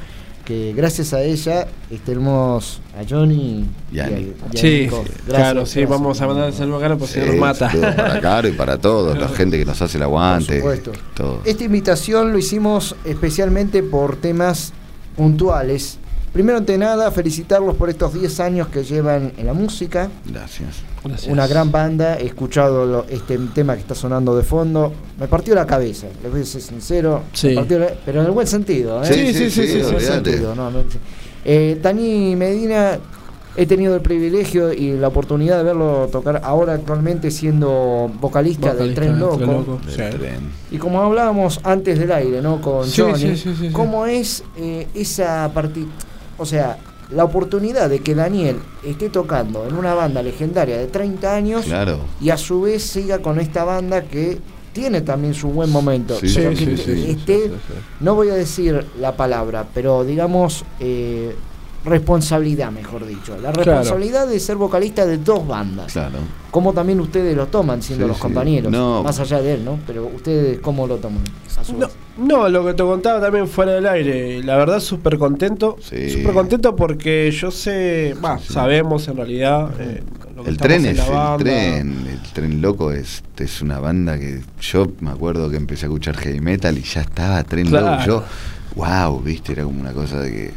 que 0.46 0.72
gracias 0.74 1.12
a 1.12 1.22
ella 1.22 1.66
tenemos 2.06 2.80
a 2.98 3.02
Johnny 3.06 3.66
Y 3.92 3.98
a 3.98 4.08
y 4.08 4.14
a- 4.14 4.16
Nico. 4.18 4.46
y 4.52 4.56
a 4.56 4.60
Sí. 4.60 4.86
Gracias, 4.86 5.10
claro, 5.26 5.66
sí, 5.66 5.80
gracias. 5.80 5.88
vamos 5.90 6.20
a 6.22 6.26
mandar 6.28 6.46
el 6.48 6.54
saludo 6.54 6.76
a 6.76 6.80
Caro 6.80 6.98
porque 6.98 7.14
Sí, 7.14 7.20
nos 7.26 7.36
mata. 7.36 7.68
para 7.96 8.20
Caro 8.20 8.48
y 8.48 8.52
para 8.52 8.78
todos, 8.78 9.18
la 9.18 9.28
gente 9.36 9.58
que 9.58 9.64
nos 9.66 9.82
hace 9.82 9.98
el 9.98 10.04
aguante. 10.04 10.60
Por 10.62 10.76
supuesto. 10.76 10.92
todo. 11.14 11.40
Esta 11.44 11.64
invitación 11.64 12.32
lo 12.32 12.38
hicimos 12.38 12.94
especialmente 13.04 13.82
por 13.82 14.16
temas 14.16 14.72
puntuales. 15.16 15.98
Primero 16.36 16.58
ante 16.58 16.76
nada, 16.76 17.10
felicitarlos 17.12 17.76
por 17.76 17.88
estos 17.88 18.12
10 18.12 18.40
años 18.40 18.68
que 18.68 18.84
llevan 18.84 19.32
en 19.38 19.46
la 19.46 19.54
música. 19.54 20.10
Gracias. 20.26 20.82
Una 21.28 21.46
gran 21.46 21.72
banda, 21.72 22.18
he 22.18 22.26
escuchado 22.26 22.84
lo- 22.84 23.06
este 23.08 23.38
tema 23.54 23.72
que 23.74 23.80
está 23.80 23.94
sonando 23.94 24.36
de 24.36 24.42
fondo. 24.42 24.92
Me 25.18 25.28
partió 25.28 25.54
la 25.54 25.64
cabeza, 25.64 26.08
les 26.22 26.30
voy 26.30 26.42
a 26.42 26.44
ser 26.44 26.60
sincero. 26.60 27.22
Sí. 27.32 27.48
Me 27.48 27.54
partió 27.54 27.78
la- 27.78 27.92
pero 28.04 28.20
en 28.20 28.26
el 28.26 28.32
buen 28.32 28.46
sentido. 28.46 29.02
¿eh? 29.02 29.06
Sí, 29.06 29.32
sí, 29.32 29.50
sí, 29.50 29.50
sí, 29.50 29.60
en 29.62 29.68
el 29.78 29.82
buen 29.84 29.94
olvídate. 29.96 30.30
sentido, 30.30 30.54
no, 30.54 30.70
no, 30.70 30.80
sí. 30.90 30.98
Eh, 31.46 31.80
Dani 31.82 32.36
Medina, 32.36 32.98
he 33.56 33.64
tenido 33.64 33.94
el 33.94 34.02
privilegio 34.02 34.74
y 34.74 34.92
la 34.98 35.08
oportunidad 35.08 35.56
de 35.56 35.62
verlo 35.64 36.06
tocar 36.12 36.42
ahora 36.44 36.74
actualmente 36.74 37.30
siendo 37.30 38.10
vocalista, 38.20 38.74
del 38.74 38.94
Tren 38.94 39.18
Loco. 39.18 39.36
Tren 39.38 39.50
Loco, 39.52 39.80
Del 39.86 39.94
sí. 40.12 40.18
tren. 40.18 40.40
Y 40.70 40.76
como 40.76 41.00
hablábamos 41.00 41.60
antes 41.62 41.98
del 41.98 42.12
aire, 42.12 42.42
¿no? 42.42 42.60
Con 42.60 42.86
Sí, 42.86 43.00
Johnny, 43.00 43.18
sí, 43.18 43.36
sí, 43.36 43.54
sí, 43.54 43.68
sí. 43.68 43.72
¿cómo 43.72 44.04
es 44.04 44.44
eh, 44.58 44.86
esa 44.94 45.50
partida? 45.54 45.86
O 46.38 46.46
sea, 46.46 46.78
la 47.10 47.24
oportunidad 47.24 47.88
de 47.88 48.00
que 48.00 48.14
Daniel 48.14 48.56
esté 48.84 49.08
tocando 49.10 49.66
en 49.66 49.74
una 49.76 49.94
banda 49.94 50.22
legendaria 50.22 50.76
de 50.76 50.86
30 50.88 51.34
años 51.34 51.64
Claro. 51.64 52.00
y 52.20 52.30
a 52.30 52.36
su 52.36 52.62
vez 52.62 52.82
siga 52.82 53.20
con 53.20 53.38
esta 53.38 53.64
banda 53.64 54.02
que 54.02 54.38
tiene 54.72 55.00
también 55.00 55.32
su 55.32 55.48
buen 55.48 55.70
momento. 55.70 56.18
Sí, 56.20 56.32
pero 56.34 56.54
sí, 56.54 56.66
que 56.66 56.76
sí, 56.76 57.10
esté, 57.10 57.50
no 58.00 58.14
voy 58.14 58.28
a 58.28 58.34
decir 58.34 58.84
la 59.00 59.16
palabra, 59.16 59.66
pero 59.72 60.04
digamos 60.04 60.64
eh, 60.80 61.34
responsabilidad, 61.86 62.70
mejor 62.70 63.06
dicho. 63.06 63.34
La 63.40 63.52
Claro. 63.52 63.62
responsabilidad 63.64 64.26
de 64.26 64.38
ser 64.40 64.56
vocalista 64.56 65.06
de 65.06 65.18
dos 65.18 65.46
bandas. 65.46 65.92
Claro. 65.92 66.18
¿Cómo 66.50 66.72
también 66.72 67.00
ustedes 67.00 67.36
lo 67.36 67.46
toman 67.46 67.82
siendo 67.82 68.04
Sí, 68.04 68.08
los 68.08 68.16
sí. 68.16 68.22
compañeros? 68.22 68.72
No. 68.72 69.02
Más 69.02 69.18
allá 69.20 69.40
de 69.42 69.54
él, 69.54 69.64
¿no? 69.64 69.78
Pero 69.86 70.06
ustedes, 70.06 70.58
¿cómo 70.60 70.86
lo 70.86 70.96
toman? 70.96 71.22
No, 71.78 71.88
no, 72.18 72.48
lo 72.48 72.64
que 72.64 72.74
te 72.74 72.82
contaba 72.82 73.20
también 73.20 73.48
fuera 73.48 73.72
del 73.72 73.86
aire. 73.86 74.42
La 74.42 74.56
verdad, 74.56 74.80
súper 74.80 75.18
contento. 75.18 75.76
Sí. 75.80 76.10
Súper 76.10 76.32
contento 76.34 76.74
porque 76.76 77.30
yo 77.30 77.50
sé, 77.50 78.14
bah, 78.20 78.38
sabemos 78.38 79.08
en 79.08 79.16
realidad. 79.16 79.70
eh, 79.78 80.02
lo 80.34 80.44
que 80.44 80.50
El 80.50 80.56
tren 80.58 80.84
en 80.84 80.96
es 80.96 81.06
el 81.06 81.12
banda. 81.14 81.36
tren, 81.38 82.06
el 82.10 82.32
tren 82.32 82.60
loco 82.60 82.92
es, 82.92 83.22
es 83.38 83.62
una 83.62 83.78
banda 83.80 84.18
que 84.18 84.42
yo 84.60 84.86
me 85.00 85.10
acuerdo 85.10 85.48
que 85.50 85.56
empecé 85.56 85.86
a 85.86 85.88
escuchar 85.88 86.14
heavy 86.18 86.40
metal 86.40 86.76
y 86.76 86.82
ya 86.82 87.00
estaba 87.00 87.42
tren 87.42 87.68
Claro. 87.68 87.92
loco. 87.92 88.04
Yo, 88.06 88.22
wow, 88.76 89.20
viste, 89.20 89.52
era 89.52 89.64
como 89.64 89.80
una 89.80 89.92
cosa 89.92 90.20
de 90.20 90.30
que 90.30 90.50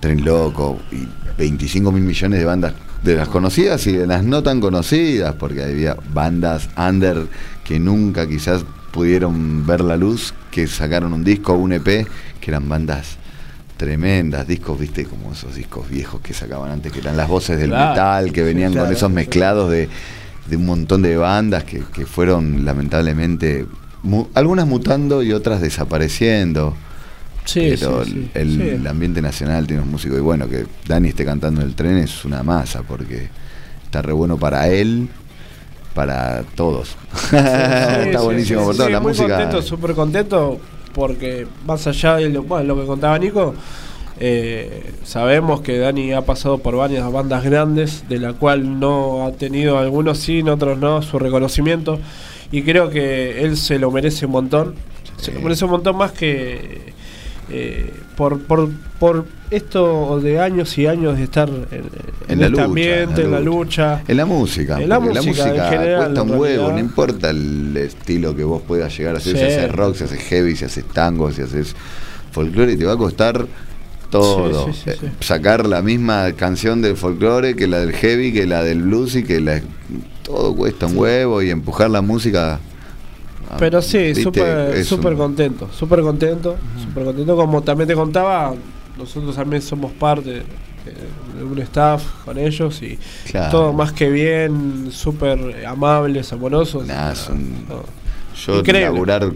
tren 0.00 0.24
loco 0.24 0.78
y 0.90 1.06
25 1.38 1.92
mil 1.92 2.02
millones 2.02 2.38
de 2.38 2.44
bandas 2.44 2.72
de 3.02 3.16
las 3.16 3.28
conocidas 3.28 3.86
y 3.86 3.92
de 3.92 4.06
las 4.06 4.24
no 4.24 4.42
tan 4.42 4.60
conocidas, 4.60 5.34
porque 5.34 5.62
había 5.62 5.96
bandas 6.12 6.68
under 6.76 7.26
que 7.64 7.78
nunca 7.78 8.26
quizás 8.28 8.64
pudieron 8.90 9.66
ver 9.66 9.80
la 9.82 9.96
luz, 9.96 10.34
que 10.50 10.66
sacaron 10.66 11.12
un 11.12 11.22
disco, 11.24 11.52
un 11.54 11.72
EP, 11.72 11.84
que 12.40 12.50
eran 12.50 12.68
bandas 12.68 13.16
tremendas, 13.76 14.46
discos, 14.46 14.78
viste, 14.78 15.04
como 15.06 15.32
esos 15.32 15.54
discos 15.54 15.88
viejos 15.88 16.20
que 16.20 16.34
sacaban 16.34 16.70
antes, 16.70 16.92
que 16.92 16.98
eran 16.98 17.16
las 17.16 17.28
voces 17.28 17.58
del 17.58 17.70
Claro, 17.70 17.90
metal, 17.90 18.32
que 18.32 18.42
venían 18.42 18.74
con 18.74 18.92
esos 18.92 19.10
mezclados 19.10 19.70
de, 19.70 19.88
de 20.48 20.56
un 20.56 20.66
montón 20.66 21.00
de 21.02 21.16
bandas 21.16 21.64
que, 21.64 21.82
que 21.92 22.04
fueron 22.04 22.64
lamentablemente, 22.66 23.64
mu- 24.02 24.26
algunas 24.34 24.66
mutando 24.66 25.22
y 25.22 25.32
otras 25.32 25.60
desapareciendo. 25.62 26.74
Sí, 27.44 27.74
pero 27.78 28.04
sí, 28.04 28.10
sí, 28.12 28.30
el, 28.34 28.86
ambiente 28.86 29.22
nacional 29.22 29.66
tiene 29.66 29.82
un 29.82 29.90
músico 29.90 30.16
y 30.16 30.20
bueno, 30.20 30.48
que 30.48 30.66
Dani 30.86 31.08
esté 31.08 31.24
cantando 31.24 31.62
en 31.62 31.68
el 31.68 31.74
tren 31.74 31.96
es 31.96 32.24
una 32.24 32.42
masa, 32.42 32.82
porque 32.82 33.28
está 33.84 34.02
re 34.02 34.12
bueno 34.12 34.36
para 34.36 34.68
él, 34.68 35.08
para 35.94 36.42
todos. 36.54 36.96
Está 37.32 38.20
buenísimo 38.22 38.64
por 38.64 38.76
todo. 38.76 38.86
sí, 38.86 38.92
la 38.92 39.00
muy 39.00 39.10
música. 39.10 39.28
contento, 39.28 39.62
súper 39.62 39.94
contento 39.94 40.60
porque 40.92 41.46
más 41.66 41.86
allá 41.86 42.16
de 42.16 42.28
lo, 42.28 42.42
bueno, 42.42 42.74
lo 42.74 42.80
que 42.80 42.86
contaba 42.86 43.18
Nico, 43.18 43.54
eh, 44.18 44.92
sabemos 45.04 45.60
que 45.60 45.78
Dani 45.78 46.12
ha 46.12 46.22
pasado 46.22 46.58
por 46.58 46.76
varias 46.76 47.10
bandas 47.10 47.44
grandes, 47.44 48.08
de 48.08 48.18
la 48.18 48.32
cual 48.34 48.78
no 48.78 49.26
ha 49.26 49.32
tenido 49.32 49.78
algunos 49.78 50.18
sí, 50.18 50.42
otros 50.42 50.78
no, 50.78 51.02
su 51.02 51.18
reconocimiento. 51.18 51.98
Y 52.52 52.62
creo 52.62 52.90
que 52.90 53.42
él 53.44 53.56
se 53.56 53.78
lo 53.78 53.90
merece 53.90 54.26
un 54.26 54.32
montón. 54.32 54.74
Se 55.16 55.32
lo 55.32 55.40
merece 55.40 55.64
un 55.64 55.70
montón 55.70 55.96
más 55.96 56.12
que 56.12 56.92
eh, 57.50 57.92
por, 58.16 58.40
por, 58.40 58.68
por 58.98 59.24
esto 59.50 60.20
de 60.20 60.38
años 60.40 60.76
y 60.78 60.86
años 60.86 61.16
de 61.18 61.24
estar 61.24 61.48
en, 61.48 61.84
En 62.28 62.38
la 62.40 62.46
este 62.46 62.50
lucha, 62.50 62.64
ambiente, 62.64 63.22
en 63.22 63.30
la 63.32 63.40
lucha. 63.40 64.02
En 64.06 64.16
la 64.16 64.24
música, 64.26 64.80
En 64.80 64.88
la 64.88 65.00
música, 65.00 65.48
en 65.54 65.70
general, 65.72 66.04
cuesta 66.04 66.22
un 66.22 66.30
huevo, 66.38 66.70
no 66.72 66.78
importa 66.78 67.30
el 67.30 67.76
estilo 67.76 68.34
que 68.36 68.44
vos 68.44 68.62
puedas 68.66 68.96
llegar 68.96 69.14
a 69.14 69.18
hacer, 69.18 69.32
Sí. 69.36 69.38
si 69.38 69.44
haces 69.44 69.72
rock, 69.72 69.96
si 69.96 70.04
haces 70.04 70.20
heavy, 70.20 70.54
si 70.56 70.64
haces 70.64 70.84
tango, 70.84 71.32
si 71.32 71.42
haces 71.42 71.74
folclore, 72.32 72.76
te 72.76 72.84
va 72.84 72.92
a 72.92 72.96
costar 72.96 73.46
todo. 74.10 74.66
Sí, 74.66 74.72
sí, 74.72 74.80
sí, 74.84 74.90
Eh, 74.90 74.96
sí. 75.00 75.06
Sacar 75.20 75.66
la 75.66 75.82
misma 75.82 76.32
canción 76.32 76.82
del 76.82 76.96
folclore 76.96 77.56
que 77.56 77.66
la 77.66 77.80
del 77.80 77.92
heavy, 77.92 78.32
que 78.32 78.46
la 78.46 78.62
del 78.62 78.82
blues 78.82 79.16
y 79.16 79.24
que 79.24 79.40
la... 79.40 79.60
Todo 80.22 80.54
cuesta 80.54 80.86
un 80.86 80.96
huevo 80.96 81.42
y 81.42 81.50
empujar 81.50 81.90
la 81.90 82.02
música... 82.02 82.60
Pero 83.58 83.82
sí, 83.82 84.14
súper 84.14 85.12
un- 85.12 85.16
contento, 85.18 85.68
súper 85.72 86.00
contento, 86.02 86.56
súper 86.82 87.04
contento. 87.04 87.36
Como 87.36 87.62
también 87.62 87.88
te 87.88 87.94
contaba, 87.94 88.54
nosotros 88.98 89.34
también 89.34 89.62
somos 89.62 89.92
parte 89.92 90.42
de 91.36 91.44
un 91.44 91.58
staff 91.60 92.02
con 92.24 92.38
ellos 92.38 92.80
y 92.82 92.98
Claro. 93.30 93.50
todo 93.50 93.72
más 93.72 93.92
que 93.92 94.10
bien, 94.10 94.88
súper 94.90 95.64
amables, 95.66 96.32
amorosos. 96.32 96.86
Nah, 96.86 97.14
son- 97.14 97.66
No. 97.68 97.82
Yo 98.46 98.58
Increíble. 98.60 98.82
laburar, 98.92 99.30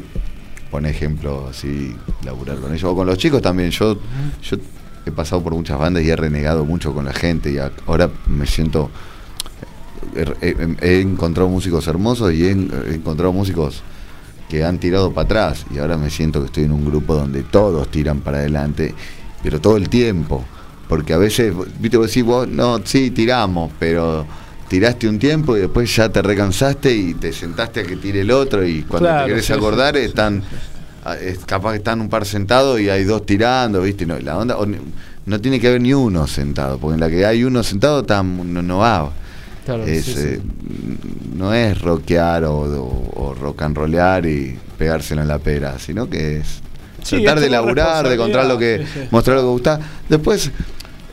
por 0.70 0.86
ejemplo, 0.86 1.48
así, 1.50 1.94
laburar 2.24 2.56
con 2.58 2.70
ellos, 2.72 2.84
o 2.84 2.94
con 2.94 3.06
los 3.06 3.18
chicos 3.18 3.42
también, 3.42 3.70
yo, 3.70 3.98
yo 4.42 4.56
he 5.04 5.10
pasado 5.10 5.42
por 5.42 5.52
muchas 5.54 5.78
bandas 5.78 6.02
y 6.02 6.08
he 6.10 6.16
renegado 6.16 6.64
mucho 6.64 6.94
con 6.94 7.04
la 7.04 7.12
gente 7.12 7.50
y 7.52 7.58
ahora 7.86 8.08
me 8.26 8.46
siento, 8.46 8.90
he, 10.16 10.48
he- 10.48 10.76
he 10.80 11.00
encontrado 11.00 11.48
músicos 11.48 11.86
hermosos 11.86 12.32
y 12.32 12.44
he, 12.44 12.50
he 12.50 12.94
encontrado 12.94 13.32
músicos 13.32 13.82
que 14.54 14.64
han 14.64 14.78
tirado 14.78 15.12
para 15.12 15.24
atrás 15.24 15.66
y 15.74 15.78
ahora 15.78 15.96
me 15.96 16.10
siento 16.10 16.40
que 16.40 16.46
estoy 16.46 16.64
en 16.64 16.72
un 16.72 16.84
grupo 16.84 17.14
donde 17.14 17.42
todos 17.42 17.90
tiran 17.90 18.20
para 18.20 18.38
adelante, 18.38 18.94
pero 19.42 19.60
todo 19.60 19.76
el 19.76 19.88
tiempo, 19.88 20.44
porque 20.88 21.12
a 21.12 21.18
veces, 21.18 21.52
viste, 21.80 21.96
vos 21.96 22.06
decís, 22.06 22.24
vos, 22.24 22.46
no, 22.46 22.80
sí, 22.84 23.10
tiramos, 23.10 23.72
pero 23.80 24.24
tiraste 24.68 25.08
un 25.08 25.18
tiempo 25.18 25.56
y 25.56 25.60
después 25.60 25.94
ya 25.94 26.08
te 26.08 26.22
recansaste 26.22 26.94
y 26.94 27.14
te 27.14 27.32
sentaste 27.32 27.80
a 27.80 27.82
que 27.82 27.96
tire 27.96 28.20
el 28.20 28.30
otro 28.30 28.64
y 28.64 28.82
cuando 28.82 29.08
Claro, 29.08 29.24
te 29.24 29.30
querés 29.30 29.46
sí, 29.46 29.52
acordar 29.52 29.94
sí, 29.94 30.02
sí, 30.02 30.06
están, 30.06 30.42
ah, 31.04 31.16
es 31.16 31.38
capaz 31.40 31.72
que 31.72 31.78
están 31.78 32.00
un 32.00 32.08
par 32.08 32.24
sentados 32.24 32.80
y 32.80 32.88
hay 32.88 33.02
dos 33.02 33.26
tirando, 33.26 33.82
viste, 33.82 34.06
no, 34.06 34.18
la 34.20 34.38
onda, 34.38 34.56
no 35.26 35.40
tiene 35.40 35.58
que 35.58 35.66
haber 35.66 35.80
ni 35.80 35.92
uno 35.92 36.28
sentado, 36.28 36.78
porque 36.78 36.94
en 36.94 37.00
la 37.00 37.10
que 37.10 37.26
hay 37.26 37.42
uno 37.42 37.64
sentado 37.64 38.04
tan, 38.04 38.54
no, 38.54 38.62
no 38.62 38.78
va. 38.78 39.10
Claro, 39.64 39.84
Es, 39.84 40.04
sí, 40.04 40.12
sí. 40.12 40.20
eh, 40.22 40.40
no 41.36 41.54
es 41.54 41.80
rockear 41.80 42.44
o, 42.44 42.56
o- 42.58 43.12
o 43.28 43.34
rock 43.34 43.62
and 43.62 43.76
rollear 43.76 44.26
y 44.26 44.58
pegárselo 44.78 45.22
en 45.22 45.28
la 45.28 45.38
pera, 45.38 45.78
sino 45.78 46.08
que 46.08 46.38
es 46.38 46.60
Sí, 47.02 47.16
tratar 47.22 47.38
es 47.38 47.44
de 47.44 47.50
laburar, 47.50 48.08
de 48.08 48.14
encontrar 48.14 48.46
lo 48.46 48.58
que, 48.58 48.84
mostrar 49.10 49.36
lo 49.36 49.42
que 49.42 49.48
gusta. 49.48 49.80
Después 50.08 50.48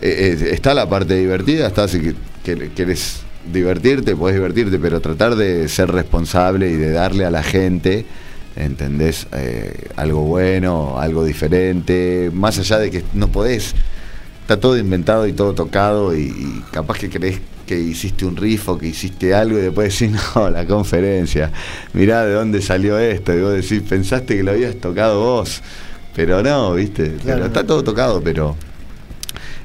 eh, 0.02 0.38
eh, 0.42 0.50
está 0.52 0.74
la 0.74 0.88
parte 0.90 1.16
divertida, 1.16 1.68
está 1.68 1.88
si 1.88 2.00
que- 2.02 2.16
que- 2.44 2.72
querés 2.72 3.22
divertirte, 3.52 4.16
podés 4.16 4.36
divertirte, 4.36 4.78
pero 4.80 5.00
tratar 5.02 5.36
de 5.36 5.68
ser 5.68 5.92
responsable 5.92 6.70
y 6.72 6.76
de 6.76 6.92
darle 6.92 7.26
a 7.26 7.32
la 7.32 7.44
gente, 7.44 8.06
¿entendés? 8.56 9.28
Eh, 9.34 9.88
algo 9.96 10.22
bueno, 10.24 11.00
algo 11.00 11.24
diferente, 11.26 12.30
más 12.34 12.58
allá 12.60 12.80
de 12.80 12.92
que 12.92 13.04
no 13.14 13.28
podés 13.30 13.74
está 14.42 14.60
todo 14.60 14.78
inventado 14.78 15.26
y 15.28 15.34
todo 15.34 15.54
tocado 15.54 16.16
y, 16.16 16.22
y 16.24 16.64
capaz 16.72 16.98
que 17.00 17.10
crees 17.10 17.40
que 17.72 17.80
hiciste 17.80 18.26
un 18.26 18.36
riff 18.36 18.68
o 18.68 18.78
que 18.78 18.88
hiciste 18.88 19.34
algo 19.34 19.58
y 19.58 19.62
después 19.62 19.98
decís, 19.98 20.18
no, 20.36 20.50
la 20.50 20.66
conferencia, 20.66 21.50
mirá 21.94 22.26
de 22.26 22.34
dónde 22.34 22.62
salió 22.62 23.00
esto, 23.00 23.34
y 23.34 23.40
vos 23.42 23.54
decís, 23.54 23.82
pensaste 23.88 24.36
que 24.36 24.44
lo 24.44 24.52
habías 24.52 24.76
tocado 24.76 25.22
vos, 25.22 25.62
pero 26.14 26.44
no, 26.44 26.74
viste, 26.74 27.14
Claro. 27.16 27.22
pero 27.24 27.46
está 27.46 27.66
todo 27.66 27.82
tocado, 27.82 28.22
pero 28.22 28.58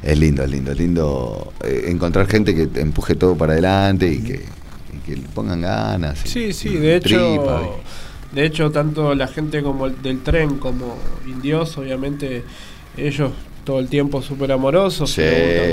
es 0.04 0.16
lindo, 0.16 0.44
es 0.44 0.50
lindo, 0.52 0.70
es 0.70 0.78
lindo 0.78 1.52
eh, 1.64 1.86
encontrar 1.88 2.28
gente 2.28 2.54
que 2.54 2.68
te 2.68 2.80
empuje 2.80 3.16
todo 3.16 3.34
para 3.36 3.54
adelante 3.54 4.06
y 4.08 4.18
que, 4.20 4.34
y 4.94 4.98
que 5.04 5.16
le 5.16 5.22
pongan 5.34 5.60
ganas. 5.62 6.24
y- 6.24 6.28
Sí, 6.28 6.52
sí, 6.52 6.68
y 6.68 6.76
de 6.76 6.94
hecho, 6.96 7.80
de 8.30 8.44
hecho 8.46 8.70
tanto 8.70 9.16
la 9.16 9.26
gente 9.26 9.62
como 9.64 9.86
el 9.86 10.00
del 10.00 10.20
tren 10.22 10.58
como 10.58 10.96
Indios, 11.26 11.76
obviamente 11.76 12.44
ellos 12.96 13.32
todo 13.66 13.80
el 13.80 13.88
tiempo 13.88 14.22
súper 14.22 14.52
amorosos, 14.52 15.10
Sí. 15.10 15.22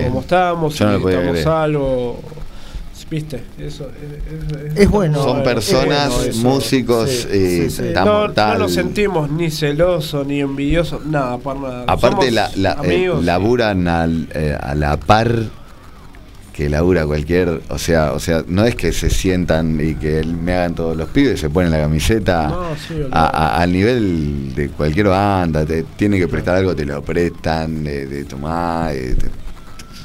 cómo 0.06 0.20
estamos, 0.22 0.74
Yo 0.78 0.86
no 0.88 0.92
si 0.98 1.08
estamos 1.14 1.32
creer. 1.32 1.48
algo, 1.48 2.20
viste, 3.10 3.44
eso 3.60 3.88
es, 4.74 4.78
Es 4.80 4.90
bueno. 4.90 5.22
Son 5.24 5.44
personas, 5.44 6.10
bueno 6.10 6.30
eso. 6.30 6.40
músicos, 6.48 7.10
Sí, 7.12 7.28
eh, 7.32 7.68
sí, 7.70 7.84
sí. 7.84 7.94
tan 7.94 8.06
No, 8.06 8.28
no 8.28 8.58
nos 8.58 8.74
sentimos 8.74 9.30
ni 9.30 9.52
celosos 9.52 10.26
ni 10.26 10.40
envidiosos, 10.42 11.06
nada, 11.06 11.38
para 11.38 11.60
nada. 11.60 11.84
Aparte, 11.88 12.32
Somos 12.32 12.32
la, 12.34 12.52
la- 12.56 12.78
eh, 12.84 13.12
laburan 13.22 13.88
al- 13.88 14.28
eh, 14.34 14.58
a 14.60 14.74
la 14.74 14.98
par 14.98 15.32
que 16.54 16.70
labura 16.70 17.06
cualquier. 17.06 17.62
O 17.70 17.78
sea, 17.80 18.14
o 18.14 18.20
sea, 18.20 18.44
no 18.48 18.64
es 18.64 18.76
que 18.76 18.94
se 18.94 19.10
sientan 19.10 19.80
y 19.82 19.96
que 19.96 20.20
él- 20.20 20.38
me 20.38 20.54
hagan 20.54 20.76
todos 20.76 20.96
los 20.96 21.10
pibes, 21.10 21.40
se 21.40 21.50
ponen 21.50 21.72
la 21.72 21.80
camiseta 21.80 22.48
No, 22.48 22.76
sí, 22.76 22.94
olvidate. 22.94 23.16
a- 23.18 23.26
a- 23.28 23.62
al 23.62 23.74
nivel 23.74 24.54
de 24.56 24.70
cualquier 24.70 25.08
banda. 25.08 25.66
Te 25.66 25.82
tiene 25.84 26.18
que 26.20 26.28
prestar 26.28 26.58
algo, 26.58 26.76
te 26.76 26.86
lo 26.86 27.02
prestan, 27.02 27.84
de, 27.84 28.06
de 28.06 28.24
tomar. 28.26 28.94
te- 28.94 29.44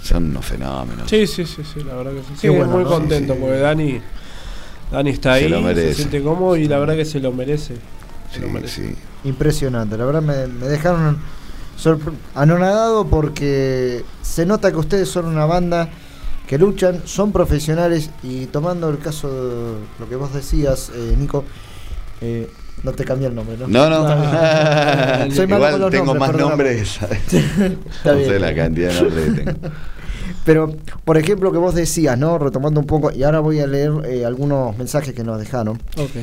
son 0.02 0.30
unos 0.30 0.46
fenómenos. 0.46 1.08
Sí, 1.10 1.26
sí, 1.26 1.44
sí, 1.44 1.62
sí, 1.62 1.84
la 1.84 1.94
verdad 1.96 2.12
que 2.12 2.20
sí. 2.20 2.32
Sí, 2.40 2.48
bueno, 2.48 2.66
muy 2.68 2.82
¿no? 2.84 2.88
contento 2.88 3.34
Sí, 3.34 3.38
sí. 3.38 3.44
porque 3.46 3.58
Dani, 3.60 4.00
Dani 4.90 5.10
está 5.10 5.34
ahí, 5.34 5.50
se 5.74 5.94
siente 5.94 6.22
cómodo 6.22 6.56
y 6.56 6.66
la 6.66 6.78
verdad 6.78 6.96
que 6.96 7.04
se 7.04 7.20
lo 7.20 7.30
merece. 7.30 7.74
Se 8.32 8.40
lo 8.40 8.46
Sí, 8.46 8.52
merece. 8.54 8.88
sí. 8.88 8.94
Impresionante, 9.24 9.98
la 9.98 10.06
verdad 10.06 10.22
me, 10.22 10.46
me 10.46 10.66
dejaron 10.66 11.18
anonadado 12.34 13.06
porque 13.06 14.02
se 14.22 14.46
nota 14.46 14.70
que 14.70 14.78
ustedes 14.78 15.08
son 15.08 15.26
una 15.26 15.44
banda 15.44 15.88
que 16.48 16.58
luchan, 16.58 17.02
son 17.04 17.30
profesionales 17.30 18.10
y 18.22 18.46
tomando 18.46 18.88
el 18.88 18.98
caso 18.98 19.28
de 19.28 19.74
lo 20.00 20.08
que 20.08 20.16
vos 20.16 20.32
decías, 20.32 20.90
eh, 20.94 21.14
Nico, 21.18 21.44
eh, 22.22 22.48
no 22.82 22.92
te 22.92 23.04
cambié 23.04 23.28
el 23.28 23.34
nombre, 23.34 23.56
¿no? 23.58 23.68
No, 23.68 23.90
no. 23.90 24.08
Soy 25.30 25.46
malo 25.46 25.68
Igual 25.68 25.72
con 25.72 25.80
los 25.82 25.90
tengo 25.90 26.04
nombres, 26.06 26.18
más 26.20 26.30
perdóname. 26.30 26.64
nombres. 26.64 26.98
Está 27.96 28.12
no 28.12 28.18
bien. 28.18 28.30
sé 28.30 28.38
la 28.40 28.54
cantidad 28.54 28.92
de 28.92 29.00
nombres 29.02 29.24
que 29.26 29.30
tengo. 29.42 29.58
Pero, 30.44 30.74
por 31.04 31.18
ejemplo, 31.18 31.52
que 31.52 31.58
vos 31.58 31.74
decías, 31.74 32.16
¿no? 32.16 32.38
Retomando 32.38 32.80
un 32.80 32.86
poco, 32.86 33.12
y 33.12 33.22
ahora 33.24 33.40
voy 33.40 33.60
a 33.60 33.66
leer 33.66 33.92
eh, 34.06 34.24
algunos 34.24 34.76
mensajes 34.78 35.12
que 35.12 35.22
nos 35.22 35.38
dejaron. 35.38 35.76
Ok. 35.98 36.16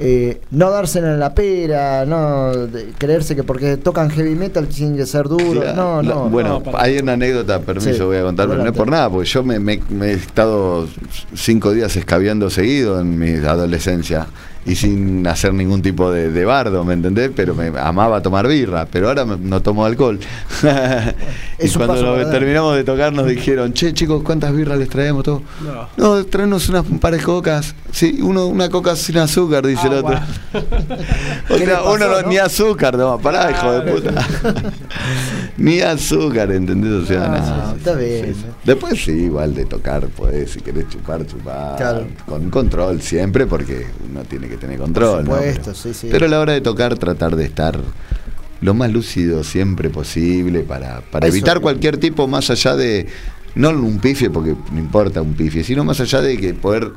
Eh, 0.00 0.40
no 0.52 0.70
dársela 0.70 1.12
en 1.12 1.18
la 1.18 1.34
pera, 1.34 2.06
no 2.06 2.52
de- 2.54 2.90
creerse 2.96 3.34
que 3.34 3.42
porque 3.42 3.76
tocan 3.76 4.10
heavy 4.10 4.36
metal 4.36 4.68
tienen 4.68 4.96
que 4.96 5.06
ser 5.06 5.26
duros. 5.28 5.64
Claro, 5.64 5.74
No, 5.74 6.02
la- 6.02 6.14
no. 6.14 6.28
bueno, 6.28 6.62
no, 6.64 6.78
hay 6.78 6.98
una 6.98 7.14
anécdota, 7.14 7.58
permiso, 7.60 7.92
Sí, 7.94 8.00
voy 8.02 8.16
a 8.18 8.22
contar, 8.22 8.48
pero 8.48 8.62
no 8.62 8.70
es 8.70 8.76
por 8.76 8.88
nada, 8.88 9.10
porque 9.10 9.28
yo 9.28 9.42
me, 9.42 9.58
me- 9.58 9.82
me 9.88 10.10
he 10.10 10.12
estado 10.12 10.86
cinco 11.34 11.72
días 11.72 11.96
escabeando 11.96 12.48
seguido 12.48 13.00
en 13.00 13.18
mi 13.18 13.30
adolescencia 13.44 14.26
y 14.66 14.74
sin 14.74 15.26
hacer 15.26 15.54
ningún 15.54 15.80
tipo 15.82 16.10
de, 16.10 16.30
de 16.30 16.44
bardo, 16.44 16.84
¿me 16.84 16.94
entendés? 16.94 17.30
Pero 17.34 17.54
me 17.54 17.68
amaba 17.78 18.20
tomar 18.22 18.46
birra, 18.46 18.86
pero 18.90 19.08
ahora 19.08 19.24
me- 19.24 19.36
no 19.38 19.62
tomo 19.62 19.84
alcohol. 19.84 20.18
y 21.58 21.68
cuando 21.70 22.02
lo- 22.02 22.30
terminamos 22.30 22.76
de 22.76 22.84
tocar 22.84 23.12
nos 23.12 23.26
dijeron, 23.26 23.72
che 23.72 23.92
chicos, 23.94 24.22
¿cuántas 24.22 24.54
birras 24.54 24.78
les 24.78 24.88
traemos 24.88 25.24
todo? 25.24 25.42
No. 25.62 25.88
No, 26.18 26.24
traernos 26.26 26.68
unas 26.68 26.86
un 26.88 26.98
par 26.98 27.14
de 27.14 27.20
cocas. 27.22 27.74
Sí, 27.92 28.18
uno, 28.22 28.46
una 28.46 28.68
coca 28.68 28.94
sin 28.96 29.16
azúcar, 29.18 29.66
dice 29.66 29.86
el 29.86 29.94
otro. 29.94 30.18
O 31.50 31.54
¿Qué 31.54 31.60
le 31.60 31.66
sea, 31.66 31.78
pasó, 31.78 31.92
uno 31.94 32.06
no- 32.08 32.22
no? 32.22 32.28
ni 32.28 32.36
azúcar, 32.36 32.96
no, 32.98 33.18
pará, 33.18 33.50
hijo 33.50 33.72
de 33.72 33.92
puta. 33.92 34.26
ni 35.56 35.80
azúcar, 35.80 36.52
¿entendés? 36.52 36.92
O 36.92 37.06
sea, 37.06 37.24
Ah, 37.24 37.28
nada. 37.28 37.74
está 37.76 37.94
bien. 37.94 38.34
Después 38.64 39.02
sí, 39.02 39.12
igual 39.12 39.54
de 39.54 39.64
tocar, 39.64 40.06
podés, 40.08 40.50
si 40.50 40.60
querés 40.60 40.88
chupar, 40.88 41.26
chupar. 41.26 41.76
Claro. 41.76 42.06
Con 42.26 42.50
control 42.50 43.00
siempre, 43.00 43.46
porque 43.46 43.86
uno 44.10 44.22
tiene 44.24 44.48
que 44.48 44.57
tener 44.58 44.78
control. 44.78 45.24
¿no? 45.24 45.34
supuesto, 45.36 45.62
Pero- 45.64 45.74
sí, 45.74 45.94
sí. 45.94 46.08
Pero 46.10 46.26
a 46.26 46.28
la 46.28 46.40
hora 46.40 46.52
de 46.52 46.60
tocar, 46.60 46.96
tratar 46.98 47.36
de 47.36 47.44
estar 47.44 47.78
lo 48.60 48.74
más 48.74 48.90
lúcido 48.92 49.44
siempre 49.44 49.88
posible 49.90 50.60
para, 50.60 51.00
para 51.00 51.26
Eso. 51.26 51.36
evitar 51.36 51.60
cualquier 51.60 51.98
tipo 51.98 52.26
más 52.26 52.50
allá 52.50 52.76
de. 52.76 53.06
No 53.54 53.70
un 53.70 53.98
pifie, 53.98 54.30
porque 54.30 54.54
no 54.72 54.78
importa 54.78 55.20
un 55.22 55.34
pifie, 55.34 55.64
sino 55.64 55.82
más 55.82 55.98
allá 56.00 56.20
de 56.20 56.36
que 56.36 56.54
poder 56.54 56.92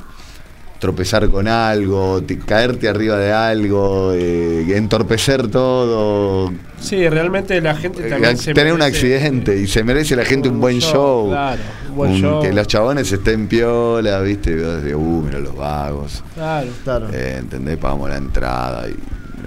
tropezar 0.81 1.29
con 1.29 1.47
algo, 1.47 2.23
te- 2.23 2.39
caerte 2.39 2.89
arriba 2.89 3.15
de 3.17 3.31
algo, 3.31 4.11
eh, 4.13 4.65
entorpecer 4.75 5.47
todo, 5.47 6.51
Sí, 6.79 7.07
realmente 7.07 7.61
la 7.61 7.75
gente 7.75 8.09
también 8.09 8.33
eh, 8.33 8.37
se 8.37 8.55
tener 8.55 8.73
un 8.73 8.81
accidente 8.81 9.55
y 9.55 9.67
se 9.67 9.83
merece 9.83 10.15
la 10.15 10.25
gente 10.25 10.49
un, 10.49 10.59
buen 10.59 10.79
show. 10.81 11.29
Claro, 11.29 11.61
un 11.91 11.95
buen 11.95 12.11
Un- 12.13 12.21
show. 12.21 12.41
Que 12.41 12.51
los 12.51 12.65
chabones 12.67 13.11
estén 13.11 13.47
piola, 13.47 14.19
¿viste? 14.21 14.55
Uh, 14.95 15.21
mira 15.23 15.37
los 15.37 15.55
vagos. 15.55 16.23
Claro. 16.33 16.67
Claro. 16.83 17.07
Eh, 17.13 17.35
¿Entendés? 17.37 17.77
Pagamos 17.77 18.09
la 18.09 18.17
entrada 18.17 18.89
y 18.89 18.95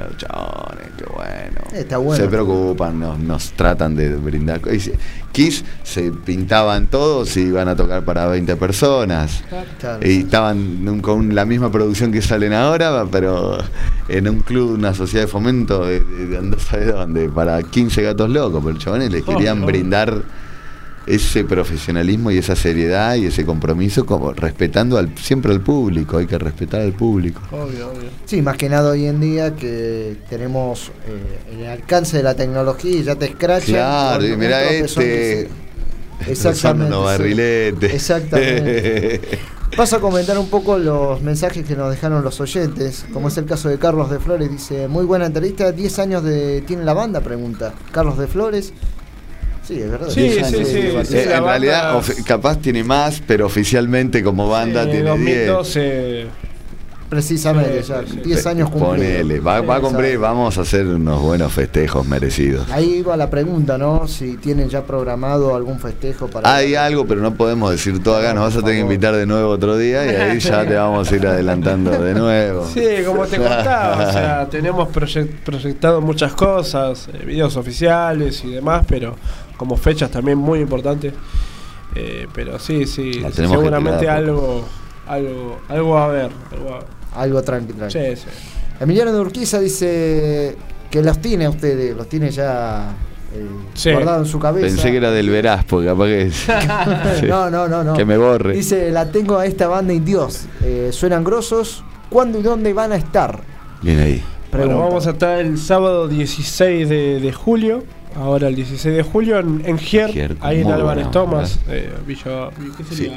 los 0.03 0.17
chabones, 0.17 0.89
qué 0.97 1.05
bueno. 1.05 1.61
Está 1.73 1.99
bueno. 1.99 2.23
Se 2.23 2.29
preocupan, 2.29 2.99
nos, 2.99 3.19
nos 3.19 3.53
tratan 3.53 3.95
de 3.95 4.17
brindar. 4.17 4.61
Kiss 5.33 5.65
se 5.83 6.13
pintaban 6.13 6.87
todos 6.87 7.37
y 7.37 7.43
iban 7.43 7.69
a 7.69 7.75
tocar 7.77 8.05
para 8.05 8.27
20 8.27 8.57
personas. 8.57 9.43
Claro. 9.49 10.01
Y 10.07 10.21
estaban 10.21 11.01
con 11.01 11.35
la 11.35 11.45
misma 11.45 11.71
producción 11.73 12.13
que 12.13 12.23
salen 12.23 12.53
ahora, 12.53 13.05
pero 13.11 13.59
en 14.09 14.29
un 14.29 14.41
club, 14.41 14.75
una 14.75 14.95
sociedad 14.95 15.25
de 15.25 15.29
fomento, 15.29 15.85
de, 15.87 16.01
de, 16.01 16.41
de 16.41 16.93
dónde, 16.93 17.29
para 17.29 17.63
15 17.63 18.03
gatos 18.03 18.31
locos. 18.31 18.63
Pero 18.65 18.79
chabones 18.79 19.11
les 19.11 19.23
Oh, 19.27 19.33
querían 19.33 19.65
brindar 19.65 20.23
ese 21.07 21.45
profesionalismo 21.45 22.31
y 22.31 22.39
esa 22.39 22.57
seriedad 22.57 23.17
y 23.17 23.27
ese 23.27 23.45
compromiso 23.45 24.07
como 24.07 24.33
respetando 24.33 24.97
al, 24.99 25.17
siempre 25.19 25.53
al 25.53 25.61
público, 25.61 26.19
hay 26.19 26.27
que 26.27 26.39
respetar 26.39 26.81
al 26.81 26.93
público. 26.93 27.43
Obvio, 27.51 27.91
obvio. 27.91 28.11
Sí, 28.25 28.41
más 28.43 28.57
que 28.57 28.69
nada 28.69 28.91
hoy 28.91 29.07
en 29.07 29.21
día 29.21 29.55
que 29.55 30.17
tenemos 30.29 30.91
eh, 31.07 31.55
el 31.59 31.67
alcance 31.67 32.17
de 32.17 32.23
la 32.23 32.35
tecnología 32.35 32.99
y 32.99 33.03
ya 33.03 33.17
te 33.17 33.27
escrachan. 33.27 33.75
Claro, 33.75 34.27
y 34.27 34.37
que 34.37 34.79
este. 34.81 35.49
Exactamente. 36.27 36.95
Sí. 36.95 37.03
barriletes. 37.03 37.93
Exactamente. 37.93 39.21
Paso 39.77 39.97
a 39.97 40.01
comentar 40.01 40.39
un 40.39 40.49
poco 40.49 40.79
los 40.79 41.21
mensajes 41.21 41.67
que 41.67 41.75
nos 41.75 41.91
dejaron 41.91 42.23
los 42.23 42.41
oyentes, 42.41 43.05
como 43.13 43.27
es 43.27 43.37
el 43.39 43.45
caso 43.45 43.69
de 43.69 43.77
Carlos 43.77 44.09
de 44.09 44.21
Flores, 44.21 44.49
dice, 44.49 44.87
muy 44.87 45.05
buena 45.05 45.27
entrevista, 45.27 45.73
10 45.73 45.99
años 45.99 46.23
de 46.23 46.61
tiene 46.61 46.85
la 46.85 46.95
banda, 46.95 47.21
pregunta. 47.21 47.75
Carlos 47.91 48.17
de 48.17 48.29
Flores. 48.29 48.73
Sí, 49.67 49.81
es 49.81 49.91
verdad. 49.91 50.09
Sí, 50.11 50.21
10 50.21 50.35
sí, 50.35 50.55
años 50.57 50.69
sí, 50.69 51.17
Eh, 51.17 51.29
en 51.35 51.45
realidad, 51.45 51.95
banda- 51.95 52.15
capaz 52.27 52.59
tiene 52.59 52.85
más, 52.85 53.23
pero 53.27 53.47
oficialmente 53.47 54.23
como 54.23 54.49
banda 54.49 54.83
En 54.83 54.91
tiene 54.91 55.17
10. 55.19 55.47
2012. 55.49 56.27
Precisamente, 57.09 57.83
Sí, 57.83 57.89
ya, 57.91 58.01
sí, 58.01 58.07
sí. 58.15 58.21
10 58.25 58.47
años 58.47 58.71
cumplidos. 58.71 58.97
Ponele, 58.97 59.39
va, 59.39 59.61
va 59.61 59.77
a 59.77 59.81
cumplir, 59.81 60.19
vamos 60.19 60.59
a 60.59 60.63
hacer 60.63 60.85
unos 60.87 61.21
buenos 61.23 61.53
festejos 61.53 62.05
merecidos. 62.09 62.69
Ahí 62.73 62.95
iba 62.95 63.17
la 63.17 63.31
pregunta, 63.31 63.79
¿no? 63.79 64.09
Si 64.09 64.37
tienen 64.39 64.69
ya 64.69 64.83
programado 64.83 65.55
algún 65.55 65.79
festejo 65.79 66.27
para... 66.27 66.53
Hay 66.53 66.75
algo, 66.75 67.07
pero 67.07 67.21
no 67.21 67.35
podemos 67.35 67.71
decir 67.71 68.03
todo 68.03 68.17
acá, 68.17 68.35
nos 68.35 68.45
vas 68.45 68.57
a 68.57 68.61
tener 68.61 68.77
que 68.77 68.81
invitar 68.81 69.15
de 69.15 69.27
nuevo 69.27 69.51
otro 69.51 69.77
día 69.77 70.05
y 70.11 70.17
ahí 70.17 70.41
ya 70.41 70.65
te 70.67 70.75
vamos 70.75 71.13
a 71.13 71.15
ir 71.17 71.25
adelantando 71.27 71.91
de 71.93 72.15
nuevo. 72.15 72.67
Sí, 72.73 72.83
como 73.07 73.27
te 73.27 73.37
contaba, 73.39 74.09
o 74.09 74.13
sea, 74.13 74.49
tenemos 74.51 74.89
proyec- 74.89 75.37
proyectado 75.45 76.01
muchas 76.01 76.33
cosas, 76.33 77.09
eh, 77.13 77.25
videos 77.25 77.57
oficiales 77.57 78.43
y 78.45 78.51
demás, 78.51 78.85
pero 78.89 79.15
como 79.57 79.77
fechas 79.77 80.11
también 80.11 80.39
muy 80.39 80.61
importantes. 80.61 81.13
Eh, 81.95 82.27
pero 82.35 82.59
sí, 82.59 82.87
sí, 82.87 83.23
seguramente 83.33 84.09
algo, 84.09 84.65
algo, 85.07 85.61
algo 85.69 85.91
va 85.91 86.03
a 86.03 86.05
haber. 86.07 86.31
Algo 86.53 86.75
a. 86.75 87.21
Algo 87.21 87.43
tranqui, 87.43 87.73
tranqui. 87.75 87.93
Sí, 87.99 88.17
sí. 88.17 88.27
Emiliano 88.81 89.13
de 89.13 89.21
Urquiza 89.21 89.61
dice 89.61 90.57
que 90.91 91.01
los 91.03 91.21
tiene 91.21 91.45
a 91.45 91.51
ustedes, 91.51 91.97
los 91.97 92.09
tiene 92.09 92.31
ya 92.33 92.93
eh, 93.33 93.47
Sí. 93.75 93.93
guardados 93.93 94.27
en 94.27 94.33
su 94.33 94.41
cabeza. 94.41 94.67
Pensé 94.67 94.91
que 94.91 94.97
era 94.97 95.13
del 95.13 95.31
Verás, 95.31 95.65
porque 95.65 95.87
capaz 95.87 96.07
que. 96.07 96.31
Sí. 97.21 97.27
no, 97.29 97.49
no, 97.51 97.69
no, 97.69 97.85
no. 97.85 97.95
Que 97.95 98.05
me 98.05 98.17
borre. 98.19 98.55
Dice, 98.55 98.91
la 98.91 99.09
tengo 99.13 99.39
a 99.39 99.47
esta 99.47 99.69
banda 99.69 99.93
indios. 99.93 100.47
Eh, 100.65 100.91
suenan 100.93 101.23
grosos. 101.23 101.85
¿Cuándo 102.11 102.39
y 102.41 102.43
dónde 102.43 102.73
van 102.73 102.91
a 102.93 102.97
estar? 102.97 103.41
Bien 103.83 104.01
ahí. 104.01 104.23
Bueno, 104.53 104.79
vamos 104.79 105.07
a 105.07 105.11
estar 105.11 105.39
el 105.41 105.59
sábado 105.59 106.07
16 106.09 106.89
de, 106.89 107.21
de 107.21 107.33
julio. 107.33 107.83
Ahora 108.17 108.49
el 108.49 108.55
16 108.55 108.95
de 108.97 109.03
julio 109.03 109.39
en, 109.41 109.63
en 109.65 109.77
Gier, 109.79 110.11
Gier, 110.11 110.37
ahí 110.41 110.61
en 110.61 110.71
Álvarez 110.71 111.11
Thomas, 111.11 111.59
eh, 111.69 111.91
eh, 111.99 112.51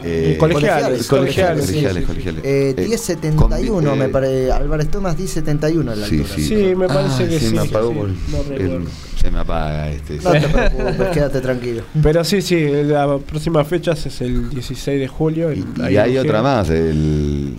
Eh, 0.03 0.37
colegiales, 0.39 1.07
colegiales, 1.07 1.07
colegiales. 1.07 1.65
sí, 1.65 1.73
colegiales, 1.73 1.93
sí, 1.95 1.99
sí. 1.99 2.05
colegiales. 2.05 2.43
Eh, 2.43 2.73
Eh, 2.77 2.87
1071, 2.87 3.89
con- 3.89 3.99
me 3.99 4.05
eh, 4.05 4.09
parece. 4.09 4.51
Álvarez 4.51 4.89
Tomás 4.89 5.17
1071 5.17 5.93
en 5.93 5.99
la 5.99 6.05
altura. 6.05 6.27
sí. 6.35 6.43
Sí, 6.47 6.75
me 6.75 6.87
parece 6.87 7.23
Ah, 7.23 7.29
que 7.29 7.39
sí, 7.39 7.53
me 7.53 7.59
apagó 7.61 7.91
sí, 7.91 7.97
por- 7.97 8.09
no 8.09 8.85
se 9.21 9.31
me 9.31 9.39
apaga 9.39 9.89
este. 9.91 10.17
No 10.17 10.31
te 10.31 10.39
preocupes, 10.47 11.07
quédate 11.13 11.41
tranquilo. 11.41 11.81
Pero 12.03 12.23
sí, 12.23 12.41
sí, 12.41 12.59
la 12.85 13.17
próxima 13.19 13.63
fecha 13.65 13.91
es 13.91 14.21
el 14.21 14.49
16 14.49 14.99
de 14.99 15.07
julio. 15.07 15.51
en- 15.51 15.65
Y 15.77 15.81
ahí 15.83 15.97
hay 15.97 16.17
otra 16.17 16.41
más, 16.41 16.69
el 16.69 17.55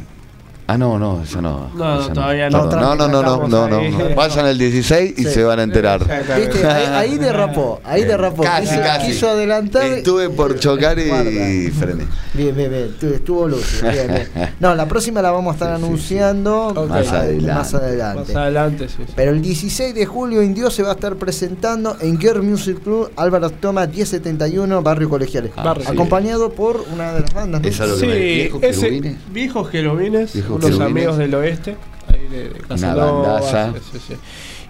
Ah, 0.71 0.77
no, 0.77 0.99
no, 0.99 1.23
eso 1.23 1.41
no. 1.41 1.71
No, 1.75 1.99
eso 1.99 2.13
todavía 2.13 2.51
no. 2.51 2.67
no. 2.67 2.95
No, 2.95 3.09
no, 3.09 3.23
no, 3.23 3.49
no, 3.49 3.69
no. 3.69 4.15
Vayan 4.15 4.47
el 4.49 4.59
16 4.59 5.15
y 5.17 5.25
Sí. 5.25 5.31
se 5.31 5.43
van 5.43 5.61
a 5.61 5.63
enterar. 5.63 6.01
¿Viste? 6.37 6.67
Ahí, 6.67 6.87
ahí 7.13 7.17
derrapó, 7.19 7.81
ahí 7.85 8.05
derrapó. 8.05 8.43
Casi, 8.43 8.69
quiso, 8.69 8.83
casi. 8.83 9.07
quiso 9.07 9.31
adelantar. 9.31 9.85
Estuve 9.85 10.29
por 10.29 10.59
chocar 10.59 10.99
y 10.99 11.71
frené. 11.71 12.05
Bien, 12.39 12.57
bien, 12.57 12.71
bien. 12.71 12.85
Estuvo, 12.85 13.15
estuvo 13.15 13.49
lúcido. 13.49 13.91
Bien, 13.91 14.07
bien. 14.07 14.29
No, 14.61 14.75
la 14.75 14.87
próxima 14.87 15.21
la 15.21 15.31
vamos 15.33 15.51
a 15.51 15.55
estar 15.55 15.73
anunciando 15.73 16.73
Más 16.89 17.13
adelante. 17.13 17.53
más 17.53 17.75
adelante. 17.75 18.33
Más 18.33 18.37
adelante, 18.43 18.89
sí. 18.89 18.95
sí. 19.07 19.13
Pero 19.17 19.33
el 19.33 19.43
16 19.43 19.95
de 19.95 20.07
julio 20.07 20.43
Indio 20.43 20.71
se 20.71 20.83
va 20.83 20.91
a 20.91 20.95
estar 20.95 21.17
presentando 21.17 21.97
en 22.01 22.19
Girl 22.19 22.43
Music 22.43 22.81
Club 22.83 23.11
Álvaro 23.17 23.51
Toma 23.51 23.87
1071 23.87 24.83
Barrio 24.83 25.09
Colegiales. 25.11 25.51
Ah, 25.57 25.65
Barrio. 25.65 25.89
acompañado 25.89 26.51
por 26.53 26.85
una 26.93 27.13
de 27.13 27.21
las 27.23 27.35
bandas. 27.35 27.61
¿no? 27.61 27.69
Es 27.69 27.81
algo 27.81 27.97
Sí, 27.97 28.07
me- 28.07 28.15
¿Viejos 28.17 28.63
ese- 28.63 28.81
querubines? 28.83 29.17
viejos 29.33 29.69
querubines, 29.69 30.33
Viejos 30.33 30.65
unos 30.65 30.81
amigos 30.81 31.19
del 31.19 31.35
oeste, 31.35 31.77
ahí 32.07 32.29
de, 32.29 32.51
de 32.51 32.61
Casanova, 32.61 33.13
bandaza. 33.39 33.73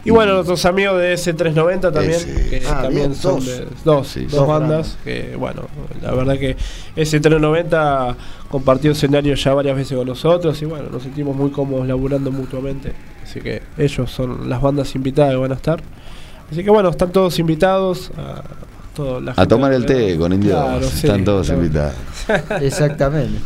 Y 0.04 0.10
bueno, 0.10 0.34
nuestros 0.34 0.64
amigos 0.64 0.98
de 1.00 1.12
S390 1.14 1.92
también, 1.92 2.20
que 2.48 2.62
Ah, 2.66 2.82
también 2.82 3.08
bien, 3.10 3.14
son 3.14 3.34
dos. 3.36 3.46
de- 3.46 3.66
dos, 3.84 4.08
Sí, 4.08 4.22
dos 4.22 4.32
dos 4.32 4.48
bandas, 4.48 4.96
que 5.04 5.34
bueno, 5.36 5.62
la 6.00 6.12
verdad 6.12 6.38
que 6.38 6.56
S390 6.96 8.16
compartió 8.50 8.92
escenario 8.92 9.34
ya 9.34 9.54
varias 9.54 9.76
veces 9.76 9.96
con 9.98 10.06
nosotros 10.06 10.60
y 10.62 10.64
bueno, 10.64 10.88
nos 10.90 11.02
sentimos 11.02 11.36
muy 11.36 11.50
cómodos 11.50 11.86
laburando 11.86 12.30
mutuamente. 12.30 12.92
Así 13.22 13.40
que 13.40 13.62
ellos 13.76 14.10
son 14.10 14.48
las 14.48 14.62
bandas 14.62 14.94
invitadas 14.94 15.32
que 15.32 15.36
van 15.38 15.52
a 15.52 15.56
estar. 15.56 15.82
Así 16.50 16.64
que 16.64 16.70
bueno, 16.70 16.88
están 16.88 17.12
todos 17.12 17.38
invitados 17.38 18.10
a, 18.16 18.42
toda 18.96 19.20
la 19.20 19.32
A 19.32 19.34
gente 19.34 19.48
tomar 19.48 19.72
el 19.72 19.84
té 19.84 20.16
con 20.16 20.32
indios. 20.32 20.54
Claro, 20.58 20.82
sí, 20.88 21.06
Están 21.06 21.24
todos 21.24 21.46
claro. 21.48 21.62
invitados. 21.62 21.94
Exactamente. 22.62 23.38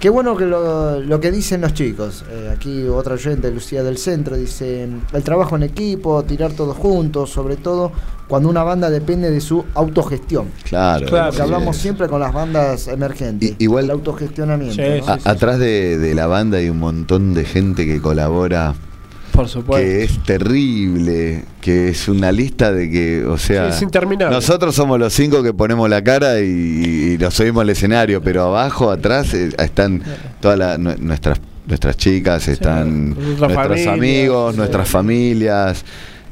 Qué 0.00 0.08
bueno 0.08 0.34
que 0.34 0.46
lo, 0.46 0.98
lo 1.00 1.20
que 1.20 1.30
dicen 1.30 1.60
los 1.60 1.74
chicos. 1.74 2.24
Eh, 2.30 2.50
aquí 2.56 2.84
otra 2.88 3.14
oyente, 3.14 3.50
Lucía 3.50 3.82
del 3.82 3.98
Centro, 3.98 4.34
dice, 4.34 4.88
el 5.12 5.22
trabajo 5.22 5.56
en 5.56 5.62
equipo, 5.64 6.22
tirar 6.24 6.52
todos 6.52 6.74
juntos, 6.76 7.28
sobre 7.30 7.56
todo 7.56 7.92
cuando 8.26 8.48
una 8.48 8.62
banda 8.62 8.88
depende 8.88 9.30
de 9.30 9.40
su 9.42 9.62
autogestión. 9.74 10.46
Claro. 10.64 11.06
Claro. 11.06 11.30
Que 11.32 11.36
sí. 11.36 11.42
hablamos 11.42 11.76
siempre 11.76 12.08
con 12.08 12.18
las 12.20 12.32
bandas 12.32 12.88
emergentes. 12.88 13.56
Igual- 13.58 13.84
el 13.84 13.90
autogestionamiento. 13.90 14.74
Sí, 14.76 14.80
¿no? 15.06 15.16
sí, 15.18 15.22
A- 15.24 15.30
atrás 15.32 15.58
de, 15.58 15.98
de 15.98 16.14
la 16.14 16.26
banda 16.26 16.56
hay 16.58 16.70
un 16.70 16.78
montón 16.78 17.34
de 17.34 17.44
gente 17.44 17.84
que 17.84 18.00
colabora 18.00 18.74
Por 19.40 19.48
supuesto. 19.48 19.84
que 19.86 20.04
es 20.04 20.22
terrible, 20.24 21.44
que 21.60 21.88
es 21.90 22.08
una 22.08 22.32
lista 22.32 22.72
de 22.72 22.90
que, 22.90 23.24
o 23.24 23.38
sea, 23.38 23.70
Sí, 23.70 23.76
es 23.76 23.82
interminable. 23.82 24.34
nosotros 24.34 24.74
somos 24.74 24.98
los 24.98 25.12
cinco 25.12 25.42
que 25.42 25.52
ponemos 25.52 25.88
la 25.88 26.02
cara 26.02 26.40
y, 26.40 27.14
y 27.14 27.18
nos 27.18 27.34
subimos 27.34 27.62
al 27.62 27.70
escenario, 27.70 28.22
pero 28.22 28.44
abajo, 28.44 28.90
atrás, 28.90 29.32
eh, 29.34 29.50
están 29.58 30.02
todas 30.40 30.58
la- 30.58 30.76
nue- 30.78 30.98
nuestras 30.98 31.40
nuestras 31.66 31.96
chicas, 31.96 32.48
están 32.48 33.10
nuestros 33.38 33.86
amigos, 33.86 34.52
sí. 34.54 34.58
nuestras 34.58 34.88
familias 34.88 35.84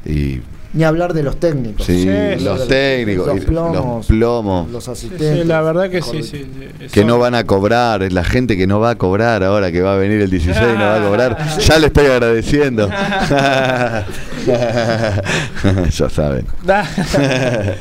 y 0.05 0.39
Ni 0.71 0.83
hablar 0.83 1.13
de 1.15 1.23
los 1.23 1.37
técnicos. 1.39 1.83
sí, 1.85 2.03
Sí, 2.03 2.43
los 2.43 2.61
sí. 2.61 2.67
técnicos, 2.67 3.25
Los 3.27 3.37
y 3.37 3.39
plomos. 3.41 3.73
los 3.75 4.05
plomos. 4.05 4.69
Los 4.69 4.83
Sí, 4.83 4.91
asistentes. 4.91 5.39
sí, 5.39 5.43
la 5.45 5.61
verdad 5.61 5.89
que 5.89 6.01
sí, 6.03 6.07
Correcto. 6.09 6.27
sí. 6.29 6.47
sí, 6.79 6.87
que 6.93 7.03
no 7.05 7.17
van 7.17 7.33
a 7.33 7.43
cobrar, 7.45 8.03
es 8.03 8.13
la 8.13 8.23
gente 8.23 8.55
que 8.55 8.67
no 8.67 8.79
va 8.79 8.91
a 8.91 8.95
cobrar 8.95 9.43
ahora 9.43 9.71
que 9.71 9.81
va 9.81 9.93
a 9.93 9.97
venir 9.97 10.21
el 10.21 10.29
16 10.29 10.57
y 10.75 10.77
no 10.77 10.85
va 10.85 10.95
a 11.03 11.07
cobrar. 11.07 11.37
Ya 11.59 11.79
le 11.79 11.87
estoy 11.87 12.05
agradeciendo. 12.05 12.87
ya 14.47 16.09
saben. 16.09 16.45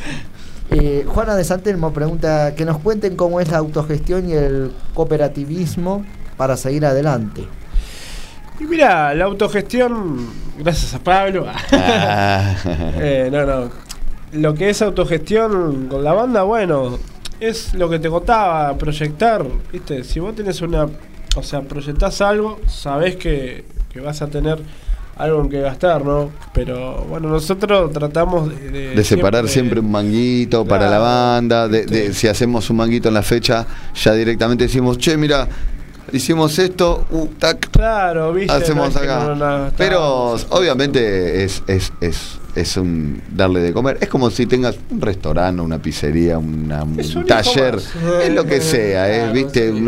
Eh, 0.70 1.06
Juana 1.08 1.34
de 1.34 1.44
Santelmo 1.44 1.94
pregunta 1.94 2.54
que 2.54 2.66
nos 2.66 2.76
cuenten 2.78 3.16
cómo 3.16 3.40
es 3.40 3.48
la 3.50 3.56
autogestión 3.56 4.28
y 4.28 4.34
el 4.34 4.70
cooperativismo 4.92 6.04
para 6.36 6.58
seguir 6.58 6.84
adelante. 6.84 7.44
Y 8.60 8.64
mira, 8.64 9.14
la 9.14 9.24
autogestión, 9.26 10.26
gracias 10.58 10.94
a 10.94 10.98
Pablo. 10.98 11.46
Ah. 11.72 12.54
Eh, 13.00 13.28
no, 13.30 13.44
no. 13.46 13.70
Lo 14.32 14.54
que 14.54 14.68
es 14.70 14.82
autogestión 14.82 15.86
con 15.88 16.04
la 16.04 16.12
banda, 16.12 16.42
bueno, 16.42 16.98
es 17.40 17.72
lo 17.74 17.88
que 17.88 17.98
te 17.98 18.08
contaba, 18.10 18.76
proyectar, 18.76 19.44
¿viste? 19.72 20.04
Si 20.04 20.20
vos 20.20 20.34
tenés 20.34 20.60
una. 20.60 20.86
O 21.36 21.42
sea, 21.42 21.60
proyectás 21.62 22.20
algo, 22.20 22.58
sabés 22.66 23.16
que, 23.16 23.64
que 23.92 24.00
vas 24.00 24.20
a 24.22 24.26
tener 24.26 24.58
algo 25.16 25.40
en 25.42 25.48
que 25.48 25.60
gastar, 25.60 26.04
¿no? 26.04 26.30
Pero 26.52 27.04
bueno, 27.08 27.28
nosotros 27.28 27.92
tratamos 27.92 28.48
de. 28.50 28.70
De, 28.70 28.94
De 28.96 29.04
separar 29.04 29.48
siempre 29.48 29.80
un 29.80 29.90
manguito 29.90 30.64
para 30.66 30.90
la 30.90 30.98
banda, 30.98 31.68
de, 31.68 31.86
de- 31.86 32.12
si 32.12 32.26
hacemos 32.28 32.68
un 32.70 32.76
manguito 32.78 33.08
en 33.08 33.14
la 33.14 33.22
fecha, 33.22 33.66
ya 33.94 34.12
directamente 34.14 34.64
decimos, 34.64 34.98
che, 34.98 35.16
mira, 35.16 35.48
hicimos 36.12 36.58
esto, 36.58 37.06
uh, 37.10 37.26
tac, 37.38 37.70
Claro, 37.70 38.32
¿viste? 38.32 38.52
hacemos 38.52 38.94
No 38.94 39.00
acá. 39.00 39.24
no- 39.26 39.34
no- 39.34 39.70
Pero 39.76 40.32
obviamente 40.50 41.44
es, 41.44 41.62
es, 41.66 41.92
es, 42.00 42.38
es 42.54 42.76
un 42.76 43.22
darle 43.30 43.60
de 43.60 43.72
comer. 43.72 43.98
Es 44.00 44.08
como 44.08 44.30
si 44.30 44.46
tengas 44.46 44.76
un 44.90 45.00
restaurante, 45.00 45.60
una 45.62 45.78
pizzería, 45.80 46.38
una- 46.38 46.82
un 46.84 46.96
taller, 47.26 47.76
es 48.22 48.32
lo 48.34 48.44
que 48.44 48.60
sea, 48.60 49.10
¿eh? 49.10 49.18
Claro, 49.20 49.32
¿viste? 49.32 49.72
sí. 49.72 49.84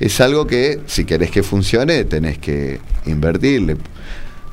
Es 0.00 0.20
algo 0.20 0.46
que 0.46 0.80
si 0.86 1.04
querés 1.04 1.30
que 1.30 1.42
funcione 1.44 2.04
tenés 2.04 2.38
que 2.38 2.80
invertirle. 3.06 3.76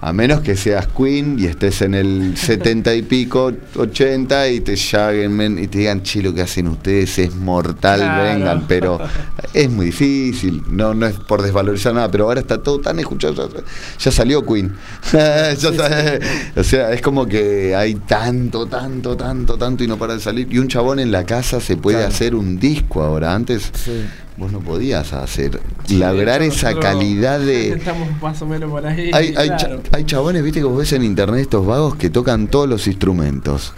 A 0.02 0.14
menos 0.14 0.40
que 0.40 0.56
seas 0.56 0.88
Queen 0.88 1.38
y 1.38 1.46
estés 1.46 1.82
en 1.82 1.94
el 1.94 2.38
70 2.38 2.96
y 2.96 3.02
pico, 3.02 3.52
80 3.76 4.48
y 4.50 4.62
te 4.62 4.76
llaguen 4.78 5.34
men, 5.36 5.60
y 5.60 5.68
te 5.68 5.80
digan, 5.80 6.02
che, 6.04 6.22
lo 6.22 6.34
que 6.34 6.42
hacen 6.42 6.68
ustedes 6.70 7.20
es 7.20 7.36
mortal, 7.36 8.00
Claro. 8.00 8.24
vengan, 8.24 8.66
pero 8.68 9.00
es 9.54 9.70
muy 9.70 9.88
difícil, 9.88 10.64
no, 10.70 10.94
no 10.94 11.06
es 11.06 11.16
por 11.16 11.42
desvalorizar 11.42 11.94
nada, 11.94 12.10
pero 12.10 12.26
ahora 12.26 12.40
está 12.40 12.64
todo 12.64 12.80
tan 12.80 12.98
escuchado, 13.00 13.50
ya, 13.50 13.62
ya 14.00 14.12
salió 14.12 14.46
Queen. 14.46 14.74
Ya 15.12 16.20
O 16.56 16.64
sea, 16.64 16.94
es 16.94 17.02
como 17.02 17.26
que 17.26 17.76
hay 17.76 17.96
tanto, 17.96 18.66
tanto, 18.68 19.18
tanto, 19.18 19.58
tanto 19.58 19.84
y 19.84 19.88
no 19.88 19.98
para 19.98 20.14
de 20.14 20.20
salir. 20.20 20.48
Y 20.52 20.60
un 20.60 20.68
chabón 20.68 21.00
en 21.00 21.12
la 21.12 21.26
casa 21.26 21.60
se 21.60 21.76
puede 21.78 21.98
Claro. 21.98 22.10
hacer 22.14 22.36
un 22.36 22.58
disco 22.60 23.02
ahora, 23.04 23.34
antes 23.36 23.72
Sí. 23.74 24.06
Vos 24.40 24.52
no 24.52 24.60
podías 24.62 25.12
hacer, 25.14 25.60
lograr 25.90 26.40
de 26.42 26.48
hecho, 26.48 26.56
esa 26.68 26.80
calidad 26.80 27.40
de... 27.40 27.74
Estamos 27.74 28.08
más 28.22 28.42
o 28.42 28.46
menos 28.48 28.70
por 28.72 28.86
ahí. 28.86 29.12
Hay, 29.14 29.34
hay, 29.38 29.48
claro. 29.50 29.82
cha- 29.84 29.98
hay 29.98 30.04
chabones, 30.06 30.42
viste, 30.44 30.60
que 30.62 30.66
vos 30.66 30.78
ves 30.78 30.94
en 30.94 31.04
internet 31.04 31.42
estos 31.42 31.66
vagos 31.66 31.96
que 31.96 32.10
tocan 32.10 32.48
todos 32.48 32.68
los 32.70 32.88
instrumentos 32.88 33.74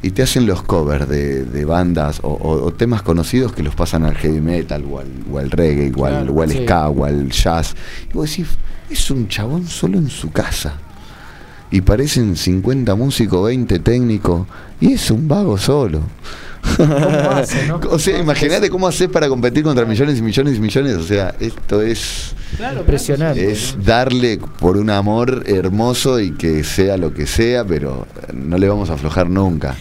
y 0.00 0.12
te 0.12 0.22
hacen 0.22 0.46
los 0.46 0.62
covers 0.62 1.08
de, 1.08 1.44
de 1.44 1.64
bandas 1.64 2.20
o, 2.22 2.28
o- 2.28 2.64
o 2.66 2.72
temas 2.72 3.02
conocidos 3.02 3.52
que 3.52 3.62
los 3.64 3.74
pasan 3.74 4.04
al 4.04 4.14
heavy 4.16 4.40
metal 4.40 4.84
o 4.88 5.00
al, 5.00 5.08
o 5.32 5.38
al 5.38 5.50
reggae 5.50 5.92
o 5.96 6.04
al, 6.06 6.12
Claro, 6.12 6.32
o 6.34 6.42
al 6.42 6.50
sí. 6.52 6.62
ska 6.62 6.88
o 6.88 7.04
al 7.04 7.30
jazz. 7.30 7.74
Y 8.10 8.12
vos 8.16 8.30
decís, 8.30 8.46
es 8.88 9.10
un 9.10 9.26
chabón 9.28 9.66
solo 9.66 9.98
en 9.98 10.08
su 10.08 10.30
casa. 10.30 10.74
Y 11.70 11.80
parecen 11.82 12.36
50 12.36 12.94
músicos, 12.94 13.44
20 13.46 13.80
técnicos, 13.80 14.46
y 14.80 14.92
es 14.92 15.10
un 15.10 15.26
vago 15.28 15.58
solo. 15.58 16.00
hace, 17.30 17.66
no? 17.66 17.80
O 17.90 17.98
sea, 17.98 18.18
imagínate 18.18 18.68
cómo 18.70 18.86
haces 18.88 19.08
para 19.08 19.28
competir 19.28 19.62
contra 19.64 19.84
millones 19.84 20.18
y 20.18 20.22
millones 20.22 20.56
y 20.56 20.60
millones. 20.60 20.96
O 20.96 21.02
sea, 21.02 21.34
esto 21.40 21.80
es 21.82 22.34
Claro, 22.56 22.80
Impresionante. 22.80 23.50
es 23.50 23.76
darle 23.84 24.38
por 24.58 24.76
un 24.76 24.90
amor 24.90 25.44
hermoso 25.46 26.18
y 26.20 26.32
que 26.32 26.64
sea 26.64 26.96
lo 26.96 27.12
que 27.14 27.26
sea, 27.26 27.64
pero 27.64 28.06
no 28.32 28.58
le 28.58 28.68
vamos 28.68 28.90
a 28.90 28.94
aflojar 28.94 29.28
nunca. 29.28 29.74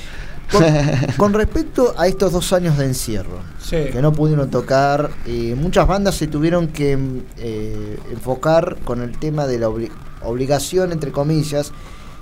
Con, 0.52 0.64
con 1.18 1.34
respecto 1.34 1.94
a 1.98 2.08
estos 2.08 2.32
dos 2.32 2.54
años 2.54 2.78
de 2.78 2.86
encierro, 2.86 3.40
Sí. 3.60 3.78
que 3.92 4.02
no 4.02 4.14
pudieron 4.14 4.50
tocar, 4.50 5.10
eh, 5.26 5.56
muchas 5.58 5.86
bandas 5.88 6.16
se 6.16 6.28
tuvieron 6.28 6.68
que 6.70 6.98
eh, 7.38 7.98
enfocar 8.12 8.78
con 8.86 9.02
el 9.02 9.18
tema 9.18 9.46
de 9.46 9.60
la 9.60 9.68
obli- 9.68 9.92
obligación, 10.24 10.92
entre 10.94 11.12
comillas, 11.12 11.72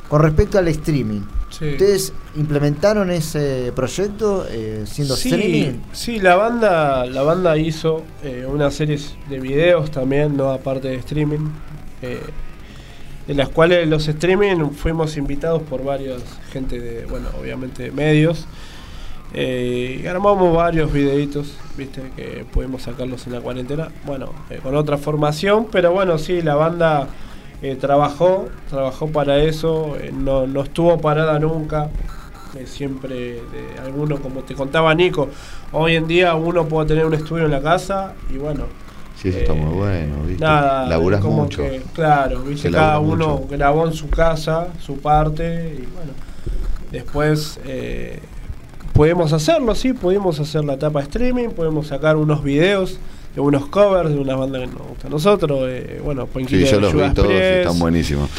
con 0.09 0.21
respecto 0.23 0.57
al 0.57 0.67
streaming. 0.69 1.21
Sí. 1.57 1.65
¿Ustedes 1.69 2.11
implementaron 2.35 3.09
ese 3.11 3.71
proyecto 3.73 4.45
eh, 4.49 4.83
siendo 4.85 5.15
sí, 5.15 5.29
streaming? 5.29 5.79
Sí, 5.93 6.19
la 6.19 6.35
banda, 6.35 7.05
la 7.05 7.21
banda 7.21 7.57
hizo 7.57 8.03
eh, 8.23 8.45
una 8.45 8.69
serie 8.71 8.99
de 9.29 9.39
videos 9.39 9.89
también, 9.89 10.35
no 10.35 10.51
aparte 10.51 10.89
de 10.89 10.95
streaming, 10.95 11.47
eh, 12.01 12.19
en 13.29 13.37
las 13.37 13.47
cuales 13.49 13.87
los 13.87 14.05
streaming 14.07 14.71
fuimos 14.71 15.15
invitados 15.15 15.61
por 15.61 15.81
varias 15.83 16.21
gente 16.51 16.79
de, 16.79 17.05
bueno, 17.05 17.29
obviamente 17.39 17.89
medios. 17.91 18.47
eh, 19.33 20.01
y 20.03 20.07
armamos 20.07 20.55
varios 20.55 20.91
videitos, 20.93 21.57
viste, 21.77 22.01
que 22.15 22.45
pudimos 22.51 22.83
sacarlos 22.83 23.27
en 23.27 23.33
la 23.33 23.41
cuarentena. 23.41 23.89
Bueno, 24.05 24.31
con 24.63 24.75
otra 24.75 24.97
formación, 24.97 25.67
pero 25.71 25.91
bueno, 25.91 26.17
sí, 26.17 26.41
la 26.41 26.55
banda 26.55 27.07
eh, 27.61 27.75
trabajó, 27.79 28.47
trabajó 28.69 29.07
para 29.07 29.37
eso, 29.39 29.95
eh, 29.99 30.11
no, 30.13 30.45
no 30.47 30.61
estuvo 30.63 30.99
parada 30.99 31.39
nunca. 31.39 31.89
eh, 32.57 32.65
siempre 32.67 33.41
alguno, 33.83 34.17
como 34.21 34.41
te 34.41 34.53
contaba 34.55 34.93
Nico, 34.95 35.29
hoy 35.71 35.95
en 35.95 36.07
día 36.07 36.35
uno 36.35 36.65
puede 36.65 36.87
tener 36.87 37.05
un 37.05 37.13
estudio 37.13 37.45
en 37.45 37.51
la 37.51 37.61
casa 37.61 38.13
y 38.33 38.37
bueno, 38.37 38.65
Sí, 39.15 39.29
eso 39.29 39.39
está 39.39 39.53
muy 39.53 39.73
bueno, 39.73 40.15
¿viste? 40.25 40.43
nada, 40.43 40.85
Laburás 40.87 41.21
mucho. 41.23 41.61
que, 41.63 41.81
claro, 41.93 42.41
viste, 42.43 42.69
cada 42.69 42.99
uno 42.99 43.37
mucho. 43.37 43.47
grabó 43.49 43.87
en 43.87 43.93
su 43.93 44.09
casa 44.09 44.67
su 44.85 44.97
parte 44.97 45.73
y 45.79 45.85
bueno, 45.95 46.11
después 46.91 47.59
pudimos 48.93 49.33
hacerlo, 49.33 49.73
sí, 49.75 49.93
pudimos 49.93 50.39
hacer 50.39 50.63
la 50.65 50.73
etapa 50.73 51.01
streaming, 51.01 51.49
podemos 51.49 51.87
sacar 51.87 52.15
unos 52.17 52.43
videos 52.43 52.91
de 52.93 52.99
unos 53.41 53.65
covers 53.67 54.09
de 54.09 54.17
una 54.17 54.35
banda 54.35 54.59
que 54.59 54.67
nos 54.67 54.77
gusta 54.87 55.07
a 55.07 55.09
nosotros. 55.09 55.59
eh, 55.69 55.99
bueno, 56.03 56.23
Sí, 56.23 56.29
Poinquillo 56.33 56.65
yo 56.65 56.75
de 56.75 56.81
los 56.81 56.93
vi 56.93 57.13
todos 57.13 57.31
están 57.31 57.79
buenísimos. 57.79 58.29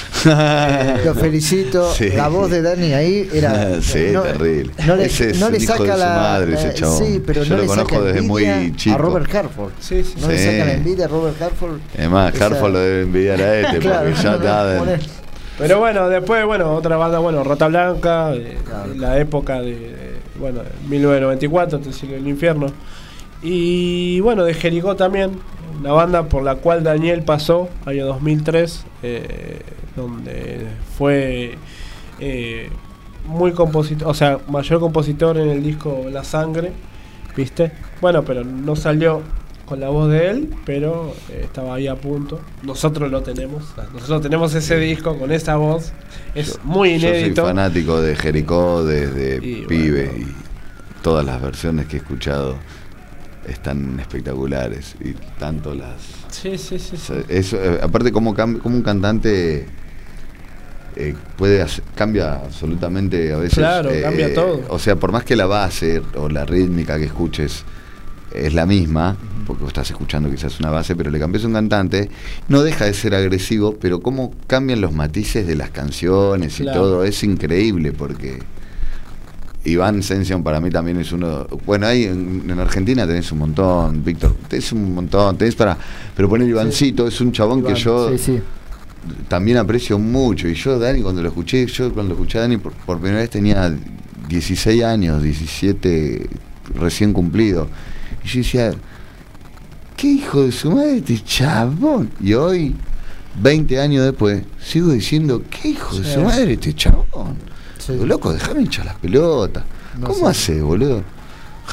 Lo 1.05 1.15
felicito. 1.15 1.93
Sí. 1.97 2.11
La 2.11 2.29
voz 2.29 2.51
de 2.51 2.63
Dani 2.63 2.93
ahí 2.93 3.29
era. 3.33 3.81
Sí, 3.83 4.13
terrible. 4.13 4.73
No 4.87 4.97
le, 4.97 5.05
Ese 5.07 5.31
es 5.31 5.41
no 5.41 5.51
le 5.51 5.59
hijo 5.59 5.73
saca 5.73 5.85
de 5.85 5.93
su 5.93 5.99
la. 5.99 6.15
madre, 6.17 6.55
ese 6.55 6.75
chabón. 6.75 6.99
Sí, 7.05 7.23
pero 7.27 7.43
Yo 7.43 7.51
no 7.51 7.57
lo 7.57 7.63
le 7.63 7.69
conozco 7.69 8.03
desde 8.03 8.23
muy 8.23 8.73
chico. 8.77 8.95
A 8.95 8.99
Robert 8.99 9.35
Harford. 9.35 9.73
Sí, 9.81 10.03
sí, 10.05 10.15
No 10.21 10.29
le 10.29 10.39
Sí. 10.39 10.45
saca 10.45 10.65
la 10.65 10.73
envidia 10.75 11.05
a 11.05 11.09
Robert 11.09 11.41
Harford. 11.43 11.79
Es 11.97 12.11
más, 12.11 12.35
Esa- 12.35 12.47
Harford 12.47 12.73
lo 12.73 12.79
debe 12.79 13.03
envidiar 13.03 13.41
a 13.41 13.61
este, 13.61 13.79
Claro, 13.81 14.07
porque 14.09 14.23
ya 14.23 14.31
no, 14.31 14.37
está. 14.37 14.75
no, 14.79 14.85
de- 14.85 14.99
Pero 15.59 15.79
bueno, 15.79 16.09
después, 16.09 16.45
bueno, 16.45 16.75
otra 16.75 16.97
banda, 16.97 17.19
bueno, 17.19 17.43
Rata 17.45 17.69
Blanca, 17.69 18.31
de, 18.31 18.41
de 18.41 18.95
la 18.97 19.19
época 19.19 19.61
de, 19.61 19.71
de, 19.73 19.97
bueno, 20.39 20.61
1994, 20.89 21.79
te 21.81 21.93
sigue 21.93 22.17
el 22.17 22.27
infierno. 22.29 22.67
Y 23.49 24.19
bueno, 24.21 24.43
de 24.43 24.55
Jericó 24.55 24.97
también, 24.97 25.39
una 25.79 25.93
banda 25.93 26.25
por 26.25 26.43
la 26.43 26.57
cual 26.57 26.83
Daniel 26.83 27.23
pasó, 27.23 27.69
año 27.85 28.05
2003, 28.07 28.85
eh, 29.05 29.61
donde 29.95 30.67
fue 30.99 31.57
eh, 32.19 32.71
muy 33.25 33.53
compositor, 33.53 34.09
o 34.09 34.15
sea, 34.15 34.41
mayor 34.49 34.81
compositor 34.81 35.39
en 35.39 35.49
el 35.49 35.63
disco 35.63 36.07
La 36.11 36.25
Sangre, 36.25 36.73
¿viste? 37.37 37.71
Bueno, 38.01 38.25
pero 38.25 38.43
no 38.43 38.75
salió 38.75 39.23
con 39.65 39.79
la 39.79 39.91
voz 39.91 40.11
de 40.11 40.29
él, 40.29 40.51
pero 40.65 41.15
eh, 41.31 41.43
estaba 41.45 41.77
ahí 41.77 41.87
a 41.87 41.95
punto. 41.95 42.41
Nosotros 42.65 43.13
lo 43.13 43.23
tenemos, 43.23 43.63
nosotros 43.93 44.23
tenemos 44.23 44.57
ese 44.57 44.77
disco 44.81 45.17
con 45.17 45.31
esa 45.31 45.55
voz, 45.55 45.93
es 46.35 46.59
muy 46.65 46.99
Yo 46.99 47.11
soy 47.11 47.19
inédito. 47.19 47.45
fanático 47.45 48.01
de 48.01 48.17
Jericó 48.17 48.85
desde 48.85 49.37
Y 49.37 49.67
pibe 49.67 50.11
y 50.19 50.27
todas 51.03 51.25
las 51.25 51.41
versiones 51.41 51.87
que 51.87 51.99
he 51.99 52.01
escuchado 52.01 52.57
están 53.49 53.99
espectaculares 54.01 54.95
y 55.01 55.13
tanto 55.39 55.75
las 55.75 55.95
Sí, 56.31 56.59
sí, 56.59 56.79
sí. 56.79 56.97
eso, 57.29 57.57
eh, 57.63 57.79
aparte 57.83 58.13
como, 58.13 58.35
como 58.35 58.59
un 58.77 58.83
cantante 58.83 59.67
eh, 60.97 61.15
puede 61.37 61.61
hacer- 61.63 61.85
cambia 61.95 62.35
absolutamente 62.35 63.33
a 63.33 63.37
veces 63.37 63.59
Claro, 63.59 63.91
eh, 63.91 64.01
cambia 64.03 64.33
todo. 64.35 64.63
o 64.69 64.79
sea 64.79 64.97
por 64.97 65.13
más 65.13 65.25
que 65.25 65.37
la 65.37 65.47
base 65.47 66.03
o 66.17 66.29
la 66.29 66.45
rítmica 66.47 66.99
que 66.99 67.05
escuches 67.05 67.65
es 68.33 68.55
la 68.55 68.65
misma 68.67 69.17
porque 69.47 69.63
vos 69.63 69.71
estás 69.71 69.91
escuchando 69.91 70.31
quizás 70.31 70.59
una 70.59 70.71
base 70.71 70.97
pero 70.97 71.11
le 71.11 71.19
cambias 71.19 71.45
un 71.45 71.53
cantante 71.53 72.11
no 72.49 72.63
deja 72.63 72.87
de 72.87 72.95
ser 72.95 73.15
agresivo 73.15 73.77
pero 73.81 74.01
cómo 74.01 74.33
cambian 74.47 74.81
los 74.81 74.93
matices 74.93 75.47
de 75.47 75.55
las 75.55 75.71
canciones 75.71 76.59
y 76.61 76.65
todo 76.65 77.05
es 77.05 77.23
increíble 77.23 77.93
porque 77.93 78.39
Iván 79.67 80.03
Sension 80.03 80.43
para 80.43 80.61
mí 80.61 80.71
también 80.71 80.99
es 81.01 81.13
uno. 81.13 81.47
Bueno, 81.67 81.87
ahí 81.87 82.05
en, 82.05 82.45
en 82.49 82.59
Argentina 82.59 83.07
tenés 83.07 83.31
un 83.33 83.39
montón, 83.39 84.05
Víctor. 84.05 84.35
Tenés 84.49 84.73
un 84.73 84.95
montón, 84.95 85.37
tenés 85.37 85.55
para. 85.55 85.77
Pero 86.15 86.29
poner 86.29 86.49
Ivancito, 86.49 87.07
es 87.07 87.21
un 87.21 87.33
chabón 87.33 87.63
que 87.63 87.75
yo 87.75 88.11
sí, 88.11 88.19
sí. 88.19 88.41
también 89.29 89.57
aprecio 89.59 89.99
mucho. 89.99 90.49
Y 90.49 90.55
yo, 90.55 90.79
Dani, 90.79 91.03
cuando 91.03 91.23
lo 91.23 91.29
escuché, 91.29 91.67
yo 91.67 91.93
cuando 91.93 92.15
escuché 92.15 92.39
a 92.39 92.43
Dani 92.43 92.59
por, 92.59 92.73
por 92.73 92.99
primera 92.99 93.21
vez 93.21 93.31
tenía 93.31 93.75
16 94.29 94.83
años, 94.85 95.23
17 95.23 96.29
recién 96.75 97.13
cumplido. 97.13 97.69
Y 98.25 98.29
yo 98.29 98.39
decía, 98.39 98.71
¿qué 99.97 100.07
hijo 100.09 100.45
de 100.45 100.53
su 100.53 100.71
madre 100.73 100.97
este 100.99 101.19
chabón? 101.23 102.11
Y 102.21 102.35
hoy, 102.35 102.75
20 103.41 103.81
años 103.81 104.05
después, 104.05 104.43
sigo 104.61 104.91
diciendo, 104.93 105.43
¿qué 105.51 105.69
hijo 105.69 105.97
de 105.97 106.05
Sí. 106.05 106.15
su 106.15 106.21
madre 106.23 106.53
este 106.55 106.75
chabón? 106.75 107.37
Loco, 107.89 108.33
déjame 108.33 108.61
hinchar 108.63 108.87
las 108.87 108.97
pelotas. 108.97 109.65
No 109.99 110.09
¿Cómo 110.09 110.29
haces, 110.29 110.63
boludo? 110.63 111.03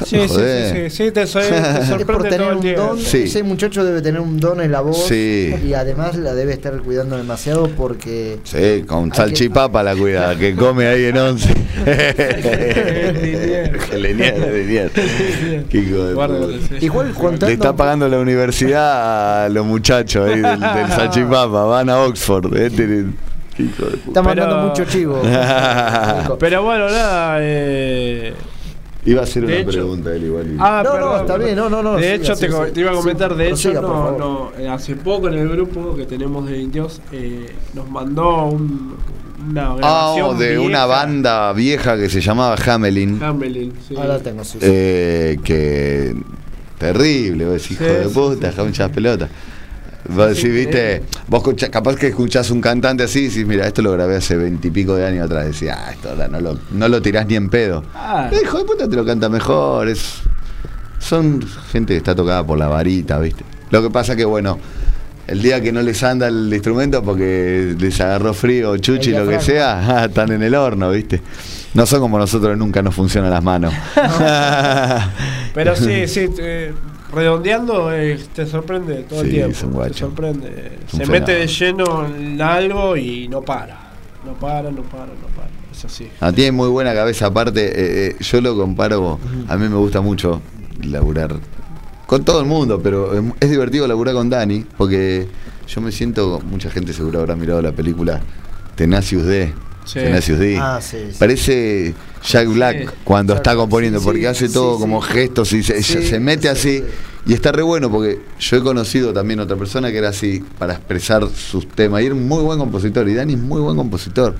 Sí, 0.04 0.16
joder. 0.26 0.90
sí, 0.90 0.96
sí, 0.96 1.04
sí, 1.04 1.10
te, 1.12 1.24
te 1.24 2.04
por 2.04 2.24
tener 2.24 2.38
todo 2.40 2.50
el 2.50 2.56
un 2.56 2.74
don, 2.74 2.98
Sí. 2.98 3.18
ese 3.22 3.44
muchacho 3.44 3.84
debe 3.84 4.02
tener 4.02 4.20
un 4.20 4.40
don 4.40 4.60
en 4.60 4.72
la 4.72 4.80
voz 4.80 5.06
Sí. 5.06 5.54
y 5.64 5.72
además 5.74 6.16
la 6.16 6.34
debe 6.34 6.52
estar 6.52 6.76
cuidando 6.82 7.16
demasiado 7.16 7.68
porque 7.68 8.40
Sí, 8.42 8.82
con 8.88 9.14
salchipapa 9.14 9.84
la 9.84 9.94
cuida, 9.94 10.36
que 10.38 10.56
come 10.56 10.88
ahí 10.88 11.04
en 11.04 11.16
once. 11.18 11.48
Puta. 15.74 16.38
sí. 16.68 16.84
igual 16.86 17.12
contando 17.12 17.46
Le 17.46 17.52
está 17.52 17.76
pagando 17.76 18.08
la 18.08 18.18
universidad 18.18 19.44
a 19.44 19.48
los 19.48 19.64
muchachos 19.64 20.28
ahí 20.28 20.40
del, 20.40 20.60
del 20.60 20.88
salchipapa, 20.88 21.64
van 21.64 21.90
a 21.90 22.00
Oxford. 22.00 22.54
Este, 22.56 23.04
está 23.58 24.22
mandando 24.22 24.56
Pero- 24.56 24.68
mucho 24.68 24.84
chivo. 24.84 25.20
Pero 26.38 26.62
bueno, 26.62 26.88
nada. 26.88 27.36
Eh, 27.40 28.34
Iba 29.06 29.20
a 29.20 29.24
hacer 29.24 29.42
De 29.44 29.52
una 29.52 29.56
hecho- 29.60 29.70
pregunta 29.72 30.14
él 30.14 30.24
igual. 30.24 30.46
y- 30.46 30.56
ah, 30.58 30.82
No, 30.82 30.98
no, 30.98 31.12
está 31.16 31.26
perdón. 31.34 31.44
bien, 31.44 31.56
no, 31.56 31.68
no, 31.68 31.82
no, 31.82 31.96
De 31.96 32.14
hecho, 32.14 32.34
te, 32.34 32.46
iba 32.80 32.90
a 32.90 32.94
comentar, 32.94 33.32
Sí, 33.32 33.36
de 33.36 33.50
hecho, 33.50 33.72
no, 33.82 34.16
no, 34.18 34.52
eh, 34.58 34.66
hace 34.66 34.96
poco 34.96 35.28
en 35.28 35.34
el 35.34 35.48
grupo 35.50 35.94
que 35.94 36.06
tenemos 36.06 36.48
de 36.48 36.58
indios 36.58 37.02
eh, 37.12 37.54
nos 37.74 37.90
mandó 37.90 38.46
un, 38.46 38.96
una 39.50 39.76
Ah, 39.82 40.14
de 40.38 40.58
una 40.58 40.86
banda 40.86 41.52
vieja 41.52 41.98
que 41.98 42.08
se 42.08 42.22
llamaba 42.22 42.56
Hamelin. 42.56 43.22
Hamelin, 43.22 43.74
sí. 43.86 43.94
Ahora 43.94 44.18
tengo. 44.20 44.42
Eh, 44.62 45.38
que 45.44 46.14
terrible, 46.78 47.44
vos 47.46 47.70
hijo 47.70 47.84
Sí, 47.84 47.90
de 47.90 48.08
puta, 48.08 48.52
las 48.56 48.90
pelotas. 48.90 49.28
Vos 50.08 50.28
decís, 50.28 50.52
viste, 50.52 51.02
vos 51.28 51.42
capaz 51.70 51.96
que 51.96 52.08
escuchás 52.08 52.50
un 52.50 52.60
cantante 52.60 53.04
así 53.04 53.20
y 53.20 53.28
decís, 53.28 53.46
mira, 53.46 53.66
esto 53.66 53.80
lo 53.80 53.92
grabé 53.92 54.16
hace 54.16 54.36
veintipico 54.36 54.94
de 54.96 55.06
años 55.06 55.26
atrás. 55.26 55.46
Decís, 55.46 55.70
ah, 55.70 55.90
esto 55.92 56.14
no 56.28 56.40
lo, 56.40 56.58
no 56.72 56.88
lo 56.88 57.00
tirás 57.00 57.26
ni 57.26 57.36
en 57.36 57.48
pedo. 57.48 57.84
Ah. 57.94 58.28
Eh, 58.30 58.40
hijo 58.42 58.58
de 58.58 58.64
puta 58.64 58.88
te 58.88 58.96
lo 58.96 59.04
canta 59.04 59.28
mejor. 59.28 59.88
Es, 59.88 60.20
son 60.98 61.42
gente 61.70 61.94
que 61.94 61.98
está 61.98 62.14
tocada 62.14 62.44
por 62.44 62.58
la 62.58 62.68
varita, 62.68 63.18
viste. 63.18 63.44
Lo 63.70 63.82
que 63.82 63.90
pasa 63.90 64.14
que, 64.14 64.26
bueno, 64.26 64.58
el 65.26 65.40
día 65.40 65.60
que 65.62 65.72
no 65.72 65.80
les 65.80 66.02
anda 66.02 66.28
el 66.28 66.52
instrumento 66.52 67.02
porque 67.02 67.74
les 67.78 67.98
agarró 68.00 68.34
frío, 68.34 68.76
chuchi, 68.76 69.10
lo 69.10 69.26
que 69.26 69.40
sea, 69.40 69.80
ah, 70.00 70.04
están 70.04 70.32
en 70.32 70.42
el 70.42 70.54
horno, 70.54 70.90
viste. 70.90 71.22
No 71.72 71.86
son 71.86 72.00
como 72.00 72.18
nosotros, 72.18 72.56
nunca 72.58 72.82
nos 72.82 72.94
funcionan 72.94 73.30
las 73.30 73.42
manos. 73.42 73.72
Pero 75.54 75.74
sí, 75.74 76.06
sí, 76.06 76.28
te- 76.28 76.72
redondeando 77.14 77.92
eh, 77.92 78.18
te 78.34 78.46
sorprende 78.46 79.04
todo 79.04 79.22
el 79.22 79.30
tiempo. 79.30 79.52
es 79.52 79.62
un 79.62 79.82
te 79.82 79.94
sorprende. 79.94 80.78
Es 80.86 80.94
un 80.94 81.00
Se 81.00 81.06
mete 81.06 81.32
de 81.32 81.46
lleno 81.46 82.06
en 82.06 82.40
algo 82.40 82.96
y 82.96 83.28
no 83.28 83.42
para. 83.42 83.92
No 84.24 84.32
para, 84.34 84.70
no 84.70 84.82
para, 84.82 85.06
no 85.06 85.28
para. 85.36 85.48
Es 85.72 85.84
así. 85.84 86.08
Ah, 86.20 86.32
tiene 86.32 86.52
muy 86.52 86.68
buena 86.68 86.94
cabeza, 86.94 87.26
aparte, 87.26 87.66
eh, 87.66 88.08
eh, 88.08 88.16
yo 88.20 88.40
lo 88.40 88.56
comparo, 88.56 89.18
a 89.48 89.56
mí 89.56 89.68
me 89.68 89.76
gusta 89.76 90.00
mucho 90.00 90.40
laburar 90.82 91.34
con 92.06 92.24
todo 92.24 92.40
el 92.40 92.46
mundo, 92.46 92.80
pero 92.82 93.14
es, 93.18 93.24
es 93.40 93.50
divertido 93.50 93.86
laburar 93.88 94.14
con 94.14 94.30
Dani, 94.30 94.64
porque 94.76 95.26
yo 95.66 95.80
me 95.80 95.90
siento, 95.90 96.40
mucha 96.48 96.70
gente 96.70 96.92
seguro 96.92 97.20
habrá 97.20 97.34
mirado 97.34 97.62
la 97.62 97.72
película 97.72 98.20
Tenacious 98.76 99.24
D. 99.24 99.52
Sí. 99.84 99.98
Tenacious 100.00 100.38
D. 100.38 100.58
Ah, 100.60 100.80
sí, 100.82 100.96
sí. 101.10 101.16
Parece 101.18 101.94
Jack 102.26 102.48
Black 102.48 102.76
Sí. 102.80 102.86
cuando 103.04 103.34
Jack 103.34 103.40
está 103.46 103.56
componiendo, 103.56 103.98
sí, 103.98 104.04
porque 104.04 104.20
sí, 104.20 104.26
hace 104.26 104.48
todo 104.48 104.76
sí. 104.76 104.80
como 104.80 105.00
gestos 105.00 105.52
y 105.52 105.62
se, 105.62 105.82
se- 105.82 106.02
Sí, 106.02 106.08
se 106.08 106.20
mete 106.20 106.42
sí, 106.42 106.48
así. 106.48 106.78
sí. 106.78 106.84
Y 107.26 107.32
está 107.32 107.52
re 107.52 107.62
bueno 107.62 107.90
porque 107.90 108.20
yo 108.38 108.56
he 108.58 108.60
conocido 108.62 109.12
también 109.14 109.40
otra 109.40 109.56
persona 109.56 109.90
que 109.90 109.96
era 109.98 110.10
así 110.10 110.42
para 110.58 110.74
expresar 110.74 111.26
sus 111.30 111.66
temas. 111.68 112.02
Y 112.02 112.06
era 112.06 112.14
un 112.14 112.28
muy 112.28 112.42
buen 112.42 112.58
compositor. 112.58 113.08
Y 113.08 113.14
Dani 113.14 113.32
es 113.34 113.38
muy 113.38 113.60
buen 113.62 113.76
compositor. 113.76 114.34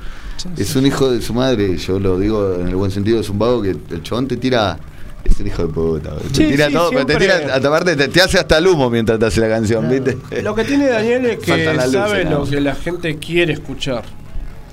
es 0.59 0.77
un 0.77 0.85
hijo 0.87 1.11
de 1.11 1.23
su 1.23 1.33
madre, 1.33 1.77
yo 1.79 1.99
lo 1.99 2.19
digo 2.19 2.57
en 2.61 2.69
el 2.69 2.77
buen 2.77 2.91
sentido, 2.91 3.21
es 3.21 3.31
un 3.31 3.39
vago 3.39 3.63
que 3.63 3.71
el 3.71 4.03
chabón 4.03 4.29
te 4.29 4.37
tira. 4.37 4.79
Es 5.25 5.41
un 5.41 5.47
hijo 5.47 5.67
de 5.67 5.73
puta. 5.73 6.11
Te 6.35 6.47
tira 6.49 6.67
sí, 6.67 6.75
todo, 6.75 6.91
pero 6.91 7.07
te 7.07 7.17
tira, 7.17 7.55
aparte 7.57 7.97
te, 7.97 8.09
te 8.09 8.21
hace 8.21 8.39
hasta 8.39 8.59
el 8.59 8.67
humo 8.67 8.91
mientras 8.91 9.19
te 9.19 9.25
hace 9.25 9.41
la 9.41 9.49
canción, 9.49 9.89
¿viste? 9.89 10.43
Lo 10.43 10.55
que 10.55 10.65
tiene 10.65 10.87
Daniel 10.89 11.25
es 11.25 11.39
que 11.39 11.65
sabe 11.91 12.25
lo 12.27 12.45
que 12.45 12.61
la 12.61 12.75
gente 12.75 13.17
quiere 13.17 13.55
escuchar. 13.55 14.05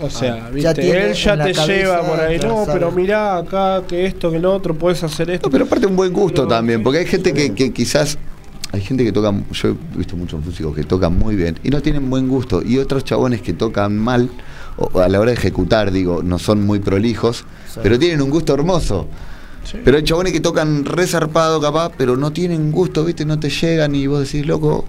O 0.02 0.10
sea, 0.10 0.46
Ah, 0.46 0.50
¿viste? 0.50 0.62
ya 0.64 0.74
tiene 0.74 1.06
él 1.10 1.14
ya 1.14 1.32
te 1.34 1.54
cabeza, 1.54 1.66
lleva 1.68 2.02
por 2.02 2.20
ahí, 2.20 2.38
no, 2.40 2.66
sabe. 2.66 2.74
pero 2.74 2.92
mirá 2.92 3.38
acá, 3.38 3.84
que 3.88 4.06
esto, 4.06 4.32
que 4.32 4.40
lo 4.40 4.54
otro, 4.54 4.74
puedes 4.76 5.04
hacer 5.04 5.30
esto. 5.30 5.48
No, 5.48 5.52
pero 5.52 5.66
aparte 5.66 5.86
un 5.86 5.96
buen 5.96 6.12
gusto 6.14 6.44
Pero- 6.44 6.48
también, 6.56 6.82
porque 6.84 7.00
hay 7.00 7.06
gente 7.06 7.34
que, 7.34 7.54
que 7.54 7.72
quizás, 7.72 8.18
hay 8.72 8.82
gente 8.82 9.04
que 9.04 9.12
toca, 9.12 9.34
yo 9.52 9.70
he 9.70 9.98
visto 9.98 10.16
muchos 10.18 10.44
músicos 10.44 10.76
que 10.76 10.84
tocan 10.84 11.18
muy 11.18 11.36
bien 11.36 11.60
y 11.64 11.70
no 11.70 11.82
tienen 11.82 12.10
buen 12.10 12.28
gusto, 12.28 12.62
y 12.64 12.78
otros 12.78 13.04
chabones 13.04 13.42
que 13.42 13.54
tocan 13.54 13.98
mal, 13.98 14.30
o 14.78 15.00
a 15.02 15.08
la 15.10 15.20
hora 15.20 15.32
de 15.32 15.38
ejecutar, 15.38 15.92
digo, 15.92 16.22
no 16.24 16.40
son 16.40 16.66
muy 16.66 16.80
prolijos, 16.80 17.46
pero 17.84 18.00
tienen 18.00 18.22
un 18.22 18.30
gusto 18.30 18.54
hermoso. 18.54 19.08
Sí. 19.64 19.78
Pero 19.86 19.98
hay 19.98 20.04
chabones 20.04 20.34
que 20.34 20.40
tocan 20.40 20.86
re 20.86 21.06
zarpado 21.06 21.62
capaz, 21.62 21.92
pero 21.96 22.18
no 22.18 22.32
tienen 22.32 22.72
gusto, 22.72 23.06
¿viste? 23.06 23.26
No 23.26 23.40
te 23.40 23.50
llegan 23.52 23.94
y 23.94 24.08
vos 24.08 24.22
decís, 24.22 24.48
loco, 24.48 24.86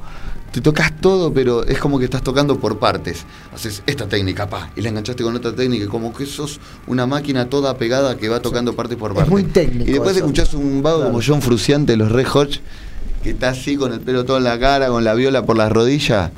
te 0.53 0.61
tocas 0.61 0.93
todo, 1.01 1.33
pero 1.33 1.65
es 1.67 1.79
como 1.79 1.99
que 1.99 2.05
estás 2.05 2.23
tocando 2.23 2.59
por 2.61 2.79
partes. 2.79 3.25
Haces 3.55 3.83
esta 3.87 4.07
técnica, 4.07 4.49
pa, 4.49 4.71
y 4.77 4.83
la 4.83 4.91
enganchaste 4.91 5.23
con 5.25 5.35
otra 5.35 5.55
técnica, 5.55 5.87
como 5.89 6.13
que 6.15 6.27
sos 6.27 6.61
una 6.87 7.07
máquina 7.07 7.49
toda 7.49 7.77
pegada 7.79 8.17
que 8.17 8.29
va 8.29 8.41
tocando 8.41 8.75
parte 8.77 8.97
por 8.97 9.15
parte. 9.15 9.31
muy 9.31 9.45
técnico 9.45 9.89
Y 9.89 9.93
después 9.95 10.11
eso. 10.17 10.25
escuchás 10.27 10.55
un 10.55 10.83
vago 10.83 11.05
como 11.05 11.21
John 11.27 11.41
Fruciante 11.43 11.93
de 11.93 11.97
los 11.97 12.13
Red 12.13 12.27
Hot, 12.29 12.61
que 13.23 13.31
está 13.31 13.49
así 13.51 13.77
con 13.77 13.93
el 13.93 14.01
pelo 14.01 14.25
todo 14.25 14.37
en 14.39 14.45
la 14.45 14.59
cara, 14.59 14.89
con 14.89 15.03
la 15.05 15.15
viola 15.15 15.45
por 15.47 15.57
las 15.57 15.73
rodillas, 15.73 16.31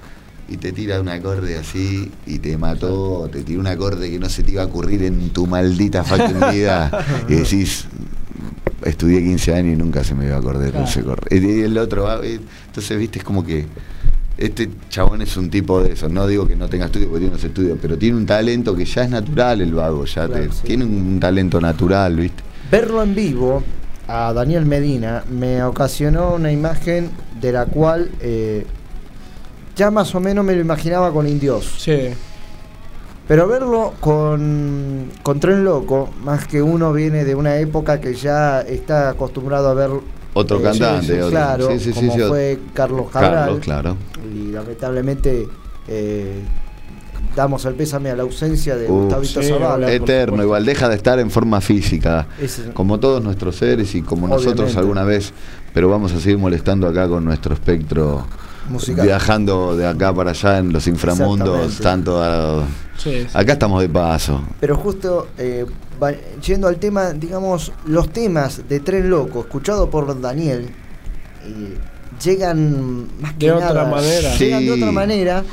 y 0.49 0.59
te 0.59 0.73
tira 0.73 1.01
un 1.01 1.09
acorde 1.09 1.57
así, 1.59 2.11
y 2.27 2.39
te 2.39 2.57
mató, 2.57 3.29
te 3.33 3.43
tira 3.43 3.59
un 3.59 3.67
acorde 3.67 4.11
que 4.11 4.19
no 4.19 4.29
se 4.29 4.43
te 4.43 4.53
iba 4.53 4.63
a 4.63 4.67
ocurrir 4.67 5.03
en 5.03 5.31
tu 5.31 5.47
maldita 5.47 6.05
fucking 6.05 6.39
vida, 6.53 6.91
y 7.29 7.35
decís, 7.35 7.87
estudié 8.85 9.21
15 9.23 9.55
años 9.55 9.73
y 9.75 9.77
nunca 9.77 10.05
se 10.05 10.15
me 10.15 10.27
iba 10.27 10.37
a 10.37 10.39
acordar 10.39 10.71
Claro. 10.71 10.87
ese 10.87 11.03
corre. 11.03 11.23
Y 11.37 11.63
el 11.63 11.77
otro, 11.79 12.07
ah, 12.09 12.21
entonces, 12.23 12.99
viste, 12.99 13.19
es 13.21 13.25
como 13.25 13.45
que 13.45 13.65
este 14.37 14.69
chabón 14.89 15.23
es 15.23 15.37
un 15.37 15.49
tipo 15.51 15.83
de 15.83 15.93
eso. 15.93 16.09
No 16.09 16.27
digo 16.27 16.47
que 16.49 16.57
no 16.57 16.69
tenga 16.69 16.87
estudio, 16.87 17.07
porque 17.09 17.21
tiene 17.21 17.35
unos 17.35 17.45
estudios, 17.45 17.79
pero 17.81 17.97
tiene 17.99 18.17
un 18.17 18.27
talento 18.27 18.75
que 18.75 18.85
ya 18.85 19.05
es 19.05 19.11
natural 19.11 19.61
el 19.61 19.73
vago, 19.75 20.05
ya 20.05 20.27
te- 20.27 20.33
Claro, 20.35 20.53
sí. 20.53 20.61
tiene 20.65 20.85
un 20.85 21.19
talento 21.21 21.61
natural, 21.61 22.17
viste. 22.17 22.43
Verlo 22.71 23.03
en 23.03 23.15
vivo 23.15 23.63
a 24.09 24.33
Daniel 24.33 24.67
Medina 24.67 25.25
me 25.31 25.63
ocasionó 25.63 26.35
una 26.35 26.51
imagen 26.53 27.11
de 27.41 27.53
la 27.53 27.67
cual 27.67 28.11
eh, 28.21 28.67
ya 29.77 29.91
más 29.91 30.15
o 30.15 30.21
menos 30.21 30.45
me 30.45 30.55
lo 30.55 30.61
imaginaba 30.61 31.13
con 31.13 31.27
Indios. 31.29 31.75
Sí. 31.79 32.09
Pero 33.27 33.49
verlo 33.49 33.95
con, 34.01 35.11
con 35.23 35.41
Tren 35.41 35.65
Loco, 35.65 36.11
más 36.23 36.47
que 36.47 36.61
uno 36.61 36.93
viene 36.93 37.25
de 37.25 37.35
una 37.35 37.57
época 37.57 37.99
que 37.99 38.13
ya 38.15 38.61
está 38.61 39.09
acostumbrado 39.11 39.69
a 39.71 39.75
ver 39.75 39.91
Otro 40.35 40.61
cantante, 40.61 41.07
sí, 41.07 41.13
sí, 41.13 41.19
otro- 41.19 41.31
claro, 41.31 41.69
sí, 41.71 41.79
sí, 41.79 41.85
sí, 41.93 41.93
como 41.93 42.13
sí, 42.15 42.21
fue 42.29 42.59
Carlos 42.73 43.11
Cabral. 43.11 43.33
Carlos, 43.33 43.61
claro. 43.61 43.97
Y 44.35 44.51
lamentablemente 44.53 45.49
eh, 45.89 46.43
damos 47.37 47.65
el 47.65 47.75
pésame 47.75 48.11
a 48.11 48.17
la 48.17 48.23
ausencia 48.25 48.77
de 48.77 48.91
Uh, 48.91 49.03
Gustavito 49.05 49.43
sí, 49.43 49.49
Zavala. 49.49 49.91
Eterno, 49.93 50.43
igual 50.43 50.65
deja 50.65 50.89
de 50.89 50.97
estar 50.97 51.19
en 51.19 51.31
forma 51.31 51.61
física, 51.61 52.27
como 52.75 52.99
todos 53.01 53.23
nuestros 53.23 53.57
seres 53.57 53.95
y 53.95 54.03
como 54.03 54.29
nosotros 54.29 54.77
alguna 54.77 55.05
vez, 55.05 55.33
pero 55.73 55.89
vamos 55.89 56.13
a 56.13 56.21
seguir 56.21 56.39
molestando 56.39 56.87
acá 56.89 57.09
con 57.09 57.25
nuestro 57.25 57.55
espectro, 57.55 58.27
Musical. 58.69 59.05
viajando 59.07 59.77
de 59.77 59.87
acá 59.87 60.13
para 60.15 60.31
allá 60.31 60.59
en 60.59 60.73
los 60.73 60.87
inframundos, 60.87 61.79
tanto 61.79 62.23
a- 62.23 62.65
Sí, 62.97 63.23
sí. 63.23 63.27
acá 63.35 63.55
estamos 63.55 63.81
de 63.83 63.89
paso. 63.89 64.41
Pero 64.61 64.77
justo 64.77 65.27
eh, 65.37 65.67
yendo 66.45 66.69
al 66.69 66.77
tema, 66.77 67.13
digamos, 67.13 67.73
los 67.87 68.11
temas 68.13 68.69
de 68.69 68.81
Tren 68.81 69.11
Loco, 69.11 69.41
escuchado 69.41 69.91
por 69.91 70.21
Daniel, 70.21 70.69
eh, 71.45 71.75
llegan 72.23 73.09
más 73.21 73.35
que 73.35 73.47
De 73.47 73.53
otra 73.53 73.69
nada, 73.75 73.91
manera. 73.91 74.35
Llegan 74.37 74.65
de 74.65 74.73
otra 74.73 74.93
manera 74.93 75.45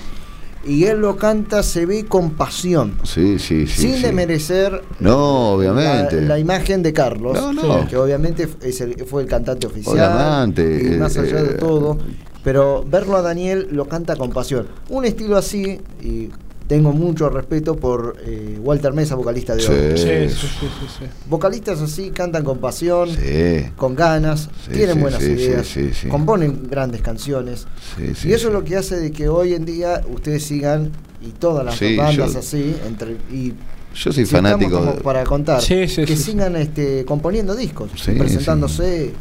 y 0.66 0.84
él 0.86 1.00
lo 1.00 1.18
canta, 1.18 1.64
se 1.64 1.86
ve 1.88 2.06
con 2.06 2.32
pasión. 2.32 2.98
Sí, 3.04 3.40
sí, 3.40 3.66
sí. 3.66 3.82
sin 3.82 3.96
sí. 3.96 4.02
desmerecer 4.04 4.84
No, 5.00 5.54
obviamente. 5.54 6.22
la, 6.22 6.28
la 6.30 6.40
imagen 6.40 6.84
de 6.84 6.94
Carlos, 6.94 7.34
No, 7.34 7.52
no. 7.52 7.88
que 7.88 7.98
obviamente 7.98 8.48
es 8.62 8.80
el- 8.82 8.96
fue 9.06 9.24
el 9.24 9.28
cantante 9.28 9.66
oficial, 9.68 9.96
Obviamente, 10.14 10.94
y 10.96 10.98
más 11.00 11.18
allá 11.18 11.42
de 11.42 11.52
eh, 11.56 11.58
todo, 11.58 11.98
pero 12.44 12.84
verlo 12.88 13.18
a 13.18 13.22
Daniel 13.24 13.70
lo 13.72 13.88
canta 13.88 14.16
con 14.16 14.30
pasión. 14.32 14.68
Un 14.90 15.06
estilo 15.06 15.36
así, 15.38 15.80
y 16.02 16.30
tengo 16.72 16.94
mucho 16.94 17.28
respeto 17.28 17.76
por 17.76 18.16
eh, 18.26 18.58
Walter 18.64 18.94
Mesa, 18.94 19.16
vocalista 19.16 19.54
de 19.54 19.62
Sí. 19.62 19.72
hoy. 19.74 19.98
Sí, 19.98 20.34
sí, 20.34 20.48
sí, 20.48 20.68
sí, 20.80 20.86
sí. 21.00 21.06
Vocalistas 21.30 21.82
así 21.82 22.12
cantan 22.12 22.46
con 22.46 22.60
pasión, 22.60 23.10
Sí. 23.10 23.66
con 23.76 23.94
ganas, 23.94 24.48
Sí, 24.66 24.72
tienen 24.72 24.96
sí, 24.96 25.02
buenas 25.02 25.22
sí, 25.22 25.32
ideas, 25.32 25.68
sí, 25.68 25.90
sí, 25.90 25.94
sí. 26.04 26.08
componen 26.08 26.70
grandes 26.70 27.02
canciones. 27.02 27.68
Sí, 27.98 28.16
sí, 28.16 28.30
y 28.30 28.32
eso 28.32 28.44
sí. 28.44 28.48
es 28.48 28.54
lo 28.54 28.64
que 28.64 28.78
hace 28.78 28.98
de 29.02 29.12
que 29.12 29.28
hoy 29.28 29.54
en 29.54 29.66
día 29.66 30.02
ustedes 30.14 30.44
sigan 30.46 30.92
y 31.22 31.32
todas 31.32 31.66
las 31.66 31.76
Sí, 31.76 31.98
bandas 31.98 32.32
yo- 32.32 32.40
así, 32.40 32.74
entre 32.88 33.18
y 33.30 33.50
Yo 33.94 34.14
soy 34.14 34.26
si 34.26 34.32
fanático 34.32 34.80
como 34.80 34.94
de- 34.94 35.02
para 35.02 35.26
contar 35.26 35.62
Sí, 35.62 35.90
sí, 35.90 36.06
que 36.06 36.16
sí, 36.16 36.24
sigan 36.32 36.56
este 36.56 37.04
componiendo 37.04 37.54
discos, 37.54 37.92
Sí, 38.02 38.12
presentándose 38.14 39.12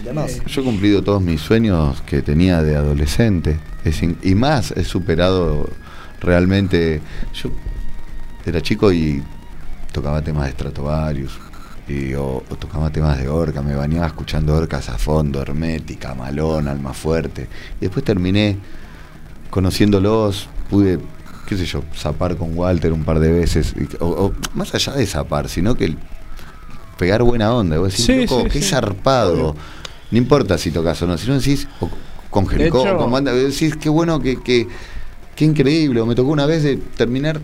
y 0.00 0.02
demás. 0.02 0.40
Yo 0.46 0.62
he 0.62 0.64
cumplido 0.64 1.02
todos 1.02 1.20
mis 1.20 1.42
sueños 1.42 2.00
que 2.06 2.22
tenía 2.22 2.62
de 2.62 2.74
adolescente. 2.74 3.58
Es 3.84 4.00
y 4.02 4.34
más, 4.34 4.70
he 4.70 4.82
superado 4.84 5.68
realmente. 6.20 7.00
Yo 7.34 7.50
era 8.44 8.60
chico 8.60 8.92
y 8.92 9.22
tocaba 9.92 10.22
temas 10.22 10.46
de 10.46 10.52
Stratovarius. 10.52 11.38
Y, 11.88 12.14
o, 12.14 12.42
o 12.48 12.56
tocaba 12.56 12.90
temas 12.90 13.16
de 13.18 13.28
Orca, 13.28 13.62
me 13.62 13.76
bañaba 13.76 14.06
escuchando 14.08 14.54
Orcas 14.56 14.88
a 14.88 14.98
fondo, 14.98 15.40
Hermética, 15.40 16.14
Malón, 16.14 16.66
Alma 16.66 16.92
Fuerte. 16.92 17.48
Y 17.80 17.82
después 17.84 18.04
terminé 18.04 18.56
conociéndolos, 19.50 20.48
pude, 20.68 20.98
qué 21.48 21.56
sé 21.56 21.64
yo, 21.64 21.82
zapar 21.94 22.36
con 22.36 22.56
Walter 22.58 22.92
un 22.92 23.04
par 23.04 23.20
de 23.20 23.30
veces. 23.30 23.74
y- 23.78 23.88
o, 24.02 24.06
o 24.08 24.32
más 24.54 24.74
allá 24.74 24.92
de 24.94 25.06
zapar, 25.06 25.48
sino 25.48 25.74
que 25.76 25.94
pegar 26.98 27.22
buena 27.22 27.52
onda. 27.54 27.78
Vos 27.78 27.90
decís, 27.92 28.04
Sí, 28.06 28.20
loco, 28.26 28.42
sí, 28.44 28.48
qué 28.50 28.62
sí. 28.62 28.70
zarpado. 28.70 29.54
No 30.10 30.18
importa 30.18 30.58
si 30.58 30.70
tocas 30.70 31.00
o 31.02 31.06
no, 31.06 31.16
si 31.18 31.28
no 31.28 31.34
decís, 31.34 31.68
o 31.80 31.88
con 32.30 32.46
Jericó, 32.46 32.96
con 32.96 33.10
banda, 33.10 33.32
decís, 33.32 33.76
qué 33.76 33.88
bueno, 33.88 34.20
que, 34.20 34.42
que, 34.42 34.66
qué 35.36 35.44
increíble. 35.44 36.00
O 36.00 36.06
me 36.06 36.16
tocó 36.16 36.30
una 36.30 36.46
vez 36.46 36.64
de 36.64 36.76
terminar 36.96 37.40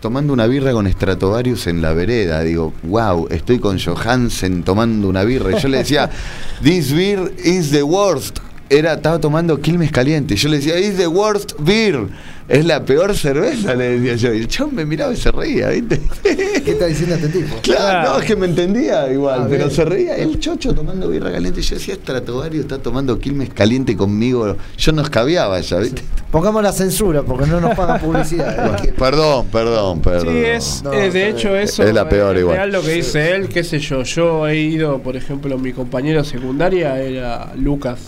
tomando 0.00 0.32
una 0.32 0.46
birra 0.46 0.72
con 0.72 0.90
Stratovarius 0.90 1.66
en 1.66 1.82
la 1.82 1.92
vereda. 1.92 2.42
Digo, 2.42 2.72
wow, 2.84 3.26
estoy 3.30 3.58
con 3.58 3.78
Johansen 3.78 4.62
tomando 4.62 5.08
una 5.08 5.24
birra. 5.24 5.56
Y 5.56 5.60
yo 5.60 5.68
le 5.68 5.78
decía, 5.78 6.10
this 6.62 6.92
beer 6.92 7.32
is 7.44 7.70
the 7.70 7.82
worst. 7.82 8.38
Era, 8.70 8.94
estaba 8.94 9.18
tomando 9.18 9.60
Quilmes 9.60 9.90
caliente. 9.90 10.36
Yo 10.36 10.48
le 10.48 10.58
decía, 10.58 10.78
is 10.78 10.96
the 10.96 11.08
worst 11.08 11.52
beer. 11.58 12.06
Es 12.48 12.64
la 12.64 12.82
peor 12.82 13.14
cerveza, 13.14 13.74
le 13.74 14.00
decía 14.00 14.14
yo. 14.16 14.34
Y 14.34 14.38
el 14.38 14.48
chabón 14.48 14.74
me 14.76 14.86
miraba 14.86 15.12
y 15.12 15.16
se 15.16 15.30
reía, 15.30 15.68
¿viste? 15.68 16.00
¿Qué 16.64 16.70
está 16.70 16.86
diciendo 16.86 17.16
este 17.16 17.28
tipo? 17.28 17.56
Claro, 17.62 18.12
no, 18.14 18.18
es 18.20 18.24
que 18.24 18.36
me 18.36 18.46
entendía 18.46 19.12
igual, 19.12 19.46
pero 19.50 19.68
se 19.68 19.84
reía. 19.84 20.16
El 20.16 20.40
chocho 20.40 20.74
tomando 20.74 21.10
birra 21.10 21.30
caliente. 21.30 21.60
Yo 21.60 21.74
decía, 21.76 21.94
Stratovario 21.96 22.62
está 22.62 22.78
tomando 22.78 23.18
Quilmes 23.18 23.50
caliente 23.50 23.94
conmigo. 23.96 24.56
Yo 24.78 24.92
no 24.92 25.02
escabiaba 25.02 25.60
ya, 25.60 25.78
¿viste? 25.78 26.02
Pongamos 26.30 26.62
la 26.62 26.72
censura 26.72 27.22
porque 27.22 27.46
no 27.46 27.60
nos 27.60 27.74
pagan 27.74 28.00
publicidad. 28.00 28.82
Perdón, 28.98 29.46
perdón, 29.52 30.00
perdón. 30.00 30.28
Sí, 30.28 30.44
es, 30.44 30.82
No, 30.82 30.92
eh, 30.92 31.10
de 31.10 31.28
hecho 31.28 31.54
eso 31.56 31.82
Es 31.82 31.92
la 31.92 32.08
peor 32.08 32.36
es 32.36 32.40
igual. 32.42 32.56
real 32.56 32.72
lo 32.72 32.82
que 32.82 32.92
dice 32.92 33.32
él, 33.32 33.48
qué 33.48 33.62
sé 33.62 33.78
yo, 33.78 34.02
yo 34.02 34.46
he 34.46 34.56
ido, 34.56 34.98
por 35.00 35.16
ejemplo, 35.16 35.58
mi 35.58 35.72
compañero 35.72 36.24
secundaria 36.24 36.98
era 37.00 37.52
Lucas. 37.56 37.98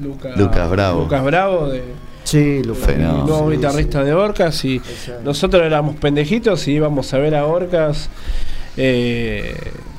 Lucas, 0.00 0.36
Lucas 0.36 0.70
Bravo. 0.70 1.02
Lucas 1.02 1.24
Bravo 1.24 1.68
de 1.68 1.82
Sí. 2.30 2.62
Fenómeno. 2.74 3.20
el 3.22 3.26
nuevo 3.30 3.50
guitarrista 3.50 4.04
de 4.04 4.12
Orcas 4.12 4.64
y 4.64 4.76
Exacto. 4.76 5.22
nosotros 5.24 5.62
éramos 5.62 5.96
pendejitos 5.96 6.66
y 6.68 6.72
íbamos 6.72 7.12
a 7.14 7.18
ver 7.18 7.34
a 7.34 7.46
Orcas 7.46 8.08
eh, 8.76 9.54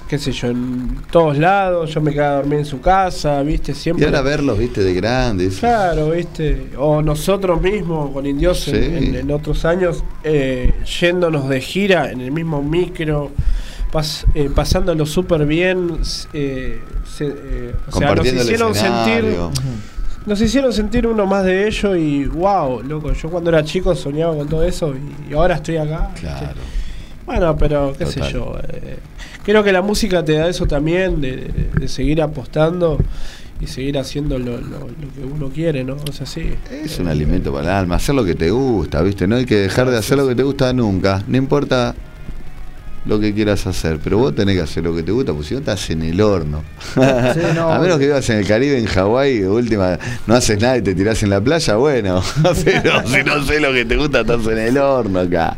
qué 0.07 0.17
sé 0.17 0.31
yo, 0.31 0.47
en 0.47 0.97
todos 1.11 1.37
lados, 1.37 1.93
yo 1.93 2.01
me 2.01 2.11
quedaba 2.11 2.31
a 2.31 2.35
dormir 2.37 2.59
en 2.59 2.65
su 2.65 2.81
casa, 2.81 3.41
viste, 3.43 3.73
Y 3.73 3.75
siempre 3.75 4.05
ahora 4.07 4.21
verlos, 4.21 4.57
viste, 4.57 4.81
de 4.83 4.93
grandes. 4.95 5.59
Claro, 5.59 6.09
viste. 6.11 6.69
O 6.77 7.01
nosotros 7.03 7.61
mismos 7.61 8.09
con 8.11 8.25
Indios 8.25 8.67
en, 8.69 8.75
Sí. 8.99 9.05
en- 9.09 9.15
en 9.15 9.31
otros 9.31 9.65
años, 9.65 10.03
eh, 10.23 10.73
yéndonos 10.99 11.47
de 11.47 11.61
gira 11.61 12.09
en 12.11 12.21
el 12.21 12.31
mismo 12.31 12.63
micro, 12.63 13.29
pas- 13.93 14.25
eh, 14.33 14.49
pasándolo 14.53 15.05
súper 15.05 15.45
bien. 15.45 15.99
eh, 16.33 16.79
se- 17.05 17.25
eh, 17.27 17.73
o 17.91 17.91
sea, 17.99 18.15
nos 18.15 18.25
hicieron 18.25 18.73
sentir. 18.73 19.35
Nos 20.25 20.39
hicieron 20.41 20.71
sentir 20.73 21.07
uno 21.07 21.25
más 21.25 21.43
de 21.45 21.67
ellos 21.67 21.97
y 21.97 22.25
wow, 22.25 22.83
loco, 22.83 23.13
yo 23.13 23.29
cuando 23.29 23.49
era 23.49 23.63
chico 23.63 23.95
soñaba 23.95 24.35
con 24.35 24.47
todo 24.47 24.63
eso 24.63 24.93
y, 24.93 25.31
y 25.31 25.33
ahora 25.33 25.55
estoy 25.55 25.77
acá. 25.77 26.09
¿viste? 26.13 26.27
Claro. 26.27 26.59
Bueno, 27.25 27.55
pero 27.57 27.93
qué 27.97 28.05
Total. 28.05 28.23
sé 28.27 28.33
yo. 28.33 28.55
eh, 28.69 28.97
creo 29.43 29.63
que 29.63 29.71
la 29.71 29.81
música 29.81 30.23
te 30.25 30.33
da 30.33 30.47
eso 30.47 30.65
también, 30.67 31.21
de, 31.21 31.35
de- 31.37 31.69
de 31.79 31.87
seguir 31.87 32.21
apostando 32.21 32.97
y 33.61 33.67
seguir 33.67 33.97
haciendo 33.97 34.37
lo, 34.39 34.57
lo- 34.57 34.79
lo 34.87 35.13
que 35.15 35.23
uno 35.31 35.49
quiere, 35.49 35.83
¿no? 35.83 35.95
O 36.07 36.11
sea, 36.11 36.25
sí. 36.25 36.53
Es 36.71 36.99
un 36.99 37.07
alimento 37.07 37.51
para 37.53 37.63
el 37.65 37.69
alma, 37.71 37.95
hacer 37.95 38.15
lo 38.15 38.23
que 38.25 38.35
te 38.35 38.49
gusta, 38.51 39.01
¿viste? 39.01 39.27
No 39.27 39.35
hay 39.35 39.45
que 39.45 39.55
dejar 39.57 39.89
de 39.89 39.97
hacer 39.97 40.17
lo 40.17 40.27
que 40.27 40.35
te 40.35 40.43
gusta 40.43 40.73
nunca, 40.73 41.23
no 41.27 41.37
importa 41.37 41.95
lo 43.09 43.19
que 43.19 43.33
quieras 43.33 43.65
hacer, 43.67 43.99
pero 44.03 44.17
vos 44.17 44.33
tenés 44.35 44.55
que 44.55 44.61
hacer 44.61 44.83
lo 44.83 44.95
que 44.95 45.03
te 45.03 45.11
gusta, 45.11 45.33
porque 45.33 45.47
si 45.47 45.53
no 45.55 45.59
estás 45.59 45.89
en 45.89 46.03
el 46.03 46.21
horno. 46.21 46.63
Sí, 47.33 47.41
no, 47.55 47.71
a 47.71 47.79
menos 47.79 47.97
que 47.97 48.05
vivas 48.05 48.29
en 48.29 48.37
el 48.37 48.47
Caribe, 48.47 48.77
en 48.77 48.85
Hawái, 48.85 49.39
de 49.39 49.49
última, 49.49 49.97
no 50.25 50.35
haces 50.35 50.59
nada 50.61 50.77
y 50.77 50.81
te 50.81 50.95
tirás 50.95 51.21
en 51.23 51.29
la 51.29 51.41
playa, 51.41 51.75
bueno, 51.75 52.21
pero 52.63 53.07
si 53.07 53.23
no 53.23 53.43
sé 53.43 53.59
lo 53.59 53.73
que 53.73 53.85
te 53.85 53.97
gusta, 53.97 54.21
estás 54.21 54.45
en 54.47 54.57
el 54.57 54.77
horno 54.77 55.19
acá. 55.19 55.57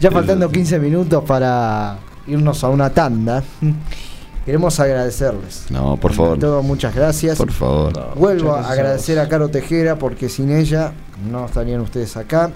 Ya 0.00 0.10
faltando 0.10 0.50
15 0.50 0.78
minutos 0.78 1.24
para 1.24 1.98
irnos 2.26 2.62
a 2.64 2.68
una 2.68 2.90
tanda, 2.90 3.42
queremos 4.44 4.78
agradecerles. 4.80 5.66
No, 5.70 5.96
por 5.96 6.12
favor, 6.12 6.38
todo, 6.38 6.62
muchas 6.62 6.94
gracias. 6.94 7.38
por 7.38 7.52
favor. 7.52 8.14
Vuelvo 8.16 8.54
a 8.54 8.70
agradecer 8.70 9.18
a 9.18 9.28
Caro 9.28 9.48
Tejera 9.48 9.96
porque 9.96 10.28
sin 10.28 10.50
ella 10.50 10.92
no 11.30 11.46
estarían 11.46 11.80
ustedes 11.80 12.16
acá. 12.16 12.50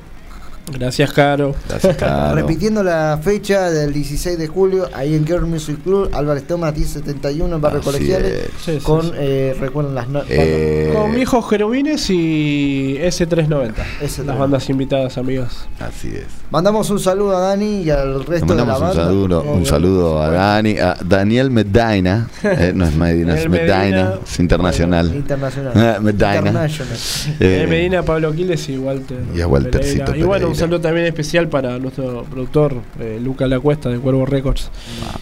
Gracias, 0.72 1.12
Caro. 1.12 1.54
Gracias, 1.68 1.96
Caro. 1.98 2.34
Repitiendo 2.34 2.82
la 2.82 3.18
fecha 3.22 3.70
del 3.70 3.92
16 3.92 4.36
de 4.38 4.46
julio, 4.48 4.88
ahí 4.94 5.14
en 5.14 5.24
Girl 5.26 5.46
Music 5.46 5.78
Club, 5.82 6.10
Álvarez 6.12 6.44
Thomas 6.46 6.74
1071 6.74 7.54
en 7.54 7.60
Barrio 7.60 7.80
Colegiales, 7.82 8.32
es. 8.32 8.50
Sí, 8.64 8.72
sí, 8.72 8.78
con, 8.82 9.02
sí. 9.02 9.10
eh, 9.14 9.56
recuerden 9.60 9.94
las 9.94 10.08
no- 10.08 10.22
Eh, 10.28 10.92
Con 10.94 11.14
viejos 11.14 11.48
querubines 11.48 12.10
y 12.10 12.96
S390. 13.00 13.72
S390. 14.02 14.24
Las 14.26 14.38
bandas 14.38 14.68
invitadas, 14.68 15.18
amigos. 15.18 15.66
Así 15.78 16.08
es. 16.08 16.24
Mandamos 16.50 16.88
un 16.90 16.98
saludo 17.00 17.36
a 17.36 17.40
Dani 17.40 17.82
y 17.82 17.90
al 17.90 18.24
resto 18.24 18.46
de 18.46 18.54
la 18.56 18.64
mandamos 18.64 18.80
un 18.80 18.86
banda. 18.88 19.04
saludo, 19.04 19.42
un 19.42 19.66
saludo 19.66 20.22
a 20.22 20.30
Dani, 20.30 20.78
a 20.78 20.96
Daniel 21.04 21.50
Medina, 21.50 22.28
eh, 22.42 22.72
no 22.74 22.86
es 22.86 22.94
Medina, 22.94 23.36
es 23.38 23.48
Medina, 23.48 23.78
Medina. 23.78 24.14
es 24.24 24.38
internacional. 24.40 25.14
Internacional. 25.14 25.74
Medina. 26.02 26.36
International. 26.36 26.96
Eh, 27.40 27.66
Medina, 27.68 28.02
Pablo 28.02 28.28
Aquiles 28.28 28.68
y 28.68 28.78
Walter. 28.78 29.18
y 29.34 29.40
a 29.40 29.46
Waltercito 29.48 30.04
Pereira. 30.06 30.24
Y 30.24 30.26
bueno, 30.28 30.55
un 30.56 30.60
saludo 30.60 30.80
también 30.80 31.06
especial 31.06 31.48
para 31.48 31.78
nuestro 31.78 32.24
productor, 32.24 32.74
eh, 33.00 33.18
Luca 33.22 33.46
La 33.46 33.60
Cuesta 33.60 33.88
de 33.90 33.98
Cuervo 33.98 34.24
Records, 34.26 34.70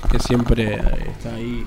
Ah. 0.03 0.09
que 0.11 0.19
siempre 0.21 0.75
eh, 0.75 0.79
está 1.17 1.35
ahí 1.35 1.65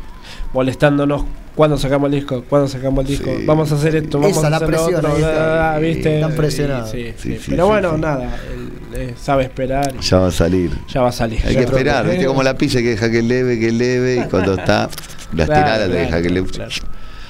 molestándonos. 0.53 1.25
¿Cuándo 1.55 1.75
sacamos 1.77 2.07
el 2.11 2.19
disco? 2.19 2.43
¿Cuándo 2.47 2.67
sacamos 2.67 3.01
el 3.05 3.07
disco? 3.07 3.31
Vamos 3.45 3.71
a 3.71 3.75
hacer 3.75 3.95
esto, 3.95 4.19
vamos 4.19 4.37
Esa 4.37 4.47
a 4.47 4.49
la 4.51 4.55
hacer 4.57 4.69
lo 4.69 4.77
presión, 4.85 5.05
otro. 5.05 5.17
está. 5.17 5.73
ah, 5.75 5.79
¿viste? 5.79 6.15
Están 6.15 6.35
presionados. 6.35 6.91
Sí, 6.91 7.05
Sí, 7.07 7.13
sí. 7.17 7.37
sí, 7.39 7.45
Pero 7.49 7.63
sí, 7.65 7.69
bueno, 7.71 7.95
sí. 7.95 8.01
nada, 8.01 8.35
él, 8.53 8.69
eh, 8.95 9.13
sabe 9.19 9.43
esperar. 9.43 9.93
y 9.99 10.03
Ya 10.03 10.19
va 10.19 10.27
a 10.27 10.31
salir. 10.31 10.71
Ya 10.87 11.01
va 11.01 11.09
a 11.09 11.11
salir. 11.11 11.41
Hay 11.45 11.55
que 11.55 11.63
esperar, 11.63 12.07
viste 12.07 12.25
como 12.27 12.43
la 12.43 12.55
pizza 12.57 12.77
que 12.79 12.89
deja 12.91 13.09
que 13.09 13.21
leve, 13.23 13.59
que 13.59 13.71
leve, 13.71 14.23
y 14.23 14.29
cuando 14.29 14.53
está, 14.53 14.87
la 15.33 15.45
Claro, 15.45 15.53
estirada 15.61 15.87
te 15.87 15.93
deja 15.93 16.21
que 16.21 16.29
leve. 16.29 16.47
claro. 16.47 16.71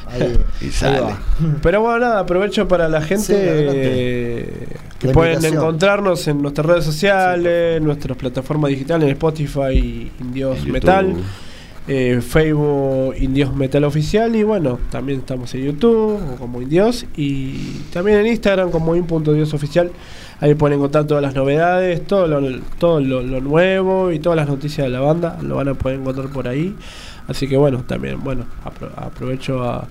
Ahí, 0.10 0.38
Y 0.62 0.72
sale. 0.72 1.16
Pero 1.62 1.82
bueno, 1.82 2.00
nada, 2.00 2.20
aprovecho 2.20 2.68
para 2.68 2.88
la 2.90 3.02
gente 3.02 3.26
Sí, 3.26 3.34
eh, 3.36 4.68
que 5.00 5.08
La 5.08 5.14
pueden 5.14 5.34
invitación. 5.36 5.64
encontrarnos 5.64 6.28
en 6.28 6.42
nuestras 6.42 6.66
redes 6.66 6.86
sociales, 6.86 7.82
nuestras 7.82 8.18
plataformas 8.18 8.70
digitales, 8.70 9.06
en 9.08 9.12
Spotify, 9.14 10.12
Indios 10.20 10.60
En 10.66 10.72
Metal, 10.72 11.14
eh, 11.88 12.20
Facebook 12.22 13.16
Indios 13.18 13.56
Metal 13.56 13.84
Oficial 13.84 14.36
y 14.36 14.44
bueno, 14.44 14.80
también 14.90 15.20
estamos 15.20 15.54
en 15.56 15.66
YouTube 15.66 16.20
o 16.34 16.36
como 16.38 16.62
Indios 16.62 17.06
y 17.16 17.80
también 17.94 18.20
en 18.20 18.28
Instagram 18.28 18.72
como 18.72 18.96
in.diosoficial. 18.96 19.92
Ahí 20.40 20.54
pueden 20.54 20.78
encontrar 20.78 21.06
todas 21.06 21.24
las 21.24 21.34
novedades, 21.34 22.06
todo 22.06 22.28
lo, 22.28 22.60
todo 22.78 23.00
lo, 23.00 23.24
lo 23.24 23.42
nuevo 23.42 24.12
y 24.12 24.20
todas 24.20 24.36
las 24.36 24.48
noticias 24.48 24.86
de 24.86 24.92
la 24.92 25.00
banda, 25.00 25.40
lo 25.42 25.56
van 25.56 25.70
a 25.70 25.74
poder 25.74 26.00
encontrar 26.00 26.30
por 26.30 26.48
ahí. 26.48 26.76
Así 27.28 27.48
que 27.48 27.58
bueno, 27.58 27.84
también, 27.88 28.22
bueno, 28.24 28.46
apro- 28.64 28.92
aprovecho 28.96 29.64
a, 29.64 29.88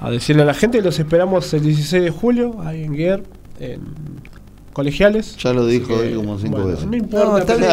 a 0.00 0.10
decirle 0.10 0.42
a 0.42 0.46
la 0.46 0.54
gente 0.54 0.78
que 0.78 0.84
los 0.84 0.98
esperamos 0.98 1.52
el 1.54 1.62
16 1.62 2.02
de 2.04 2.10
julio, 2.10 2.60
ahí 2.62 2.84
en 2.84 2.92
Guier, 2.94 3.24
en 3.58 3.80
Colegiales. 4.72 5.36
Ya 5.38 5.52
lo 5.52 5.66
dijo 5.66 5.88
que, 5.98 6.08
él 6.10 6.14
como 6.16 6.38
cinco 6.38 6.52
bueno, 6.58 6.66
veces. 6.68 6.86
No 6.86 6.96
importa. 6.96 7.26
No, 7.26 7.38
está 7.38 7.54
bien. 7.56 7.68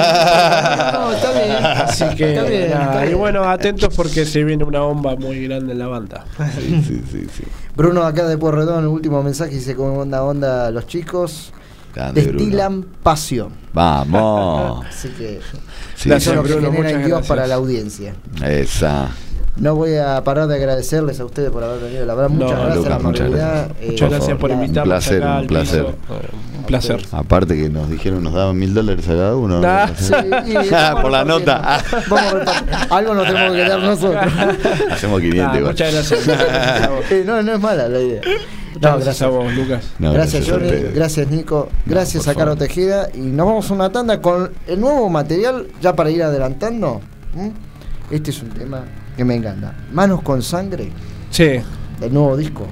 No, 0.93 1.11
está 1.11 1.31
bien. 1.33 1.51
Así 1.63 2.15
que, 2.15 2.33
Está 2.35 2.43
bien, 2.49 3.11
y 3.11 3.13
bueno, 3.13 3.43
atentos 3.43 3.93
porque 3.95 4.25
se 4.25 4.43
viene 4.43 4.63
una 4.63 4.79
bomba 4.79 5.15
muy 5.15 5.43
grande 5.47 5.73
en 5.73 5.79
la 5.79 5.87
banda. 5.87 6.25
Sí, 6.55 6.81
sí, 6.83 7.01
sí, 7.11 7.27
sí. 7.31 7.43
Bruno 7.75 8.01
acá 8.03 8.27
de 8.27 8.37
Puerredón, 8.39 8.85
el 8.85 8.87
último 8.87 9.21
mensaje, 9.21 9.53
dice 9.53 9.75
cómo 9.75 9.99
onda 9.99 10.23
onda 10.23 10.71
los 10.71 10.87
chicos. 10.87 11.53
Grande, 11.95 12.21
Bruno. 12.23 12.37
Destilan 12.39 12.85
pasión. 13.01 13.49
Vamos. 13.73 14.85
Así 14.89 15.07
que 15.09 15.39
Sí, 15.95 16.09
que 16.09 16.15
Bruno, 16.19 16.43
genera 16.47 16.71
muchas 16.71 16.91
en 16.91 16.97
Dios 16.99 17.09
gracias. 17.09 17.27
para 17.27 17.47
la 17.47 17.55
audiencia. 17.55 18.13
Esa. 18.43 19.09
No 19.57 19.73
voy 19.75 19.95
a 19.95 20.21
parar 20.23 20.47
de 20.47 20.55
agradecerles 20.55 21.19
a 21.21 21.25
ustedes 21.25 21.49
por 21.49 21.63
haber 21.63 21.79
venido. 21.81 22.05
La 22.05 22.13
verdad, 22.13 22.29
muchas 22.29 22.51
No, 22.51 22.57
gracias 22.65 22.75
Lucas, 22.77 22.91
la 23.01 23.07
muchas 23.09 23.29
gracias. 23.31 23.69
Eh, 23.81 23.87
Muchas 23.91 24.09
gracias 24.09 24.37
por 24.37 24.51
invitarnos 24.51 24.83
Un 24.83 24.89
placer, 24.89 25.23
acá 25.23 25.39
un 25.39 25.47
placer. 25.47 25.85
Un 26.57 26.63
placer. 26.65 27.05
Aparte 27.11 27.55
que 27.55 27.69
nos 27.69 27.89
dijeron 27.89 28.21
nos 28.23 28.33
daban 28.33 28.57
mil 28.57 28.73
dólares 28.73 29.07
a 29.07 29.11
cada 29.13 29.35
uno. 29.37 29.61
¿no? 29.61 29.67
Ah, 29.67 29.89
Sí, 29.97 30.11
Por 31.01 31.11
la 31.11 31.23
nota. 31.23 31.81
Vamos 32.09 32.25
a 32.33 32.37
repartir. 32.39 32.75
Algo 32.89 33.13
nos 33.13 33.27
tenemos 33.27 33.51
que 33.55 33.63
quedar 33.63 33.79
nosotros. 33.79 34.25
Hacemos 34.91 35.21
500 35.21 35.47
Ah, 35.53 35.57
igual. 35.57 35.71
muchas 35.73 35.93
gracias. 35.93 36.27
Gracias 36.27 36.81
a 36.83 36.89
vos. 36.89 37.11
Eh, 37.11 37.23
no, 37.25 37.41
no 37.41 37.53
es 37.53 37.59
mala 37.61 37.87
la 37.87 37.99
idea. 38.01 38.21
No, 38.81 38.95
gracias 38.95 39.21
a 39.21 39.27
vos, 39.27 39.53
Lucas. 39.53 39.85
No, 39.99 40.11
gracias, 40.11 40.49
Johnny, 40.49 40.69
gracias 40.93 41.29
Nico, 41.29 41.69
gracias 41.85 42.27
a 42.27 42.33
Caro 42.33 42.51
favor. 42.51 42.57
Tejeda 42.67 43.07
y 43.13 43.19
nos 43.19 43.45
vamos 43.47 43.71
a 43.71 43.73
una 43.73 43.89
tanda 43.89 44.19
con 44.21 44.51
el 44.67 44.81
nuevo 44.81 45.07
material 45.09 45.67
ya 45.81 45.95
para 45.95 46.09
ir 46.09 46.21
adelantando. 46.23 46.99
Este 48.11 48.31
es 48.31 48.41
un 48.41 48.49
tema 48.49 48.83
que 49.15 49.23
me 49.25 49.35
encanta. 49.35 49.73
Manos 49.91 50.21
con 50.21 50.41
sangre 50.41 50.91
Sí. 51.29 51.59
del 51.99 52.13
nuevo 52.13 52.35
disco. 52.37 52.67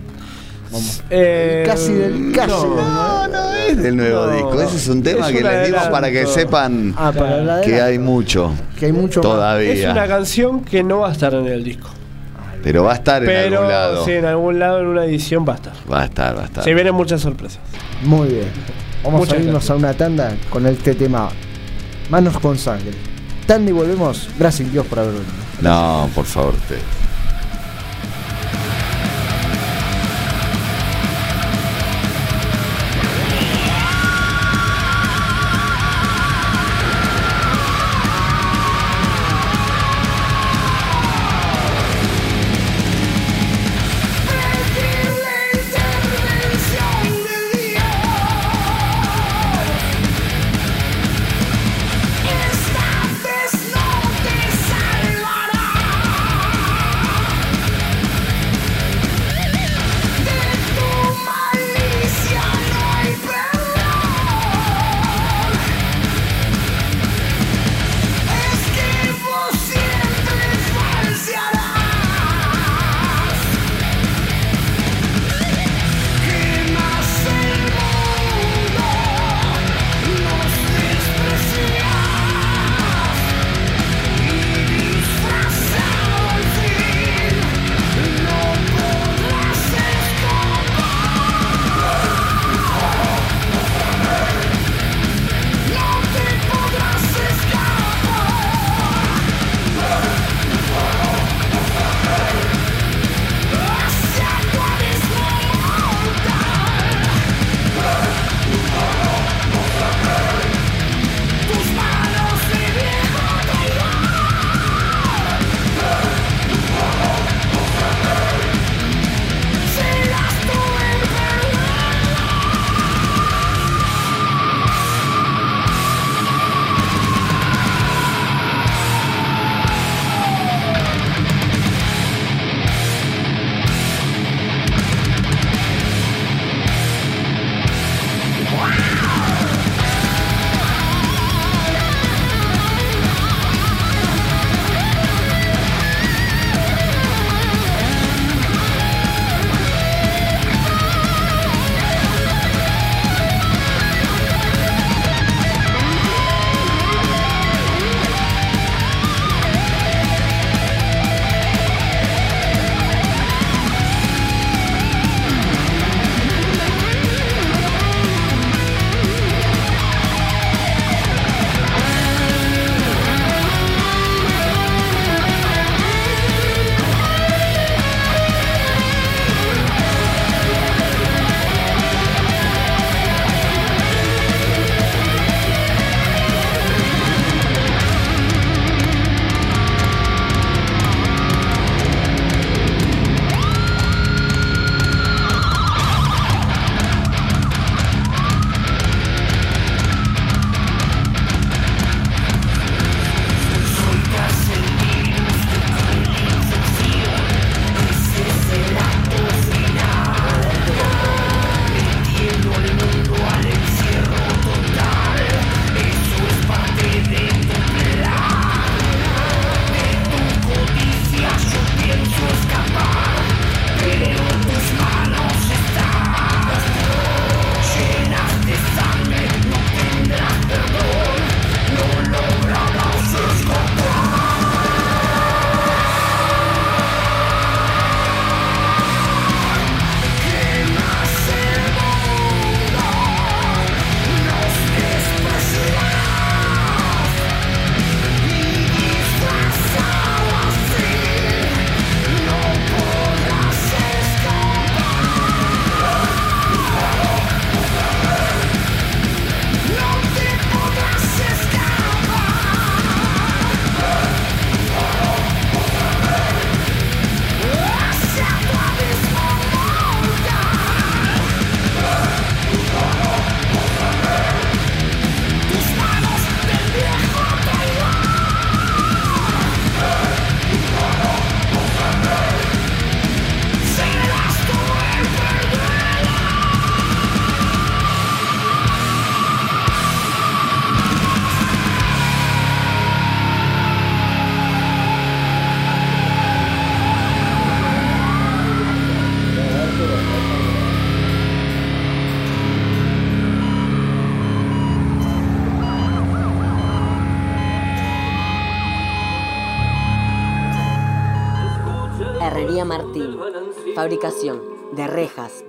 Vamos. 0.71 1.03
Eh, 1.09 1.63
Casi 1.67 1.93
del 1.93 2.31
casi. 2.33 2.47
no. 2.49 2.61
del- 2.75 2.85
No, 2.85 3.27
no 3.27 3.53
es 3.53 3.77
del 3.83 3.95
nuevo 3.95 4.25
No, 4.25 4.31
disco. 4.33 4.61
Ese 4.61 4.77
es 4.77 4.87
un 4.87 5.03
tema 5.03 5.29
es 5.29 5.35
que 5.37 5.43
les 5.43 5.67
digo 5.67 5.77
para 5.91 6.09
que 6.11 6.25
sepan 6.25 6.93
Ah, 6.97 7.11
para 7.15 7.61
que 7.61 7.79
hay 7.81 7.99
mucho 7.99 8.51
que 8.79 8.87
hay 8.87 8.91
mucho 8.91 9.19
más. 9.21 9.59
Es 9.61 9.83
una 9.83 9.93
todavía. 9.93 10.07
canción 10.07 10.61
que 10.61 10.83
no 10.83 10.99
va 10.99 11.09
a 11.09 11.11
estar 11.11 11.33
en 11.35 11.45
el 11.47 11.63
disco. 11.63 11.89
Pero 12.63 12.85
va 12.85 12.93
a 12.93 12.95
estar 12.95 13.23
en 13.23 13.53
algún 13.53 13.67
lado. 13.67 14.05
sí, 14.05 14.11
en 14.13 14.25
algún 14.25 14.57
lado, 14.57 14.79
en 14.79 14.85
una 14.87 15.03
edición 15.05 15.45
va 15.47 15.53
a 15.53 15.55
estar. 15.57 15.73
Va 15.91 16.01
a 16.01 16.05
estar, 16.05 16.35
va 16.37 16.41
a 16.43 16.45
estar. 16.45 16.63
Se 16.63 16.73
vienen 16.73 16.95
muchas 16.95 17.19
sorpresas. 17.21 17.59
Muy 18.03 18.29
bien. 18.29 18.47
Vamos 19.03 19.19
Muchas 19.19 19.33
a 19.33 19.37
irnos 19.41 19.53
gracias. 19.55 19.69
a 19.71 19.75
una 19.75 19.93
tanda 19.93 20.33
con 20.49 20.65
este 20.65 20.95
tema. 20.95 21.29
Manos 22.09 22.39
con 22.39 22.57
sangre. 22.57 22.91
Tanda 23.45 23.69
y 23.69 23.73
volvemos. 23.73 24.29
Gracias 24.39 24.71
Dios 24.71 24.85
por 24.87 24.99
haber 24.99 25.11
venido. 25.11 25.33
No, 25.63 26.09
por 26.13 26.25
favor, 26.25 26.53
te. 26.67 27.02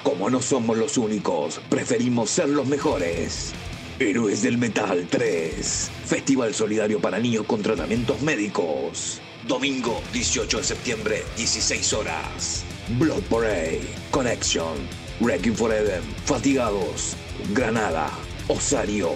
Como 0.02 0.28
no 0.28 0.42
somos 0.42 0.76
los 0.76 0.98
únicos, 0.98 1.58
preferimos 1.70 2.28
ser 2.28 2.50
los 2.50 2.66
mejores. 2.66 3.54
Héroes 4.00 4.40
del 4.40 4.56
Metal 4.56 5.06
3. 5.10 5.90
Festival 6.06 6.54
solidario 6.54 7.00
para 7.00 7.18
niños 7.18 7.44
con 7.44 7.60
tratamientos 7.60 8.22
médicos. 8.22 9.20
Domingo 9.46 10.00
18 10.14 10.56
de 10.56 10.64
septiembre, 10.64 11.22
16 11.36 11.92
horas. 11.92 12.64
Blood 12.98 13.20
Parade, 13.24 13.82
Connection, 14.10 14.78
Wrecking 15.20 15.54
for 15.54 15.70
Eden, 15.70 16.00
Fatigados, 16.24 17.14
Granada, 17.52 18.10
Osario, 18.48 19.10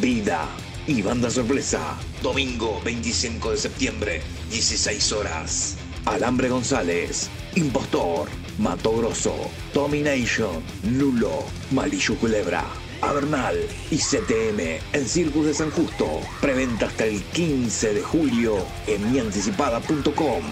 Vida 0.00 0.46
y 0.86 1.02
Banda 1.02 1.28
Sorpresa. 1.28 1.98
Domingo 2.22 2.80
25 2.84 3.50
de 3.50 3.56
septiembre, 3.56 4.22
16 4.52 5.10
horas. 5.10 5.76
Alambre 6.04 6.50
González, 6.50 7.28
Impostor, 7.56 8.28
Mato 8.58 8.96
Grosso, 8.96 9.34
Domination, 9.74 10.62
Lulo, 10.84 11.44
Malillo 11.72 12.14
Culebra, 12.14 12.64
Avernal 13.02 13.56
y 13.90 13.98
CTM 13.98 14.80
en 14.92 15.08
Circus 15.08 15.46
de 15.46 15.54
San 15.54 15.70
Justo. 15.70 16.20
Preventa 16.40 16.86
hasta 16.86 17.04
el 17.04 17.22
15 17.22 17.94
de 17.94 18.02
julio 18.02 18.58
en 18.86 19.12
mianticipada.com. 19.12 20.42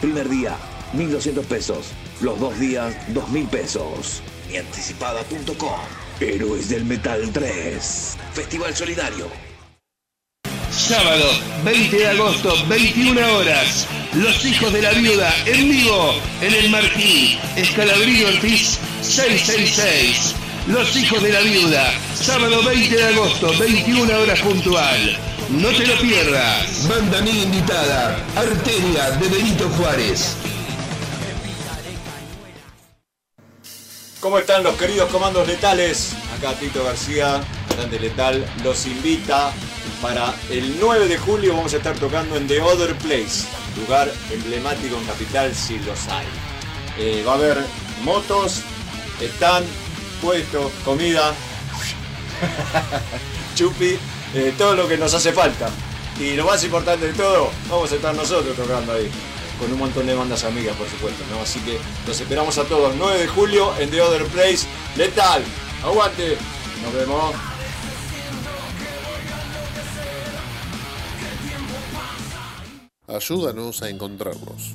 Primer 0.00 0.28
día, 0.28 0.56
1.200 0.94 1.44
pesos. 1.44 1.92
Los 2.20 2.38
dos 2.40 2.58
días, 2.58 2.94
2.000 3.12 3.48
pesos. 3.48 4.22
Mianticipada.com. 4.48 5.80
Héroes 6.20 6.68
del 6.68 6.84
Metal 6.84 7.30
3. 7.32 8.16
Festival 8.32 8.74
Solidario. 8.74 9.26
Sábado, 10.70 11.24
20 11.64 11.96
de 11.96 12.06
agosto, 12.06 12.54
21 12.68 13.20
horas. 13.36 13.86
Los 14.14 14.44
hijos 14.44 14.72
de 14.72 14.82
la 14.82 14.92
viuda 14.92 15.34
en 15.46 15.68
vivo 15.68 16.14
en 16.40 16.54
el 16.54 16.70
Marquí, 16.70 17.38
Escalabrillo 17.56 18.28
Ortiz 18.28 18.78
666. 19.02 20.45
Los 20.68 20.96
hijos 20.96 21.22
de 21.22 21.32
la 21.32 21.40
viuda, 21.42 21.92
sábado 22.16 22.60
20 22.64 22.96
de 22.96 23.04
agosto, 23.04 23.56
21 23.56 24.18
horas 24.18 24.40
puntual. 24.40 25.16
No 25.48 25.68
te 25.68 25.86
lo 25.86 25.94
pierdas. 26.00 26.88
Banda 26.88 27.18
amiga 27.18 27.44
invitada, 27.44 28.18
Arteria 28.34 29.12
de 29.12 29.28
Benito 29.28 29.68
Juárez. 29.76 30.36
¿Cómo 34.18 34.40
están 34.40 34.64
los 34.64 34.74
queridos 34.74 35.08
comandos 35.10 35.46
letales? 35.46 36.16
Acá 36.36 36.52
Tito 36.54 36.82
García, 36.82 37.40
Grande 37.76 38.00
Letal, 38.00 38.44
los 38.64 38.86
invita 38.86 39.52
para 40.02 40.34
el 40.50 40.80
9 40.80 41.06
de 41.06 41.16
julio 41.16 41.54
vamos 41.54 41.74
a 41.74 41.76
estar 41.76 41.96
tocando 41.96 42.34
en 42.34 42.48
The 42.48 42.60
Other 42.60 42.92
Place, 42.96 43.46
lugar 43.76 44.12
emblemático 44.32 44.96
en 44.96 45.04
Capital 45.04 45.54
si 45.54 45.78
los 45.78 46.08
hay. 46.08 46.26
Eh, 46.98 47.22
va 47.24 47.32
a 47.32 47.36
haber 47.36 47.58
motos, 48.02 48.62
están 49.20 49.62
puestos, 50.20 50.72
comida, 50.84 51.34
chupi, 53.54 53.98
eh, 54.34 54.54
todo 54.56 54.74
lo 54.74 54.88
que 54.88 54.96
nos 54.96 55.14
hace 55.14 55.32
falta. 55.32 55.68
Y 56.18 56.34
lo 56.34 56.46
más 56.46 56.62
importante 56.64 57.08
de 57.08 57.12
todo, 57.12 57.50
vamos 57.68 57.92
a 57.92 57.96
estar 57.96 58.14
nosotros 58.14 58.56
tocando 58.56 58.92
ahí. 58.92 59.10
Con 59.58 59.72
un 59.72 59.78
montón 59.78 60.06
de 60.06 60.14
bandas 60.14 60.44
amigas, 60.44 60.76
por 60.76 60.86
supuesto, 60.86 61.24
¿no? 61.30 61.40
Así 61.40 61.60
que 61.60 61.78
los 62.06 62.20
esperamos 62.20 62.58
a 62.58 62.64
todos. 62.64 62.94
9 62.94 63.20
de 63.20 63.26
julio 63.26 63.72
en 63.78 63.90
The 63.90 64.02
Other 64.02 64.26
Place. 64.26 64.66
Letal. 64.96 65.42
Aguante. 65.82 66.36
Nos 66.82 66.92
vemos. 66.92 67.34
Ayúdanos 73.08 73.82
a 73.82 73.88
encontrarlos. 73.88 74.74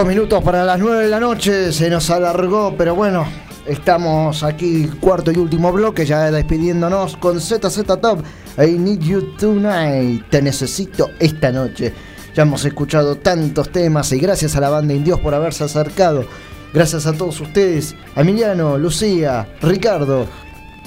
Dos 0.00 0.08
minutos 0.08 0.42
para 0.42 0.64
las 0.64 0.78
nueve 0.78 1.02
de 1.02 1.08
la 1.10 1.20
noche, 1.20 1.74
se 1.74 1.90
nos 1.90 2.08
alargó, 2.08 2.74
pero 2.74 2.94
bueno, 2.94 3.26
estamos 3.66 4.42
aquí, 4.42 4.88
cuarto 4.98 5.30
y 5.30 5.36
último 5.36 5.70
bloque, 5.72 6.06
ya 6.06 6.30
despidiéndonos 6.30 7.18
con 7.18 7.38
ZZ 7.38 7.84
Top. 7.84 8.22
I 8.56 8.78
need 8.78 9.00
you 9.00 9.36
tonight, 9.36 10.24
te 10.30 10.40
necesito 10.40 11.10
esta 11.18 11.52
noche. 11.52 11.92
Ya 12.34 12.44
hemos 12.44 12.64
escuchado 12.64 13.16
tantos 13.16 13.68
temas 13.72 14.10
y 14.12 14.18
gracias 14.18 14.56
a 14.56 14.60
la 14.60 14.70
banda 14.70 14.94
Indios 14.94 15.20
por 15.20 15.34
haberse 15.34 15.64
acercado. 15.64 16.24
Gracias 16.72 17.04
a 17.04 17.12
todos 17.12 17.38
ustedes, 17.38 17.94
Emiliano, 18.16 18.78
Lucía, 18.78 19.48
Ricardo, 19.60 20.24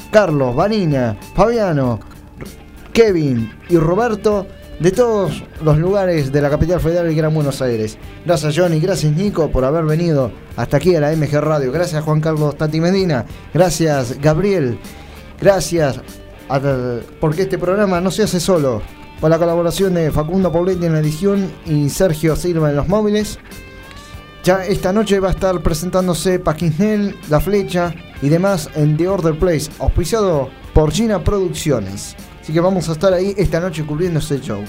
Carlos, 0.09 0.55
Vanina, 0.55 1.17
Fabiano, 1.35 1.99
Kevin 2.91 3.53
y 3.69 3.77
Roberto 3.77 4.47
de 4.79 4.91
todos 4.91 5.43
los 5.63 5.77
lugares 5.77 6.31
de 6.31 6.41
la 6.41 6.49
capital 6.49 6.79
federal 6.79 7.11
y 7.11 7.15
Gran 7.15 7.31
Buenos 7.31 7.61
Aires. 7.61 7.95
Gracias 8.25 8.55
Johnny, 8.57 8.79
gracias 8.79 9.11
Nico 9.11 9.49
por 9.51 9.65
haber 9.65 9.83
venido 9.83 10.31
hasta 10.55 10.77
aquí 10.77 10.95
a 10.95 11.01
la 11.01 11.11
MG 11.11 11.41
Radio. 11.41 11.71
Gracias 11.71 12.03
Juan 12.03 12.21
Carlos 12.21 12.57
Tati 12.57 12.79
Medina. 12.79 13.25
Gracias 13.53 14.17
Gabriel. 14.21 14.79
Gracias 15.41 15.99
a- 16.49 16.59
porque 17.19 17.41
este 17.43 17.57
programa 17.57 17.99
no 17.99 18.11
se 18.11 18.23
hace 18.23 18.39
solo. 18.39 18.81
Con 19.19 19.29
la 19.29 19.37
colaboración 19.37 19.93
de 19.93 20.11
Facundo 20.11 20.51
Pauletti 20.51 20.85
en 20.85 20.93
la 20.93 20.99
edición 20.99 21.49
y 21.65 21.89
Sergio 21.89 22.35
Silva 22.35 22.69
en 22.69 22.75
los 22.77 22.87
móviles. 22.87 23.39
Ya 24.43 24.65
esta 24.65 24.91
noche 24.91 25.19
va 25.19 25.29
a 25.29 25.31
estar 25.31 25.61
presentándose 25.61 26.39
Paquisnel, 26.39 27.15
La 27.29 27.39
Flecha 27.39 27.93
y 28.21 28.27
demás 28.27 28.69
en 28.75 28.97
The 28.97 29.07
Order 29.07 29.37
Place, 29.39 29.69
auspiciado 29.79 30.49
por 30.73 30.91
Gina 30.91 31.23
Producciones. 31.23 32.15
Así 32.41 32.51
que 32.51 32.59
vamos 32.59 32.89
a 32.89 32.93
estar 32.93 33.13
ahí 33.13 33.33
esta 33.37 33.61
noche 33.61 33.85
cubriendo 33.85 34.19
ese 34.19 34.41
show. 34.41 34.61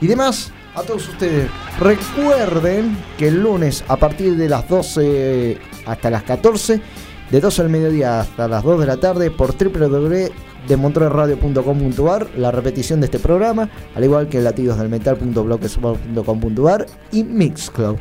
Y 0.00 0.08
demás, 0.08 0.50
a 0.74 0.82
todos 0.82 1.08
ustedes, 1.08 1.48
recuerden 1.78 2.98
que 3.18 3.28
el 3.28 3.42
lunes 3.42 3.84
a 3.88 3.96
partir 3.96 4.36
de 4.36 4.48
las 4.48 4.68
12 4.68 5.58
hasta 5.86 6.10
las 6.10 6.24
14, 6.24 6.82
de 7.30 7.40
12 7.40 7.62
al 7.62 7.68
mediodía 7.68 8.18
hasta 8.20 8.46
las 8.48 8.62
2 8.62 8.80
de 8.80 8.86
la 8.86 8.98
tarde 8.98 9.30
por 9.30 9.54
www.demontrerradio.com.ar, 9.56 12.28
la 12.36 12.50
repetición 12.50 13.00
de 13.00 13.06
este 13.06 13.18
programa, 13.18 13.70
al 13.94 14.04
igual 14.04 14.28
que 14.28 14.40
latidosdelmetal.blogspot.com.ar 14.40 16.86
y 17.12 17.24
Mixcloud. 17.24 17.96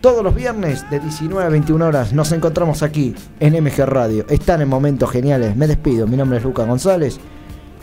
Todos 0.00 0.22
los 0.22 0.34
viernes 0.34 0.88
de 0.90 0.98
19 1.00 1.46
a 1.46 1.48
21 1.48 1.86
horas 1.86 2.12
nos 2.12 2.30
encontramos 2.32 2.82
aquí 2.82 3.14
en 3.40 3.54
MG 3.64 3.86
Radio. 3.86 4.26
Están 4.28 4.60
en 4.60 4.68
momentos 4.68 5.10
geniales. 5.10 5.56
Me 5.56 5.66
despido. 5.66 6.06
Mi 6.06 6.18
nombre 6.18 6.36
es 6.36 6.44
Lucas 6.44 6.68
González. 6.68 7.18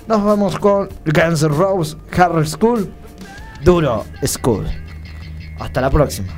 Nos 0.07 0.23
vamos 0.23 0.59
con 0.59 0.87
Guns 1.05 1.41
N' 1.41 1.55
Roses, 1.55 1.97
School, 2.45 2.87
Duro 3.63 4.05
School. 4.25 4.65
Hasta 5.59 5.81
la 5.81 5.89
próxima. 5.91 6.33